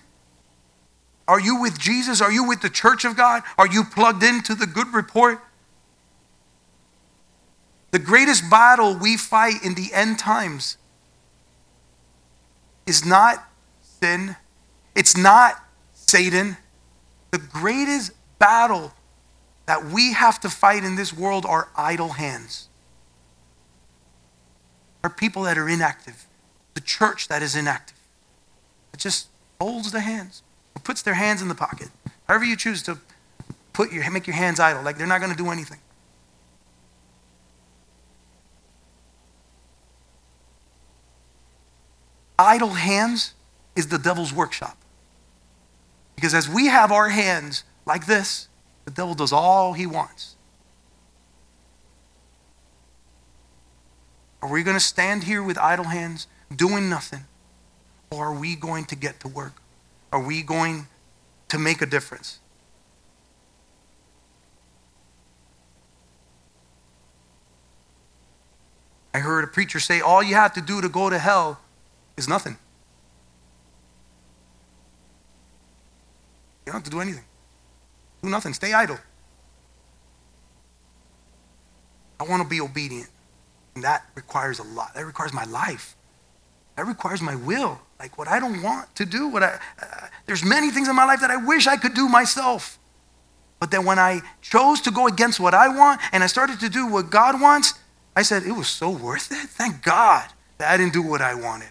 Are 1.29 1.39
you 1.39 1.61
with 1.61 1.79
Jesus? 1.79 2.23
Are 2.23 2.33
you 2.33 2.49
with 2.49 2.63
the 2.63 2.71
church 2.71 3.05
of 3.05 3.19
God? 3.19 3.43
Are 3.59 3.67
you 3.67 3.85
plugged 3.85 4.23
into 4.23 4.55
the 4.55 4.67
good 4.67 4.95
report? 4.95 5.45
The 7.91 7.99
greatest 7.99 8.49
battle 8.49 8.97
we 8.97 9.19
fight 9.19 9.63
in 9.63 9.75
the 9.75 9.93
end 9.93 10.19
times 10.19 10.79
is 12.87 13.05
not 13.05 13.47
sin, 13.83 14.37
it's 14.95 15.19
not 15.19 15.63
Satan. 15.93 16.57
The 17.31 17.39
greatest 17.41 18.13
battle 18.39 18.95
that 19.67 19.85
we 19.85 20.15
have 20.15 20.41
to 20.41 20.49
fight 20.49 20.83
in 20.83 20.97
this 20.97 21.13
world 21.13 21.45
are 21.45 21.69
idle 21.77 22.13
hands 22.13 22.71
are 25.07 25.11
people 25.11 25.43
that 25.45 25.57
are 25.57 25.69
inactive, 25.69 26.27
the 26.75 26.81
church 26.81 27.29
that 27.29 27.43
is 27.43 27.55
inactive. 27.55 27.97
It 28.93 28.99
just 28.99 29.29
folds 29.59 29.93
the 29.93 30.01
hands 30.01 30.43
or 30.75 30.81
puts 30.81 31.03
their 31.03 31.15
hands 31.15 31.41
in 31.41 31.49
the 31.49 31.55
pocket. 31.55 31.89
However 32.27 32.45
you 32.45 32.57
choose 32.57 32.83
to 32.83 32.99
put 33.73 33.93
your 33.93 34.11
make 34.11 34.27
your 34.27 34.37
hands 34.37 34.59
idle, 34.61 34.83
like 34.83 34.99
they're 34.99 35.07
not 35.07 35.21
going 35.21 35.31
to 35.31 35.37
do 35.37 35.51
anything. 35.51 35.79
Idle 42.39 42.71
hands 42.71 43.35
is 43.75 43.89
the 43.89 43.99
devil's 43.99 44.33
workshop. 44.33 44.77
Because 46.17 46.35
as 46.35 46.49
we 46.49 46.67
have 46.67 46.91
our 46.93 47.11
hands 47.11 47.65
like 47.87 48.07
this, 48.07 48.49
the 48.85 48.91
devil 48.91 49.15
does 49.15 49.33
all 49.33 49.73
he 49.75 49.87
wants. 49.87 50.36
Are 54.43 54.51
we 54.51 54.63
going 54.63 54.77
to 54.77 54.85
stand 54.85 55.25
here 55.25 55.43
with 55.43 55.59
idle 55.59 55.87
hands, 55.87 56.27
doing 56.55 56.89
nothing? 56.89 57.25
Or 58.11 58.27
are 58.27 58.35
we 58.35 58.55
going 58.55 58.85
to 58.87 58.97
get 58.97 59.21
to 59.21 59.29
work? 59.29 59.61
Are 60.13 60.23
we 60.23 60.43
going 60.43 60.87
to 61.49 61.59
make 61.59 61.83
a 61.83 61.87
difference? 61.87 62.39
I 69.13 69.19
heard 69.19 69.45
a 69.45 69.47
preacher 69.47 69.81
say, 69.81 70.01
All 70.01 70.23
you 70.23 70.35
have 70.35 70.53
to 70.53 70.61
do 70.61 70.83
to 70.83 70.89
go 70.91 71.09
to 71.09 71.19
hell 71.19 71.59
is 72.17 72.29
nothing. 72.29 72.59
You 76.67 76.73
don't 76.73 76.75
have 76.75 76.85
to 76.85 76.91
do 76.91 77.01
anything. 77.01 77.25
Do 78.23 78.29
nothing. 78.29 78.53
Stay 78.53 78.73
idle. 78.73 78.99
I 82.21 82.25
want 82.25 82.43
to 82.43 82.49
be 82.49 82.61
obedient. 82.61 83.09
And 83.77 83.85
that 83.85 84.07
requires 84.15 84.59
a 84.59 84.63
lot. 84.63 84.95
That 84.95 85.05
requires 85.05 85.35
my 85.35 85.45
life. 85.45 85.97
That 86.77 86.87
requires 86.87 87.21
my 87.21 87.37
will. 87.37 87.79
Like 88.01 88.17
what 88.17 88.27
I 88.27 88.41
don't 88.41 88.63
want 88.63 88.95
to 88.97 89.05
do. 89.05 89.29
What 89.29 89.43
I 89.43 89.59
uh, 89.81 90.09
there's 90.25 90.43
many 90.43 90.71
things 90.71 90.89
in 90.89 90.97
my 90.97 91.05
life 91.05 91.21
that 91.21 91.31
I 91.31 91.37
wish 91.37 91.67
I 91.67 91.77
could 91.77 91.93
do 91.93 92.09
myself. 92.09 92.79
But 93.61 93.71
then 93.71 93.85
when 93.85 93.99
I 93.99 94.23
chose 94.41 94.81
to 94.83 94.91
go 94.91 95.07
against 95.07 95.39
what 95.39 95.53
I 95.53 95.69
want 95.69 96.01
and 96.13 96.25
I 96.25 96.27
started 96.27 96.59
to 96.61 96.71
do 96.71 96.87
what 96.87 97.11
God 97.11 97.39
wants, 97.41 97.75
I 98.17 98.23
said 98.23 98.45
it 98.45 98.53
was 98.53 98.67
so 98.67 98.89
worth 98.89 99.31
it. 99.31 99.47
Thank 99.49 99.83
God 99.83 100.27
that 100.57 100.73
I 100.73 100.79
didn't 100.79 100.95
do 100.95 101.03
what 101.03 101.21
I 101.21 101.35
wanted. 101.35 101.69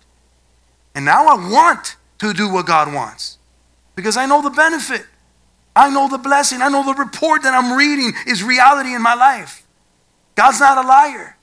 And 0.93 1.05
now 1.05 1.25
I 1.27 1.35
want 1.49 1.95
to 2.19 2.33
do 2.33 2.51
what 2.51 2.67
God 2.67 2.93
wants 2.93 3.39
because 3.95 4.15
I 4.15 4.27
know 4.27 4.43
the 4.43 4.51
benefit. 4.51 5.07
I 5.75 5.89
know 5.89 6.07
the 6.07 6.19
blessing. 6.19 6.61
I 6.61 6.69
know 6.69 6.85
the 6.85 6.93
report 6.93 7.41
that 7.43 7.53
I'm 7.55 7.75
reading 7.75 8.13
is 8.27 8.43
reality 8.43 8.93
in 8.93 9.01
my 9.01 9.15
life. 9.15 9.65
God's 10.35 10.59
not 10.59 10.83
a 10.83 10.87
liar. 10.87 11.35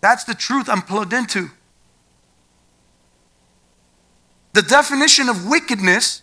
That's 0.00 0.24
the 0.24 0.34
truth 0.34 0.68
I'm 0.68 0.82
plugged 0.82 1.12
into. 1.12 1.50
The 4.52 4.62
definition 4.62 5.28
of 5.28 5.46
wickedness 5.46 6.22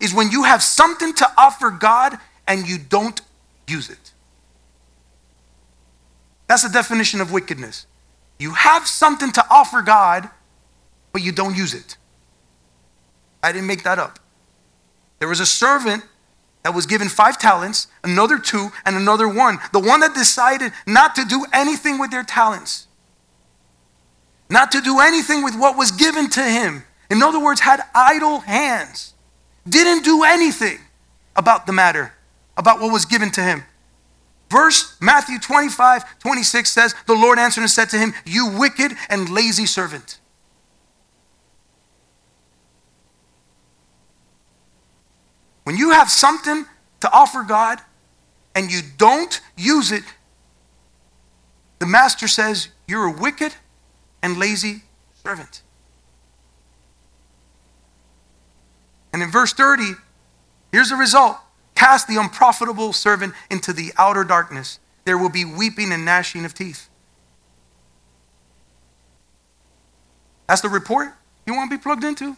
is 0.00 0.14
when 0.14 0.30
you 0.30 0.44
have 0.44 0.62
something 0.62 1.12
to 1.14 1.30
offer 1.36 1.70
God 1.70 2.18
and 2.46 2.66
you 2.66 2.78
don't 2.78 3.20
use 3.66 3.90
it. 3.90 4.12
That's 6.46 6.62
the 6.62 6.68
definition 6.68 7.20
of 7.20 7.32
wickedness. 7.32 7.86
You 8.38 8.52
have 8.52 8.86
something 8.86 9.32
to 9.32 9.44
offer 9.50 9.82
God, 9.82 10.30
but 11.12 11.22
you 11.22 11.32
don't 11.32 11.56
use 11.56 11.74
it. 11.74 11.96
I 13.42 13.52
didn't 13.52 13.66
make 13.66 13.82
that 13.82 13.98
up. 13.98 14.18
There 15.18 15.28
was 15.28 15.40
a 15.40 15.46
servant 15.46 16.04
that 16.62 16.74
was 16.74 16.86
given 16.86 17.08
five 17.08 17.38
talents, 17.38 17.88
another 18.04 18.38
two, 18.38 18.70
and 18.84 18.96
another 18.96 19.28
one. 19.28 19.58
The 19.72 19.80
one 19.80 20.00
that 20.00 20.14
decided 20.14 20.72
not 20.86 21.14
to 21.16 21.24
do 21.24 21.46
anything 21.52 21.98
with 21.98 22.10
their 22.10 22.24
talents 22.24 22.85
not 24.48 24.72
to 24.72 24.80
do 24.80 25.00
anything 25.00 25.42
with 25.42 25.56
what 25.58 25.76
was 25.76 25.90
given 25.90 26.30
to 26.30 26.42
him, 26.42 26.84
In 27.10 27.22
other 27.22 27.38
words, 27.38 27.60
had 27.60 27.80
idle 27.94 28.40
hands, 28.40 29.14
didn't 29.68 30.04
do 30.04 30.24
anything 30.24 30.78
about 31.36 31.66
the 31.66 31.72
matter, 31.72 32.14
about 32.56 32.80
what 32.80 32.92
was 32.92 33.04
given 33.04 33.30
to 33.32 33.42
him. 33.42 33.64
Verse 34.50 34.96
Matthew 35.00 35.38
25, 35.38 36.18
26 36.18 36.70
says, 36.70 36.94
The 37.06 37.14
Lord 37.14 37.38
answered 37.38 37.62
and 37.62 37.70
said 37.70 37.90
to 37.90 37.98
him, 37.98 38.14
You 38.24 38.48
wicked 38.58 38.92
and 39.08 39.28
lazy 39.28 39.66
servant. 39.66 40.18
When 45.64 45.76
you 45.76 45.90
have 45.90 46.10
something 46.10 46.64
to 47.00 47.12
offer 47.12 47.42
God 47.42 47.80
and 48.54 48.70
you 48.70 48.80
don't 48.98 49.40
use 49.56 49.90
it, 49.90 50.04
the 51.80 51.86
master 51.86 52.28
says, 52.28 52.68
You're 52.86 53.06
a 53.06 53.12
wicked 53.12 53.52
and 54.26 54.36
lazy 54.38 54.82
servant. 55.22 55.62
And 59.12 59.22
in 59.22 59.30
verse 59.30 59.52
30, 59.52 59.92
here's 60.72 60.90
the 60.90 60.96
result 60.96 61.38
Cast 61.74 62.08
the 62.08 62.16
unprofitable 62.16 62.92
servant 62.92 63.34
into 63.50 63.72
the 63.72 63.92
outer 63.96 64.24
darkness. 64.24 64.80
There 65.04 65.16
will 65.16 65.30
be 65.30 65.44
weeping 65.44 65.92
and 65.92 66.04
gnashing 66.04 66.44
of 66.44 66.54
teeth. 66.54 66.88
That's 70.48 70.60
the 70.60 70.68
report 70.68 71.12
you 71.46 71.54
want 71.54 71.70
to 71.70 71.76
be 71.76 71.82
plugged 71.82 72.02
into? 72.02 72.36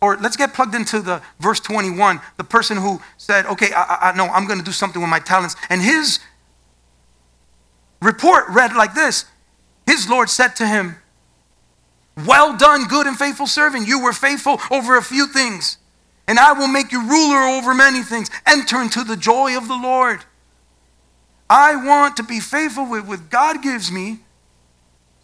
Or 0.00 0.16
let's 0.16 0.36
get 0.36 0.54
plugged 0.54 0.74
into 0.74 1.00
the 1.00 1.20
verse 1.38 1.60
21, 1.60 2.20
the 2.38 2.44
person 2.44 2.78
who 2.78 3.00
said, 3.18 3.44
Okay, 3.46 3.72
I, 3.74 4.10
I 4.10 4.16
know 4.16 4.24
I'm 4.26 4.46
going 4.46 4.58
to 4.58 4.64
do 4.64 4.72
something 4.72 5.02
with 5.02 5.10
my 5.10 5.20
talents. 5.20 5.54
And 5.68 5.82
his 5.82 6.18
report 8.00 8.44
read 8.48 8.74
like 8.74 8.94
this 8.94 9.26
His 9.86 10.08
Lord 10.08 10.30
said 10.30 10.56
to 10.56 10.66
him, 10.66 10.96
Well 12.26 12.56
done, 12.56 12.84
good 12.84 13.06
and 13.06 13.18
faithful 13.18 13.46
servant. 13.46 13.86
You 13.86 14.02
were 14.02 14.12
faithful 14.12 14.60
over 14.70 14.96
a 14.96 15.02
few 15.02 15.26
things 15.26 15.78
and 16.28 16.38
I 16.38 16.52
will 16.52 16.68
make 16.68 16.92
you 16.92 17.06
ruler 17.06 17.42
over 17.42 17.74
many 17.74 18.02
things. 18.02 18.30
Enter 18.46 18.80
into 18.80 19.04
the 19.04 19.16
joy 19.16 19.56
of 19.56 19.68
the 19.68 19.76
Lord. 19.76 20.24
I 21.50 21.76
want 21.76 22.16
to 22.16 22.22
be 22.22 22.40
faithful 22.40 22.88
with 22.88 23.06
what 23.06 23.28
God 23.28 23.62
gives 23.62 23.90
me. 23.90 24.20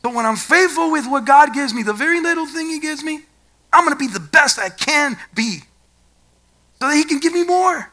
So 0.02 0.12
when 0.12 0.26
I'm 0.26 0.36
faithful 0.36 0.90
with 0.90 1.06
what 1.08 1.24
God 1.24 1.54
gives 1.54 1.72
me, 1.72 1.82
the 1.82 1.92
very 1.92 2.20
little 2.20 2.46
thing 2.46 2.68
He 2.68 2.80
gives 2.80 3.02
me, 3.02 3.20
I'm 3.72 3.84
going 3.84 3.96
to 3.96 3.98
be 3.98 4.12
the 4.12 4.20
best 4.20 4.58
I 4.58 4.68
can 4.68 5.16
be 5.34 5.60
so 6.80 6.88
that 6.88 6.94
He 6.94 7.04
can 7.04 7.20
give 7.20 7.32
me 7.32 7.44
more. 7.44 7.90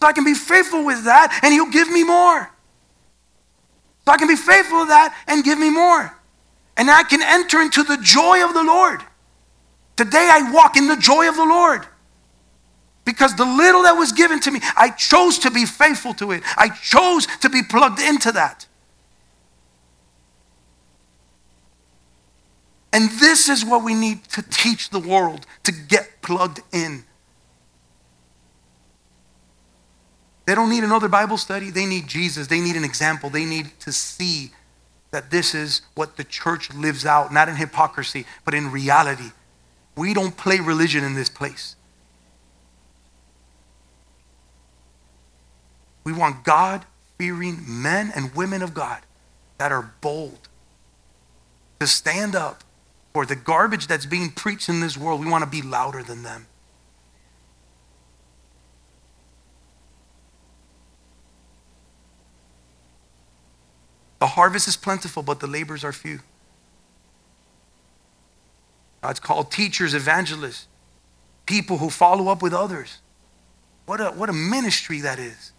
So 0.00 0.06
I 0.06 0.12
can 0.12 0.24
be 0.24 0.34
faithful 0.34 0.84
with 0.84 1.04
that 1.04 1.38
and 1.42 1.52
He'll 1.52 1.70
give 1.70 1.90
me 1.90 2.04
more. 2.04 2.50
So 4.06 4.12
I 4.12 4.16
can 4.18 4.28
be 4.28 4.36
faithful 4.36 4.80
to 4.80 4.86
that 4.86 5.16
and 5.26 5.42
give 5.42 5.58
me 5.58 5.68
more. 5.68 6.16
And 6.76 6.90
I 6.90 7.02
can 7.02 7.22
enter 7.22 7.60
into 7.60 7.82
the 7.82 7.98
joy 8.00 8.44
of 8.44 8.54
the 8.54 8.62
Lord. 8.62 9.02
Today 9.96 10.28
I 10.30 10.52
walk 10.52 10.76
in 10.76 10.86
the 10.86 10.96
joy 10.96 11.28
of 11.28 11.36
the 11.36 11.44
Lord. 11.44 11.86
Because 13.04 13.34
the 13.34 13.44
little 13.44 13.82
that 13.82 13.92
was 13.92 14.12
given 14.12 14.40
to 14.40 14.50
me, 14.50 14.60
I 14.76 14.90
chose 14.90 15.38
to 15.40 15.50
be 15.50 15.64
faithful 15.64 16.14
to 16.14 16.32
it. 16.32 16.42
I 16.56 16.68
chose 16.68 17.26
to 17.40 17.48
be 17.48 17.62
plugged 17.62 18.00
into 18.00 18.32
that. 18.32 18.66
And 22.92 23.10
this 23.10 23.48
is 23.48 23.64
what 23.64 23.84
we 23.84 23.94
need 23.94 24.24
to 24.30 24.42
teach 24.42 24.90
the 24.90 24.98
world 24.98 25.46
to 25.64 25.72
get 25.72 26.22
plugged 26.22 26.60
in. 26.72 27.04
They 30.46 30.54
don't 30.54 30.70
need 30.70 30.84
another 30.84 31.08
Bible 31.08 31.36
study. 31.36 31.70
They 31.70 31.86
need 31.86 32.06
Jesus. 32.06 32.46
They 32.46 32.60
need 32.60 32.76
an 32.76 32.84
example. 32.84 33.30
They 33.30 33.44
need 33.44 33.78
to 33.80 33.92
see 33.92 34.52
that 35.10 35.30
this 35.30 35.54
is 35.54 35.82
what 35.94 36.16
the 36.16 36.24
church 36.24 36.72
lives 36.72 37.04
out, 37.04 37.32
not 37.32 37.48
in 37.48 37.56
hypocrisy, 37.56 38.26
but 38.44 38.54
in 38.54 38.70
reality. 38.70 39.30
We 39.96 40.14
don't 40.14 40.36
play 40.36 40.60
religion 40.60 41.04
in 41.04 41.14
this 41.14 41.28
place. 41.28 41.74
We 46.04 46.12
want 46.12 46.44
God 46.44 46.84
fearing 47.18 47.64
men 47.66 48.12
and 48.14 48.34
women 48.34 48.62
of 48.62 48.74
God 48.74 49.00
that 49.58 49.72
are 49.72 49.94
bold 50.00 50.48
to 51.80 51.86
stand 51.86 52.36
up 52.36 52.62
for 53.12 53.26
the 53.26 53.34
garbage 53.34 53.86
that's 53.86 54.06
being 54.06 54.30
preached 54.30 54.68
in 54.68 54.80
this 54.80 54.96
world. 54.96 55.20
We 55.20 55.30
want 55.30 55.42
to 55.42 55.50
be 55.50 55.62
louder 55.62 56.02
than 56.02 56.22
them. 56.22 56.46
The 64.18 64.28
harvest 64.28 64.68
is 64.68 64.76
plentiful, 64.76 65.22
but 65.22 65.40
the 65.40 65.46
labors 65.46 65.84
are 65.84 65.92
few. 65.92 66.20
God's 69.02 69.20
called 69.20 69.50
teachers, 69.52 69.94
evangelists, 69.94 70.66
people 71.44 71.78
who 71.78 71.90
follow 71.90 72.28
up 72.28 72.42
with 72.42 72.52
others. 72.52 72.98
What 73.84 74.00
a, 74.00 74.06
what 74.06 74.28
a 74.28 74.32
ministry 74.32 75.00
that 75.02 75.18
is. 75.18 75.52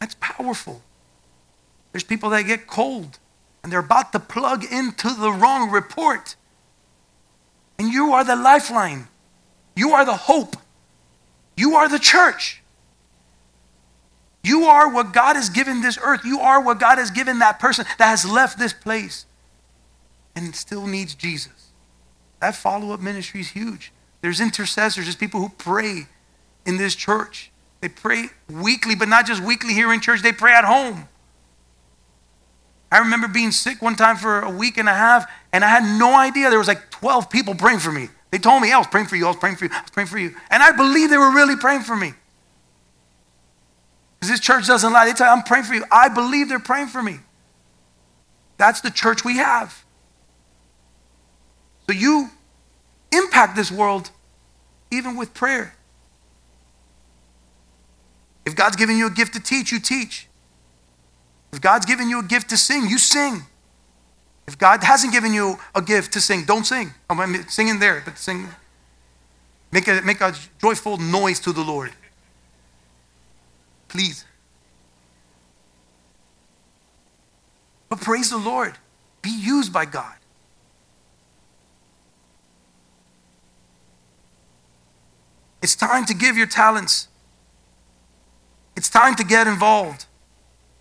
That's 0.00 0.16
powerful. 0.18 0.82
There's 1.92 2.04
people 2.04 2.30
that 2.30 2.42
get 2.42 2.66
cold 2.66 3.18
and 3.62 3.72
they're 3.72 3.80
about 3.80 4.12
to 4.12 4.20
plug 4.20 4.64
into 4.70 5.08
the 5.10 5.32
wrong 5.32 5.70
report. 5.70 6.36
And 7.78 7.92
you 7.92 8.12
are 8.12 8.22
the 8.22 8.36
lifeline. 8.36 9.08
You 9.74 9.90
are 9.90 10.04
the 10.04 10.16
hope. 10.16 10.56
You 11.56 11.74
are 11.74 11.88
the 11.88 11.98
church. 11.98 12.62
You 14.46 14.66
are 14.66 14.88
what 14.88 15.12
God 15.12 15.34
has 15.34 15.50
given 15.50 15.82
this 15.82 15.98
earth. 16.00 16.24
You 16.24 16.38
are 16.38 16.62
what 16.62 16.78
God 16.78 16.98
has 16.98 17.10
given 17.10 17.40
that 17.40 17.58
person 17.58 17.84
that 17.98 18.06
has 18.06 18.24
left 18.24 18.60
this 18.60 18.72
place 18.72 19.26
and 20.36 20.54
still 20.54 20.86
needs 20.86 21.16
Jesus. 21.16 21.72
That 22.40 22.54
follow 22.54 22.92
up 22.92 23.00
ministry 23.00 23.40
is 23.40 23.48
huge. 23.48 23.92
There's 24.20 24.40
intercessors, 24.40 25.06
there's 25.06 25.16
people 25.16 25.40
who 25.40 25.48
pray 25.48 26.06
in 26.64 26.76
this 26.76 26.94
church. 26.94 27.50
They 27.80 27.88
pray 27.88 28.26
weekly, 28.48 28.94
but 28.94 29.08
not 29.08 29.26
just 29.26 29.42
weekly 29.42 29.74
here 29.74 29.92
in 29.92 30.00
church, 30.00 30.22
they 30.22 30.30
pray 30.30 30.52
at 30.52 30.64
home. 30.64 31.08
I 32.92 32.98
remember 32.98 33.26
being 33.26 33.50
sick 33.50 33.82
one 33.82 33.96
time 33.96 34.16
for 34.16 34.42
a 34.42 34.50
week 34.50 34.78
and 34.78 34.88
a 34.88 34.94
half, 34.94 35.28
and 35.52 35.64
I 35.64 35.68
had 35.68 35.98
no 35.98 36.16
idea 36.16 36.50
there 36.50 36.60
was 36.60 36.68
like 36.68 36.92
12 36.92 37.30
people 37.30 37.56
praying 37.56 37.80
for 37.80 37.90
me. 37.90 38.10
They 38.30 38.38
told 38.38 38.62
me, 38.62 38.70
I 38.70 38.78
was 38.78 38.86
praying 38.86 39.08
for 39.08 39.16
you, 39.16 39.24
I 39.24 39.30
was 39.30 39.38
praying 39.38 39.56
for 39.56 39.64
you, 39.64 39.72
I 39.72 39.82
was 39.82 39.90
praying 39.90 40.06
for 40.06 40.18
you. 40.18 40.36
And 40.50 40.62
I 40.62 40.70
believe 40.70 41.10
they 41.10 41.18
were 41.18 41.32
really 41.32 41.56
praying 41.56 41.82
for 41.82 41.96
me. 41.96 42.14
Because 44.18 44.30
this 44.30 44.40
church 44.40 44.66
doesn't 44.66 44.92
lie. 44.92 45.06
They 45.06 45.12
tell 45.12 45.26
you, 45.26 45.32
I'm 45.32 45.42
praying 45.42 45.64
for 45.64 45.74
you. 45.74 45.84
I 45.90 46.08
believe 46.08 46.48
they're 46.48 46.58
praying 46.58 46.88
for 46.88 47.02
me. 47.02 47.18
That's 48.56 48.80
the 48.80 48.90
church 48.90 49.24
we 49.24 49.36
have. 49.36 49.84
So 51.86 51.94
you 51.94 52.30
impact 53.12 53.56
this 53.56 53.70
world 53.70 54.10
even 54.90 55.16
with 55.16 55.34
prayer. 55.34 55.74
If 58.44 58.54
God's 58.54 58.76
given 58.76 58.96
you 58.96 59.08
a 59.08 59.10
gift 59.10 59.34
to 59.34 59.40
teach, 59.40 59.72
you 59.72 59.80
teach. 59.80 60.28
If 61.52 61.60
God's 61.60 61.86
given 61.86 62.08
you 62.08 62.20
a 62.20 62.22
gift 62.22 62.50
to 62.50 62.56
sing, 62.56 62.88
you 62.88 62.98
sing. 62.98 63.42
If 64.46 64.56
God 64.56 64.84
hasn't 64.84 65.12
given 65.12 65.34
you 65.34 65.58
a 65.74 65.82
gift 65.82 66.12
to 66.12 66.20
sing, 66.20 66.44
don't 66.44 66.64
sing. 66.64 66.92
I 67.10 67.26
mean, 67.26 67.48
singing 67.48 67.80
there, 67.80 68.02
but 68.04 68.18
sing. 68.18 68.48
Make 69.72 69.88
a, 69.88 70.00
make 70.02 70.20
a 70.20 70.32
joyful 70.60 70.96
noise 70.96 71.40
to 71.40 71.52
the 71.52 71.62
Lord. 71.62 71.92
Please. 73.88 74.24
But 77.88 78.00
praise 78.00 78.30
the 78.30 78.38
Lord. 78.38 78.74
Be 79.22 79.30
used 79.30 79.72
by 79.72 79.84
God. 79.84 80.14
It's 85.62 85.74
time 85.74 86.04
to 86.06 86.14
give 86.14 86.36
your 86.36 86.46
talents. 86.46 87.08
It's 88.76 88.88
time 88.88 89.14
to 89.16 89.24
get 89.24 89.46
involved. 89.46 90.06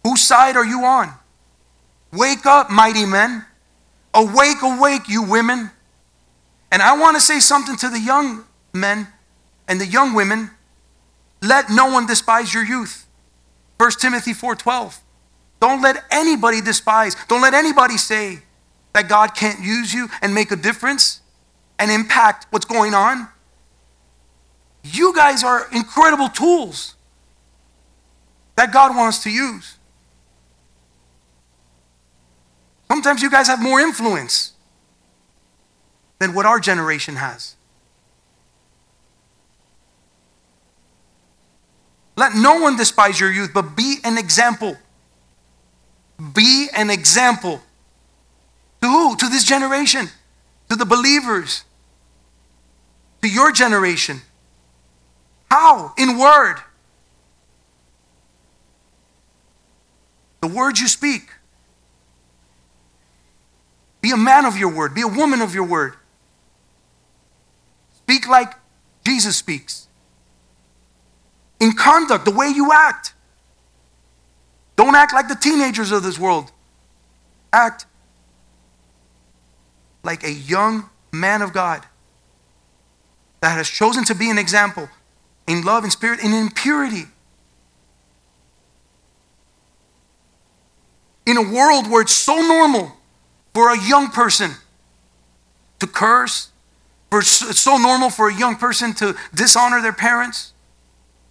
Whose 0.03 0.21
side 0.21 0.55
are 0.55 0.65
you 0.65 0.83
on? 0.83 1.11
Wake 2.11 2.45
up, 2.45 2.69
mighty 2.69 3.05
men. 3.05 3.45
Awake, 4.13 4.61
awake, 4.61 5.09
you 5.09 5.23
women. 5.23 5.71
And 6.71 6.81
I 6.81 6.97
want 6.97 7.15
to 7.15 7.21
say 7.21 7.39
something 7.39 7.75
to 7.77 7.89
the 7.89 7.99
young 7.99 8.45
men 8.73 9.07
and 9.67 9.81
the 9.81 9.87
young 9.87 10.13
women. 10.13 10.51
Let 11.45 11.69
no 11.69 11.85
one 11.87 12.05
despise 12.05 12.53
your 12.53 12.63
youth. 12.63 13.05
1 13.77 13.99
Timothy 13.99 14.33
4:12. 14.33 15.01
Don't 15.59 15.81
let 15.81 16.03
anybody 16.11 16.61
despise. 16.61 17.15
Don't 17.27 17.41
let 17.41 17.53
anybody 17.53 17.97
say 17.97 18.43
that 18.93 19.07
God 19.07 19.35
can't 19.35 19.59
use 19.59 19.93
you 19.93 20.09
and 20.21 20.33
make 20.33 20.51
a 20.51 20.55
difference 20.55 21.21
and 21.77 21.91
impact 21.91 22.47
what's 22.49 22.65
going 22.65 22.93
on. 22.93 23.27
You 24.83 25.13
guys 25.13 25.43
are 25.43 25.67
incredible 25.71 26.29
tools 26.29 26.95
that 28.55 28.71
God 28.71 28.95
wants 28.95 29.23
to 29.23 29.29
use. 29.29 29.77
Sometimes 32.87 33.21
you 33.21 33.29
guys 33.29 33.47
have 33.47 33.61
more 33.61 33.79
influence 33.79 34.53
than 36.19 36.33
what 36.33 36.45
our 36.45 36.59
generation 36.59 37.17
has. 37.17 37.54
Let 42.17 42.33
no 42.35 42.59
one 42.59 42.77
despise 42.77 43.19
your 43.19 43.31
youth, 43.31 43.51
but 43.53 43.75
be 43.75 43.97
an 44.03 44.17
example. 44.17 44.77
Be 46.33 46.67
an 46.73 46.89
example. 46.89 47.61
To 48.81 48.87
who? 48.87 49.15
To 49.17 49.27
this 49.27 49.43
generation. 49.43 50.09
To 50.69 50.75
the 50.75 50.85
believers, 50.85 51.63
to 53.21 53.29
your 53.29 53.51
generation. 53.51 54.21
How? 55.49 55.93
In 55.97 56.17
word. 56.17 56.57
The 60.41 60.47
words 60.47 60.79
you 60.79 60.87
speak. 60.87 61.29
Be 64.01 64.11
a 64.11 64.17
man 64.17 64.45
of 64.45 64.57
your 64.57 64.73
word, 64.73 64.93
be 64.93 65.01
a 65.01 65.07
woman 65.07 65.41
of 65.41 65.53
your 65.55 65.65
word. 65.65 65.95
Speak 67.97 68.27
like 68.27 68.53
Jesus 69.03 69.35
speaks. 69.35 69.87
In 71.59 71.73
conduct, 71.73 72.25
the 72.25 72.31
way 72.31 72.47
you 72.47 72.71
act. 72.71 73.13
Don't 74.75 74.95
act 74.95 75.13
like 75.13 75.27
the 75.27 75.35
teenagers 75.35 75.91
of 75.91 76.03
this 76.03 76.19
world. 76.19 76.51
Act 77.53 77.85
like 80.03 80.23
a 80.23 80.31
young 80.31 80.89
man 81.11 81.41
of 81.41 81.53
God 81.53 81.85
that 83.41 83.51
has 83.51 83.69
chosen 83.69 84.03
to 84.05 84.15
be 84.15 84.29
an 84.29 84.37
example 84.37 84.89
in 85.47 85.63
love 85.63 85.83
and 85.83 85.91
spirit 85.91 86.19
and 86.23 86.33
in 86.33 86.49
purity. 86.49 87.05
In 91.25 91.37
a 91.37 91.41
world 91.41 91.89
where 91.89 92.01
it's 92.01 92.13
so 92.13 92.35
normal 92.35 92.97
for 93.53 93.69
a 93.69 93.81
young 93.87 94.09
person 94.09 94.51
to 95.79 95.87
curse, 95.87 96.49
for 97.09 97.19
it's 97.19 97.59
so 97.59 97.77
normal 97.77 98.09
for 98.09 98.29
a 98.29 98.35
young 98.35 98.55
person 98.55 98.93
to 98.95 99.15
dishonor 99.33 99.81
their 99.81 99.93
parents. 99.93 100.53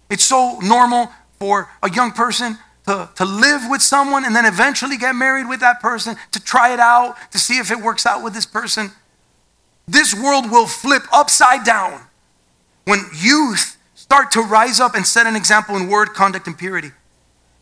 It's 0.09 0.25
so 0.25 0.59
normal 0.61 1.11
for 1.39 1.69
a 1.81 1.91
young 1.91 2.11
person 2.11 2.57
to, 2.85 3.09
to 3.15 3.25
live 3.25 3.61
with 3.69 3.81
someone 3.81 4.25
and 4.25 4.35
then 4.35 4.45
eventually 4.45 4.97
get 4.97 5.15
married 5.15 5.47
with 5.47 5.59
that 5.59 5.81
person, 5.81 6.15
to 6.31 6.43
try 6.43 6.73
it 6.73 6.79
out, 6.79 7.15
to 7.31 7.39
see 7.39 7.57
if 7.57 7.71
it 7.71 7.79
works 7.79 8.05
out 8.05 8.23
with 8.23 8.33
this 8.33 8.45
person. 8.45 8.91
This 9.87 10.13
world 10.13 10.51
will 10.51 10.67
flip 10.67 11.03
upside 11.11 11.63
down 11.63 12.01
when 12.85 12.99
youth 13.15 13.77
start 13.95 14.31
to 14.31 14.41
rise 14.41 14.79
up 14.79 14.95
and 14.95 15.05
set 15.05 15.25
an 15.25 15.35
example 15.35 15.75
in 15.75 15.87
word, 15.87 16.13
conduct, 16.13 16.47
and 16.47 16.57
purity 16.57 16.91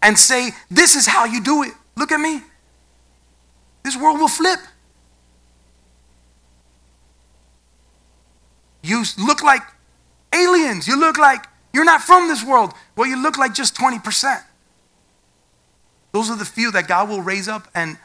and 0.01 0.19
say, 0.19 0.51
This 0.69 0.95
is 0.95 1.07
how 1.07 1.25
you 1.25 1.41
do 1.41 1.63
it. 1.63 1.73
Look 1.95 2.11
at 2.11 2.19
me. 2.19 2.41
This 3.83 3.97
world 3.97 4.19
will 4.19 4.27
flip. 4.27 4.59
You 8.83 9.03
look 9.17 9.41
like 9.41 9.61
aliens. 10.33 10.87
You 10.87 10.99
look 10.99 11.17
like 11.17 11.45
you're 11.73 11.85
not 11.85 12.01
from 12.01 12.27
this 12.27 12.43
world. 12.43 12.73
Well, 12.95 13.07
you 13.07 13.21
look 13.21 13.37
like 13.37 13.53
just 13.53 13.75
20%. 13.75 14.43
Those 16.11 16.29
are 16.29 16.37
the 16.37 16.45
few 16.45 16.71
that 16.71 16.87
God 16.87 17.09
will 17.09 17.21
raise 17.21 17.47
up 17.47 17.67
and 17.73 17.97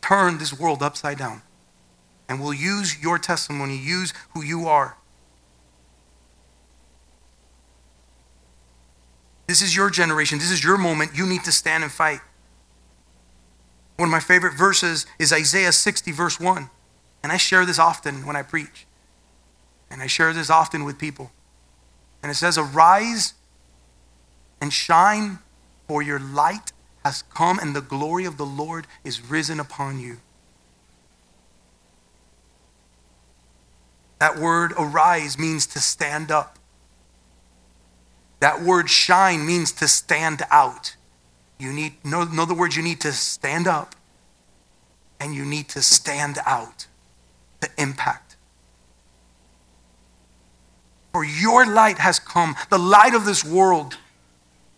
turn 0.00 0.38
this 0.38 0.56
world 0.56 0.82
upside 0.82 1.18
down. 1.18 1.42
And 2.28 2.40
will 2.40 2.54
use 2.54 3.02
your 3.02 3.18
testimony, 3.18 3.76
use 3.76 4.14
who 4.32 4.42
you 4.42 4.68
are. 4.68 4.96
This 9.48 9.60
is 9.60 9.76
your 9.76 9.90
generation. 9.90 10.38
This 10.38 10.50
is 10.50 10.64
your 10.64 10.78
moment. 10.78 11.10
You 11.14 11.26
need 11.26 11.44
to 11.44 11.52
stand 11.52 11.82
and 11.82 11.92
fight. 11.92 12.20
One 13.96 14.08
of 14.08 14.10
my 14.12 14.20
favorite 14.20 14.54
verses 14.54 15.04
is 15.18 15.32
Isaiah 15.32 15.72
60, 15.72 16.12
verse 16.12 16.40
1. 16.40 16.70
And 17.22 17.32
I 17.32 17.36
share 17.36 17.66
this 17.66 17.78
often 17.78 18.24
when 18.24 18.36
I 18.36 18.42
preach. 18.42 18.86
And 19.90 20.00
I 20.00 20.06
share 20.06 20.32
this 20.32 20.48
often 20.48 20.84
with 20.84 20.98
people. 20.98 21.32
And 22.22 22.30
it 22.30 22.36
says, 22.36 22.56
Arise 22.56 23.34
and 24.60 24.72
shine, 24.72 25.40
for 25.88 26.02
your 26.02 26.20
light 26.20 26.72
has 27.04 27.22
come, 27.34 27.58
and 27.58 27.74
the 27.74 27.80
glory 27.80 28.24
of 28.24 28.36
the 28.36 28.46
Lord 28.46 28.86
is 29.04 29.20
risen 29.20 29.58
upon 29.58 29.98
you. 29.98 30.18
That 34.20 34.38
word 34.38 34.72
arise 34.78 35.36
means 35.36 35.66
to 35.66 35.80
stand 35.80 36.30
up. 36.30 36.56
That 38.38 38.62
word 38.62 38.88
shine 38.88 39.44
means 39.44 39.72
to 39.72 39.88
stand 39.88 40.42
out. 40.48 40.94
You 41.58 41.72
need, 41.72 41.94
in 42.04 42.14
other 42.14 42.54
words, 42.54 42.76
you 42.76 42.82
need 42.84 43.00
to 43.00 43.12
stand 43.12 43.66
up 43.66 43.96
and 45.18 45.34
you 45.34 45.44
need 45.44 45.68
to 45.70 45.82
stand 45.82 46.38
out 46.46 46.86
to 47.60 47.70
impact. 47.78 48.21
For 51.12 51.24
your 51.24 51.66
light 51.66 51.98
has 51.98 52.18
come, 52.18 52.56
the 52.70 52.78
light 52.78 53.14
of 53.14 53.24
this 53.24 53.44
world 53.44 53.96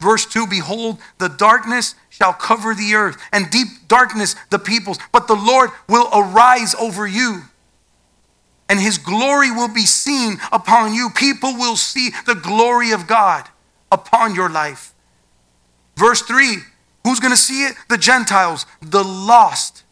Verse 0.05 0.27
2 0.27 0.47
Behold, 0.47 0.99
the 1.19 1.31
darkness 1.31 1.95
shall 2.11 2.35
cover 2.35 2.75
the 2.75 2.95
earth, 2.95 3.17
and 3.33 3.51
deep 3.51 3.69
darkness 3.89 4.37
the 4.51 4.59
peoples, 4.59 4.99
but 5.13 5.29
the 5.29 5.35
Lord 5.35 5.71
will 5.89 6.09
arise 6.13 6.75
over 6.75 7.07
you. 7.07 7.45
And 8.69 8.79
his 8.79 8.99
glory 8.99 9.51
will 9.51 9.73
be 9.73 9.87
seen 9.87 10.37
upon 10.53 10.93
you. 10.93 11.09
People 11.09 11.55
will 11.55 11.77
see 11.77 12.11
the 12.27 12.35
glory 12.35 12.93
of 12.93 13.07
God 13.07 13.49
upon 13.91 14.35
your 14.35 14.51
life. 14.51 14.93
Verse 15.97 16.21
3 16.21 16.59
Who's 17.05 17.21
going 17.21 17.33
to 17.33 17.37
see 17.37 17.65
it? 17.65 17.75
The 17.89 17.99
Gentiles, 17.99 18.67
the 18.83 19.05
lost, 19.05 19.85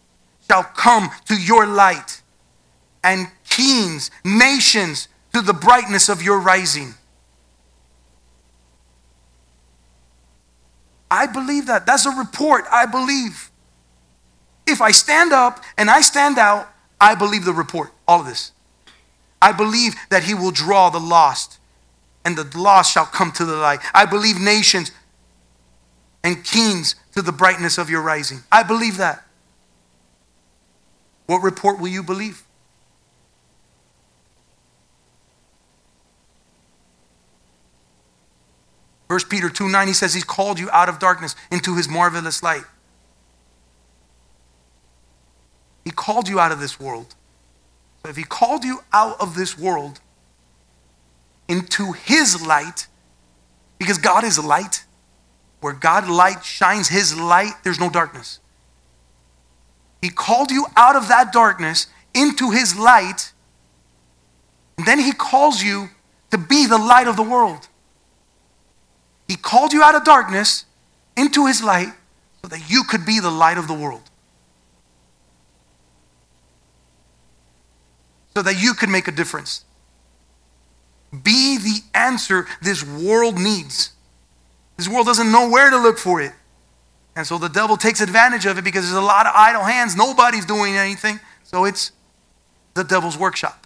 shall 0.47 0.65
come 0.65 1.11
to 1.27 1.37
your 1.37 1.67
light, 1.67 2.21
and 3.03 3.29
kings, 3.49 4.11
nations, 4.25 5.09
to 5.33 5.41
the 5.41 5.53
brightness 5.53 6.09
of 6.09 6.23
your 6.23 6.41
rising. 6.41 6.95
I 11.11 11.27
believe 11.27 11.67
that. 11.67 11.85
That's 11.87 12.07
a 12.07 12.11
report 12.11 12.65
I 12.71 12.87
believe. 12.87 13.51
If 14.67 14.81
I 14.81 14.91
stand 14.91 15.33
up 15.33 15.63
and 15.77 15.91
I 15.91 16.01
stand 16.01 16.39
out, 16.39 16.69
I 17.01 17.15
believe 17.15 17.45
the 17.45 17.53
report, 17.53 17.93
all 18.07 18.21
of 18.21 18.27
this. 18.27 18.53
I 19.41 19.53
believe 19.53 19.95
that 20.09 20.23
he 20.25 20.35
will 20.35 20.53
draw 20.53 20.89
the 20.89 21.01
lost, 21.01 21.59
and 22.25 22.39
the 22.39 22.57
lost 22.57 22.93
shall 22.93 23.05
come 23.05 23.33
to 23.33 23.45
the 23.45 23.57
light. 23.57 23.81
I 23.93 24.07
believe 24.07 24.41
nations 24.41 24.93
and 26.23 26.45
kings 26.45 26.95
to 27.15 27.23
the 27.23 27.33
brightness 27.33 27.77
of 27.77 27.91
your 27.91 28.03
rising. 28.03 28.45
I 28.53 28.63
believe 28.63 28.99
that. 28.99 29.27
What 31.27 31.43
report 31.43 31.81
will 31.81 31.89
you 31.89 32.03
believe? 32.03 32.45
1 39.13 39.21
Peter 39.29 39.51
2 39.51 39.69
9, 39.69 39.89
he 39.89 39.93
says, 39.93 40.15
He's 40.15 40.25
called 40.25 40.59
you 40.59 40.71
out 40.71 40.89
of 40.89 40.99
darkness 40.99 41.37
into 41.51 41.77
His 41.77 41.87
marvelous 41.87 42.43
light. 42.43 42.65
He 45.85 45.91
called 45.91 46.31
you 46.31 46.41
out 46.41 46.51
of 46.51 46.61
this 46.61 46.81
world. 46.81 47.15
So 48.03 48.09
if 48.09 48.17
He 48.17 48.25
called 48.25 48.65
you 48.65 48.79
out 48.91 49.21
of 49.21 49.35
this 49.35 49.59
world 49.59 50.01
into 51.47 51.93
His 51.93 52.41
light, 52.41 52.87
because 53.79 53.99
God 53.99 54.25
is 54.25 54.43
light, 54.43 54.85
where 55.61 55.75
God 55.75 56.09
light 56.09 56.43
shines 56.43 56.89
His 56.89 57.15
light, 57.15 57.53
there's 57.65 57.79
no 57.79 57.91
darkness. 57.91 58.41
He 60.01 60.09
called 60.09 60.51
you 60.51 60.65
out 60.75 60.97
of 60.97 61.09
that 61.09 61.35
darkness 61.35 61.87
into 62.15 62.51
His 62.51 62.79
light, 62.79 63.33
and 64.79 64.87
then 64.87 64.99
He 64.99 65.13
calls 65.13 65.63
you 65.63 65.91
to 66.31 66.39
be 66.39 66.65
the 66.65 66.79
light 66.79 67.09
of 67.09 67.17
the 67.17 67.23
world. 67.23 67.69
He 69.33 69.39
called 69.39 69.73
you 69.73 69.83
out 69.83 69.95
of 69.95 70.05
darkness 70.05 70.67
into 71.17 71.47
his 71.47 71.63
light 71.63 71.89
so 72.43 72.49
that 72.49 72.71
you 72.71 72.83
could 72.85 73.07
be 73.07 73.19
the 73.19 73.31
light 73.31 73.57
of 73.57 73.67
the 73.67 73.73
world. 73.73 74.03
So 78.37 78.43
that 78.43 78.63
you 78.63 78.75
could 78.75 78.91
make 78.91 79.09
a 79.09 79.11
difference. 79.11 79.65
Be 81.13 81.57
the 81.57 81.81
answer 81.95 82.47
this 82.61 82.85
world 82.85 83.39
needs. 83.39 83.93
This 84.77 84.87
world 84.87 85.07
doesn't 85.07 85.33
know 85.33 85.49
where 85.49 85.71
to 85.71 85.79
look 85.79 85.97
for 85.97 86.21
it. 86.21 86.33
And 87.17 87.27
so 87.27 87.39
the 87.39 87.49
devil 87.49 87.79
takes 87.79 88.03
advantage 88.03 88.45
of 88.45 88.59
it 88.59 88.65
because 88.65 88.85
there's 88.85 88.95
a 88.95 89.01
lot 89.01 89.25
of 89.25 89.33
idle 89.35 89.63
hands. 89.63 89.97
Nobody's 89.97 90.45
doing 90.45 90.77
anything. 90.77 91.21
So 91.43 91.65
it's 91.65 91.93
the 92.75 92.85
devil's 92.85 93.17
workshop. 93.17 93.62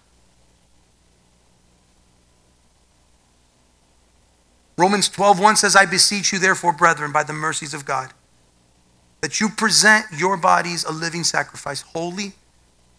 Romans 4.77 5.09
12:1 5.09 5.57
says, 5.57 5.75
I 5.75 5.85
beseech 5.85 6.31
you, 6.31 6.39
therefore, 6.39 6.71
brethren, 6.71 7.11
by 7.11 7.23
the 7.23 7.33
mercies 7.33 7.73
of 7.73 7.83
God, 7.83 8.13
that 9.21 9.39
you 9.39 9.49
present 9.49 10.05
your 10.15 10.37
bodies 10.37 10.83
a 10.83 10.91
living 10.91 11.23
sacrifice, 11.23 11.81
holy. 11.81 12.33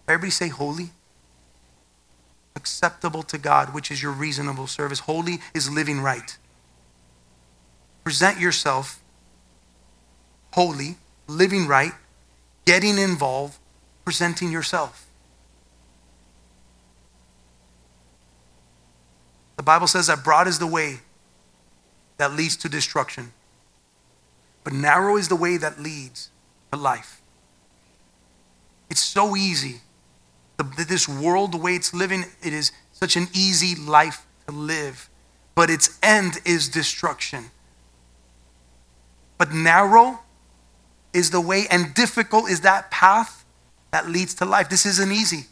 Everybody 0.08 0.30
say 0.30 0.48
holy. 0.48 0.90
Acceptable 2.56 3.22
to 3.24 3.38
God, 3.38 3.72
which 3.72 3.90
is 3.90 4.02
your 4.02 4.10
reasonable 4.10 4.66
service. 4.66 5.00
Holy 5.00 5.38
is 5.54 5.70
living 5.70 6.00
right. 6.00 6.36
Present 8.02 8.40
yourself 8.40 9.00
holy, 10.52 10.96
living 11.28 11.68
right, 11.68 11.92
getting 12.64 12.98
involved, 12.98 13.58
presenting 14.04 14.50
yourself. 14.50 15.06
The 19.56 19.62
Bible 19.62 19.86
says 19.86 20.08
that 20.08 20.24
broad 20.24 20.48
is 20.48 20.58
the 20.58 20.66
way 20.66 21.00
that 22.18 22.32
leads 22.32 22.56
to 22.58 22.68
destruction, 22.68 23.32
but 24.64 24.72
narrow 24.72 25.16
is 25.16 25.28
the 25.28 25.36
way 25.36 25.56
that 25.56 25.80
leads 25.80 26.30
to 26.72 26.78
life. 26.78 27.22
It's 28.90 29.00
so 29.00 29.36
easy 29.36 29.80
the, 30.58 30.84
this 30.88 31.08
world, 31.08 31.52
the 31.52 31.58
way 31.58 31.74
it's 31.74 31.94
living, 31.94 32.24
it 32.42 32.52
is 32.52 32.72
such 32.92 33.16
an 33.16 33.28
easy 33.32 33.80
life 33.80 34.26
to 34.46 34.52
live, 34.52 35.08
but 35.54 35.70
its 35.70 35.98
end 36.02 36.38
is 36.44 36.68
destruction. 36.68 37.50
But 39.38 39.52
narrow 39.52 40.20
is 41.14 41.30
the 41.30 41.40
way, 41.40 41.66
and 41.70 41.94
difficult 41.94 42.50
is 42.50 42.60
that 42.62 42.90
path 42.90 43.44
that 43.92 44.08
leads 44.08 44.34
to 44.34 44.44
life. 44.44 44.68
This 44.68 44.84
isn't 44.84 45.12
easy. 45.12 45.46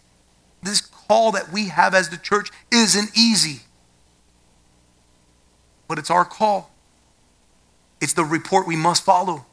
This 0.62 0.80
call 0.80 1.32
that 1.32 1.52
we 1.52 1.68
have 1.68 1.94
as 1.94 2.10
the 2.10 2.18
church 2.18 2.50
isn't 2.72 3.16
easy, 3.16 3.60
but 5.88 5.98
it's 5.98 6.10
our 6.10 6.24
call. 6.24 6.70
It's 8.00 8.12
the 8.12 8.24
report 8.24 8.66
we 8.66 8.76
must 8.76 9.04
follow. 9.04 9.46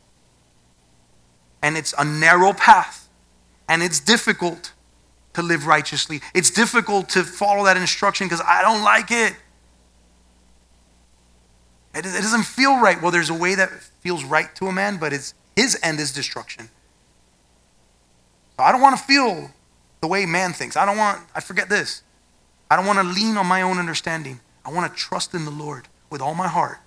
And 1.62 1.78
it's 1.78 1.94
a 1.98 2.04
narrow 2.04 2.54
path, 2.54 3.08
and 3.70 3.82
it's 3.82 4.00
difficult 4.00 4.74
to 5.34 5.42
live 5.42 5.66
righteously. 5.66 6.22
It's 6.34 6.52
difficult 6.52 7.10
to 7.10 7.24
follow 7.24 7.64
that 7.66 7.78
instruction 7.78 8.28
because 8.28 8.42
I 8.46 8.62
don't 8.62 8.84
like 8.84 9.12
it. 9.12 9.36
It 11.96 12.04
doesn't 12.04 12.44
feel 12.44 12.82
right. 12.82 13.02
Well, 13.02 13.12
there's 13.12 13.30
a 13.30 13.36
way 13.36 13.56
that 13.56 13.70
feels 14.02 14.24
right 14.24 14.54
to 14.56 14.68
a 14.68 14.72
man, 14.72 14.98
but 14.98 15.14
it's 15.14 15.34
his 15.56 15.80
end 15.84 16.00
is 16.00 16.12
destruction. 16.12 16.70
So 18.58 18.64
I 18.64 18.72
don't 18.72 18.82
want 18.82 18.98
to 18.98 19.04
feel 19.04 19.52
the 20.02 20.08
way 20.08 20.26
man 20.26 20.54
thinks. 20.54 20.76
I 20.76 20.86
don't 20.86 20.98
want, 20.98 21.22
I 21.34 21.40
forget 21.40 21.70
this. 21.70 22.02
I 22.70 22.76
don't 22.76 22.86
want 22.86 23.00
to 23.00 23.04
lean 23.04 23.38
on 23.38 23.46
my 23.46 23.62
own 23.62 23.78
understanding. 23.78 24.40
I 24.66 24.72
want 24.72 24.92
to 24.92 24.98
trust 24.98 25.34
in 25.34 25.46
the 25.46 25.52
Lord 25.52 25.88
with 26.14 26.22
all 26.22 26.36
my 26.36 26.47
heart, 26.47 26.78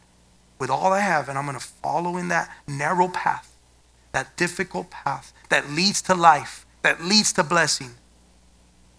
with 0.61 0.71
all 0.71 0.93
I 0.93 1.01
have, 1.01 1.29
and 1.29 1.37
I'm 1.37 1.47
going 1.47 1.59
to 1.59 1.65
follow 1.65 2.17
in 2.17 2.29
that 2.29 2.49
narrow 2.69 3.09
path, 3.09 3.57
that 4.13 4.37
difficult 4.37 4.89
path 4.89 5.33
that 5.49 5.69
leads 5.69 6.01
to 6.03 6.15
life, 6.15 6.65
that 6.83 7.03
leads 7.03 7.33
to 7.33 7.43
blessing, 7.43 7.91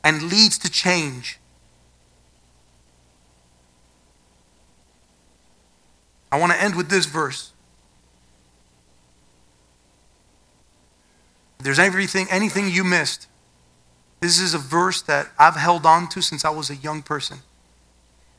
and 0.03 0.23
leads 0.23 0.57
to 0.57 0.69
change. 0.69 1.39
I 6.30 6.38
want 6.38 6.51
to 6.51 6.61
end 6.61 6.75
with 6.75 6.89
this 6.89 7.05
verse. 7.05 7.53
If 11.57 11.63
there's 11.63 11.80
everything, 11.80 12.28
anything 12.30 12.69
you 12.69 12.84
missed, 12.84 13.28
this 14.19 14.41
is 14.41 14.53
a 14.53 14.59
verse 14.59 15.01
that 15.03 15.30
I've 15.39 15.55
held 15.55 15.86
on 15.86 16.09
to 16.09 16.21
since 16.21 16.43
I 16.43 16.49
was 16.49 16.69
a 16.69 16.75
young 16.75 17.01
person. 17.01 17.38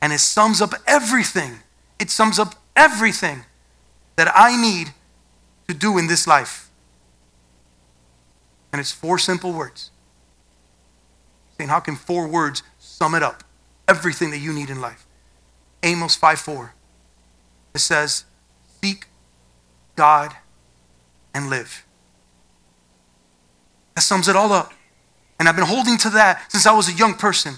And 0.03 0.13
it 0.13 0.19
sums 0.19 0.61
up 0.61 0.75
everything. 0.85 1.61
It 1.99 2.09
sums 2.09 2.39
up 2.39 2.55
everything 2.75 3.43
that 4.15 4.31
I 4.35 4.59
need 4.59 4.93
to 5.67 5.73
do 5.73 5.97
in 5.97 6.07
this 6.07 6.27
life. 6.27 6.69
And 8.71 8.79
it's 8.79 8.91
four 8.91 9.17
simple 9.17 9.51
words. 9.51 9.91
Saying, 11.57 11.69
how 11.69 11.79
can 11.79 11.95
four 11.95 12.27
words 12.27 12.63
sum 12.77 13.15
it 13.15 13.23
up? 13.23 13.43
Everything 13.87 14.31
that 14.31 14.37
you 14.37 14.53
need 14.53 14.69
in 14.69 14.81
life. 14.81 15.05
Amos 15.83 16.15
5 16.15 16.39
4. 16.39 16.73
It 17.73 17.79
says, 17.79 18.25
Seek 18.81 19.07
God 19.95 20.33
and 21.33 21.49
live. 21.49 21.85
That 23.95 24.01
sums 24.01 24.27
it 24.27 24.35
all 24.35 24.51
up. 24.51 24.73
And 25.39 25.47
I've 25.47 25.55
been 25.55 25.65
holding 25.65 25.97
to 25.99 26.09
that 26.11 26.51
since 26.51 26.65
I 26.65 26.73
was 26.73 26.89
a 26.89 26.93
young 26.93 27.13
person. 27.15 27.55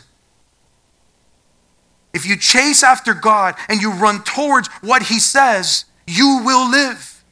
If 2.14 2.26
you 2.26 2.36
chase 2.38 2.84
after 2.84 3.14
God 3.14 3.56
and 3.70 3.82
you 3.82 3.92
run 3.92 4.24
towards 4.24 4.68
what 4.82 5.04
He 5.04 5.20
says, 5.20 5.86
you 6.08 6.42
will 6.44 6.70
live. 6.70 7.24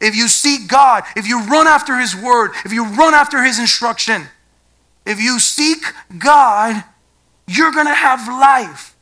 If 0.00 0.16
you 0.16 0.28
seek 0.28 0.66
God, 0.68 1.04
if 1.16 1.28
you 1.28 1.44
run 1.44 1.66
after 1.66 1.98
His 1.98 2.16
word, 2.16 2.52
if 2.64 2.72
you 2.72 2.86
run 2.86 3.14
after 3.14 3.42
His 3.42 3.58
instruction, 3.58 4.26
if 5.06 5.20
you 5.20 5.38
seek 5.38 5.82
God, 6.18 6.82
you're 7.46 7.72
going 7.72 7.86
to 7.86 7.94
have 7.94 8.26
life. 8.28 8.96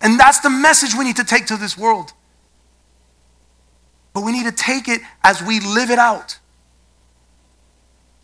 And 0.00 0.18
that's 0.18 0.40
the 0.40 0.50
message 0.50 0.94
we 0.94 1.04
need 1.04 1.16
to 1.16 1.24
take 1.24 1.46
to 1.46 1.56
this 1.56 1.76
world. 1.76 2.12
But 4.12 4.24
we 4.24 4.32
need 4.32 4.44
to 4.44 4.52
take 4.52 4.88
it 4.88 5.00
as 5.22 5.42
we 5.42 5.60
live 5.60 5.90
it 5.90 5.98
out. 5.98 6.38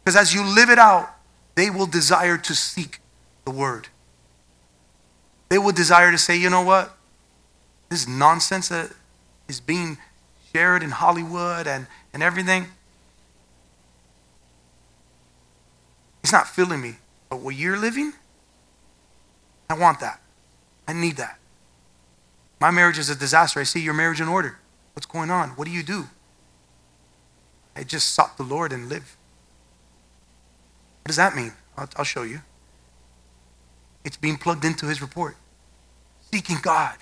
Because 0.05 0.17
as 0.17 0.35
you 0.35 0.45
live 0.45 0.71
it 0.71 0.79
out, 0.79 1.11
they 1.55 1.71
will 1.71 1.87
desire 1.87 2.39
to 2.39 2.55
seek 2.55 3.01
the 3.45 3.51
word. 3.51 3.89
They 5.53 5.59
will 5.59 5.73
desire 5.73 6.11
to 6.11 6.17
say, 6.17 6.35
you 6.35 6.49
know 6.49 6.63
what? 6.63 6.97
This 7.91 8.09
nonsense 8.09 8.71
that 8.71 8.91
is 9.49 9.61
being 9.61 9.99
shared 10.51 10.83
in 10.83 10.93
Hollywood 10.93 11.67
and, 11.67 11.89
and 12.15 12.23
everything, 12.23 12.69
it's 16.23 16.33
not 16.33 16.49
filling 16.49 16.81
me. 16.81 16.95
But 17.29 17.41
what 17.41 17.55
you're 17.55 17.77
living, 17.77 18.15
I 19.69 19.75
want 19.75 20.01
that. 20.01 20.23
I 20.89 20.95
need 20.95 21.19
that. 21.19 21.39
My 22.59 22.71
marriage 22.71 22.97
is 22.97 23.11
a 23.11 23.15
disaster. 23.15 23.61
I 23.61 23.65
see 23.65 23.81
your 23.81 23.93
marriage 23.93 24.23
in 24.23 24.29
order. 24.29 24.59
What's 24.95 25.05
going 25.05 25.31
on? 25.31 25.51
What 25.51 25.67
do 25.67 25.71
you 25.71 25.83
do? 25.83 26.07
I 27.77 27.85
just 27.85 28.15
sought 28.15 28.39
the 28.39 28.43
Lord 28.43 28.73
and 28.73 28.89
live. 28.89 29.19
What 31.03 31.09
does 31.09 31.17
that 31.17 31.37
mean? 31.37 31.53
I'll, 31.77 31.91
I'll 31.97 32.05
show 32.07 32.23
you. 32.23 32.41
It's 34.03 34.17
being 34.17 34.39
plugged 34.39 34.65
into 34.65 34.87
his 34.87 35.03
report, 35.03 35.37
seeking 36.33 36.59
God. 36.63 36.97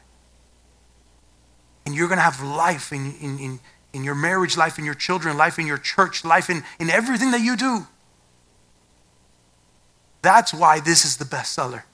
And 1.86 1.94
you're 1.94 2.08
going 2.08 2.18
to 2.18 2.22
have 2.22 2.42
life 2.42 2.92
in, 2.92 3.14
in, 3.20 3.38
in, 3.38 3.60
in 3.92 4.04
your 4.04 4.14
marriage 4.14 4.56
life, 4.56 4.78
in 4.78 4.84
your 4.84 4.94
children 4.94 5.36
life, 5.36 5.58
in 5.58 5.66
your 5.66 5.78
church 5.78 6.24
life, 6.24 6.50
in, 6.50 6.62
in 6.78 6.90
everything 6.90 7.30
that 7.30 7.40
you 7.40 7.56
do. 7.56 7.86
That's 10.22 10.52
why 10.52 10.80
this 10.80 11.04
is 11.04 11.16
the 11.16 11.24
bestseller. 11.24 11.84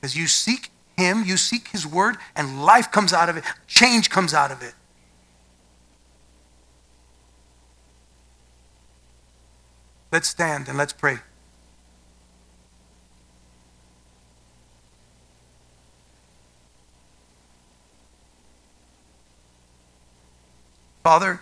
Because 0.00 0.16
you 0.16 0.26
seek 0.26 0.70
him, 0.96 1.22
you 1.24 1.36
seek 1.36 1.68
his 1.68 1.86
word, 1.86 2.16
and 2.34 2.64
life 2.64 2.90
comes 2.90 3.12
out 3.12 3.28
of 3.28 3.36
it, 3.36 3.44
change 3.66 4.10
comes 4.10 4.34
out 4.34 4.50
of 4.50 4.62
it. 4.62 4.74
Let's 10.10 10.28
stand 10.28 10.68
and 10.68 10.78
let's 10.78 10.92
pray. 10.92 11.18
Father, 21.08 21.40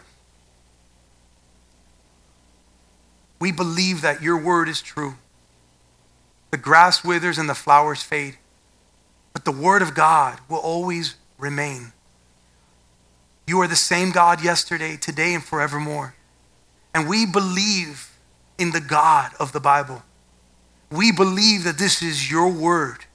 we 3.41 3.51
believe 3.51 4.01
that 4.01 4.23
your 4.23 4.41
word 4.41 4.69
is 4.69 4.81
true. 4.81 5.15
The 6.53 6.57
grass 6.57 7.03
withers 7.03 7.37
and 7.37 7.49
the 7.49 7.55
flowers 7.55 8.01
fade, 8.01 8.37
but 9.33 9.45
the 9.45 9.51
word 9.51 9.83
of 9.83 9.93
God 9.93 10.39
will 10.49 10.61
always 10.61 11.17
remain. 11.37 11.93
You 13.49 13.61
are 13.61 13.67
the 13.67 13.75
same 13.75 14.13
God 14.13 14.41
yesterday, 14.41 14.97
today, 14.97 15.35
and 15.35 15.43
forevermore. 15.43 16.15
And 16.95 17.09
we 17.09 17.27
believe 17.27 18.17
in 18.59 18.71
the 18.71 18.81
God 18.81 19.33
of 19.41 19.51
the 19.51 19.59
Bible. 19.59 20.05
We 20.93 21.11
believe 21.11 21.65
that 21.65 21.77
this 21.77 22.03
is 22.03 22.31
your 22.31 22.53
word, 22.53 23.07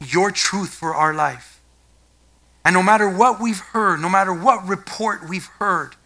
your 0.00 0.30
truth 0.30 0.72
for 0.72 0.94
our 0.94 1.12
life. 1.12 1.60
And 2.64 2.74
no 2.74 2.82
matter 2.82 3.08
what 3.08 3.40
we've 3.40 3.58
heard, 3.58 4.00
no 4.00 4.08
matter 4.08 4.32
what 4.32 4.66
report 4.66 5.28
we've 5.28 5.46
heard, 5.58 5.96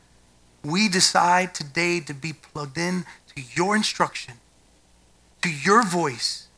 we 0.65 0.89
decide 0.89 1.55
today 1.55 2.01
to 2.01 2.15
be 2.15 2.33
plugged 2.33 2.79
in 2.79 3.05
to 3.35 3.43
your 3.55 3.77
instruction, 3.77 4.35
to 5.43 5.51
your 5.51 5.85
voice. 5.85 6.49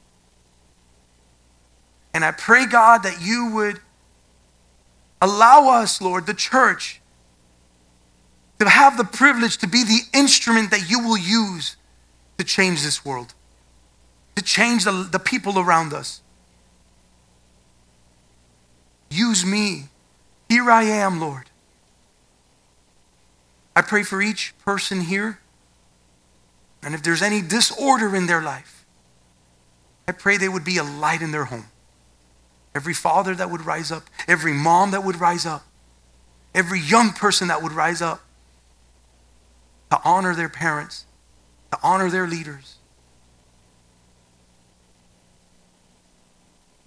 And 2.15 2.25
I 2.25 2.31
pray, 2.31 2.67
God, 2.67 3.03
that 3.03 3.21
you 3.21 3.51
would 3.55 3.81
allow 5.21 5.69
us, 5.69 6.01
Lord, 6.01 6.27
the 6.27 6.35
church, 6.35 7.01
to 8.59 8.69
have 8.69 8.97
the 8.97 9.05
privilege 9.05 9.59
to 9.59 9.69
be 9.69 9.85
the 9.85 10.01
instrument 10.13 10.71
that 10.71 10.91
you 10.91 11.01
will 11.01 11.19
use 11.19 11.77
to 12.39 12.45
change 12.45 12.83
this 12.83 13.05
world, 13.05 13.35
to 14.37 14.43
change 14.43 14.85
the, 14.85 15.09
the 15.11 15.19
people 15.19 15.59
around 15.59 15.93
us. 15.93 16.23
Use 19.11 19.45
me. 19.45 19.89
Here 20.49 20.71
I 20.71 20.85
am, 20.85 21.21
Lord. 21.21 21.51
I 23.75 23.83
pray 23.83 24.03
for 24.03 24.21
each 24.21 24.55
person 24.65 25.03
here. 25.03 25.39
And 26.83 26.95
if 26.95 27.03
there's 27.03 27.23
any 27.23 27.43
disorder 27.43 28.15
in 28.15 28.27
their 28.27 28.43
life, 28.43 28.85
I 30.07 30.13
pray 30.13 30.37
they 30.37 30.49
would 30.49 30.65
be 30.65 30.79
a 30.79 30.83
light 30.85 31.23
in 31.23 31.33
their 31.33 31.45
home. 31.45 31.67
Every 32.75 32.95
father 32.95 33.35
that 33.35 33.51
would 33.51 33.67
rise 33.67 33.91
up, 33.91 34.05
every 34.27 34.53
mom 34.53 34.91
that 34.93 35.05
would 35.05 35.21
rise 35.21 35.45
up, 35.45 35.65
every 36.55 36.81
young 36.81 37.13
person 37.13 37.49
that 37.49 37.63
would 37.63 37.73
rise 37.73 38.01
up 38.01 38.21
to 39.91 40.01
honor 40.05 40.35
their 40.35 40.49
parents, 40.49 41.05
to 41.73 41.79
honor 41.83 42.11
their 42.11 42.27
leaders. 42.27 42.77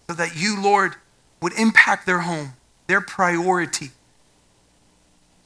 So 0.08 0.14
that 0.16 0.36
you, 0.36 0.62
Lord, 0.62 0.96
would 1.42 1.54
impact 1.54 2.06
their 2.06 2.20
home, 2.20 2.54
their 2.88 3.02
priority, 3.02 3.92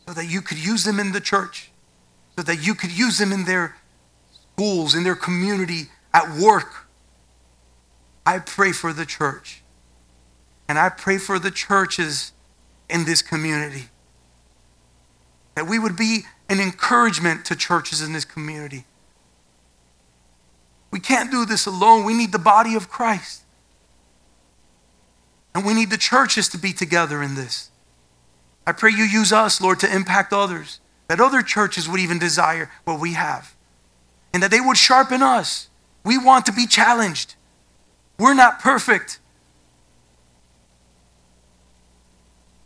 so 0.08 0.14
that 0.14 0.26
you 0.26 0.42
could 0.42 0.58
use 0.58 0.84
them 0.84 1.00
in 1.00 1.12
the 1.12 1.22
church, 1.22 1.72
so 2.36 2.44
that 2.44 2.66
you 2.66 2.76
could 2.76 2.92
use 2.92 3.18
them 3.18 3.32
in 3.32 3.46
their 3.46 3.78
schools, 4.32 4.94
in 4.94 5.04
their 5.04 5.16
community, 5.16 5.90
at 6.14 6.38
work, 6.38 6.88
I 8.26 8.40
pray 8.40 8.72
for 8.72 8.94
the 8.94 9.06
church. 9.06 9.62
And 10.68 10.80
I 10.80 10.90
pray 10.90 11.18
for 11.18 11.38
the 11.38 11.52
churches 11.52 12.32
in 12.90 13.06
this 13.06 13.22
community. 13.22 13.90
That 15.56 15.68
we 15.68 15.78
would 15.78 15.96
be 15.96 16.24
an 16.50 16.60
encouragement 16.60 17.46
to 17.46 17.56
churches 17.56 18.02
in 18.02 18.14
this 18.14 18.26
community. 18.26 18.86
We 20.92 21.00
can't 21.00 21.30
do 21.30 21.46
this 21.46 21.66
alone. 21.66 22.06
We 22.06 22.14
need 22.14 22.32
the 22.32 22.40
body 22.40 22.76
of 22.76 22.90
Christ. 22.90 23.44
And 25.56 25.66
we 25.66 25.74
need 25.74 25.90
the 25.90 25.98
churches 25.98 26.50
to 26.50 26.58
be 26.58 26.74
together 26.74 27.24
in 27.24 27.36
this. 27.36 27.72
I 28.68 28.74
pray 28.74 28.92
you 28.92 29.06
use 29.06 29.32
us, 29.32 29.62
Lord, 29.62 29.80
to 29.80 29.96
impact 29.96 30.34
others, 30.34 30.82
that 31.08 31.22
other 31.22 31.42
churches 31.42 31.88
would 31.88 32.02
even 32.02 32.20
desire 32.20 32.70
what 32.84 33.00
we 33.00 33.14
have, 33.14 33.56
and 34.34 34.44
that 34.44 34.52
they 34.52 34.60
would 34.60 34.76
sharpen 34.76 35.22
us. 35.22 35.70
We 36.04 36.18
want 36.18 36.46
to 36.48 36.52
be 36.52 36.68
challenged. 36.68 37.36
We're 38.20 38.34
not 38.34 38.60
perfect. 38.60 39.20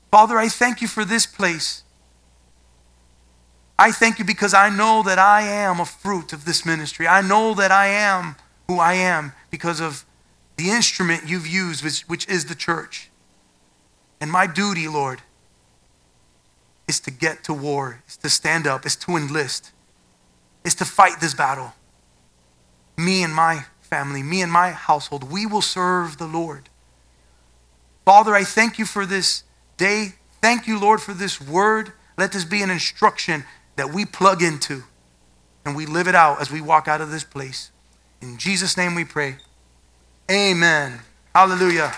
Father, 0.09 0.39
I 0.39 0.49
thank 0.49 0.81
you 0.81 0.87
for 0.87 1.05
this 1.05 1.27
place. 1.27 1.83
I 3.77 3.91
thank 3.91 4.17
you 4.17 4.25
because 4.25 4.55
I 4.55 4.69
know 4.69 5.03
that 5.03 5.19
I 5.19 5.43
am 5.43 5.79
a 5.79 5.85
fruit 5.85 6.33
of 6.33 6.45
this 6.45 6.65
ministry. 6.65 7.07
I 7.07 7.21
know 7.21 7.53
that 7.53 7.71
I 7.71 7.87
am 7.87 8.35
who 8.67 8.79
I 8.79 8.93
am 8.93 9.33
because 9.51 9.79
of 9.79 10.05
the 10.59 10.71
instrument 10.71 11.23
you've 11.25 11.47
used, 11.47 11.85
which, 11.85 12.01
which 12.01 12.27
is 12.27 12.45
the 12.45 12.55
church. 12.55 13.09
And 14.19 14.29
my 14.29 14.45
duty, 14.45 14.89
Lord, 14.89 15.21
is 16.85 16.99
to 17.01 17.11
get 17.11 17.45
to 17.45 17.53
war, 17.53 18.03
is 18.09 18.17
to 18.17 18.29
stand 18.29 18.67
up, 18.67 18.85
is 18.85 18.97
to 18.97 19.15
enlist, 19.15 19.71
is 20.65 20.75
to 20.75 20.83
fight 20.83 21.21
this 21.21 21.33
battle. 21.33 21.75
Me 22.97 23.23
and 23.23 23.33
my 23.33 23.63
family, 23.79 24.21
me 24.21 24.41
and 24.41 24.51
my 24.51 24.71
household, 24.71 25.31
we 25.31 25.45
will 25.45 25.61
serve 25.61 26.17
the 26.17 26.27
Lord. 26.27 26.67
Father, 28.03 28.35
I 28.35 28.43
thank 28.43 28.77
you 28.77 28.85
for 28.85 29.05
this 29.05 29.43
day. 29.77 30.15
Thank 30.41 30.67
you, 30.67 30.77
Lord, 30.77 31.01
for 31.01 31.13
this 31.13 31.39
word. 31.39 31.93
Let 32.17 32.33
this 32.33 32.43
be 32.43 32.61
an 32.61 32.69
instruction 32.69 33.45
that 33.77 33.93
we 33.93 34.03
plug 34.03 34.43
into 34.43 34.83
and 35.63 35.73
we 35.73 35.85
live 35.85 36.09
it 36.09 36.15
out 36.15 36.41
as 36.41 36.51
we 36.51 36.59
walk 36.59 36.89
out 36.89 36.99
of 36.99 37.11
this 37.11 37.23
place. 37.23 37.71
In 38.21 38.37
Jesus' 38.37 38.75
name 38.75 38.93
we 38.93 39.05
pray. 39.05 39.37
Amen. 40.29 40.99
Hallelujah. 41.33 41.91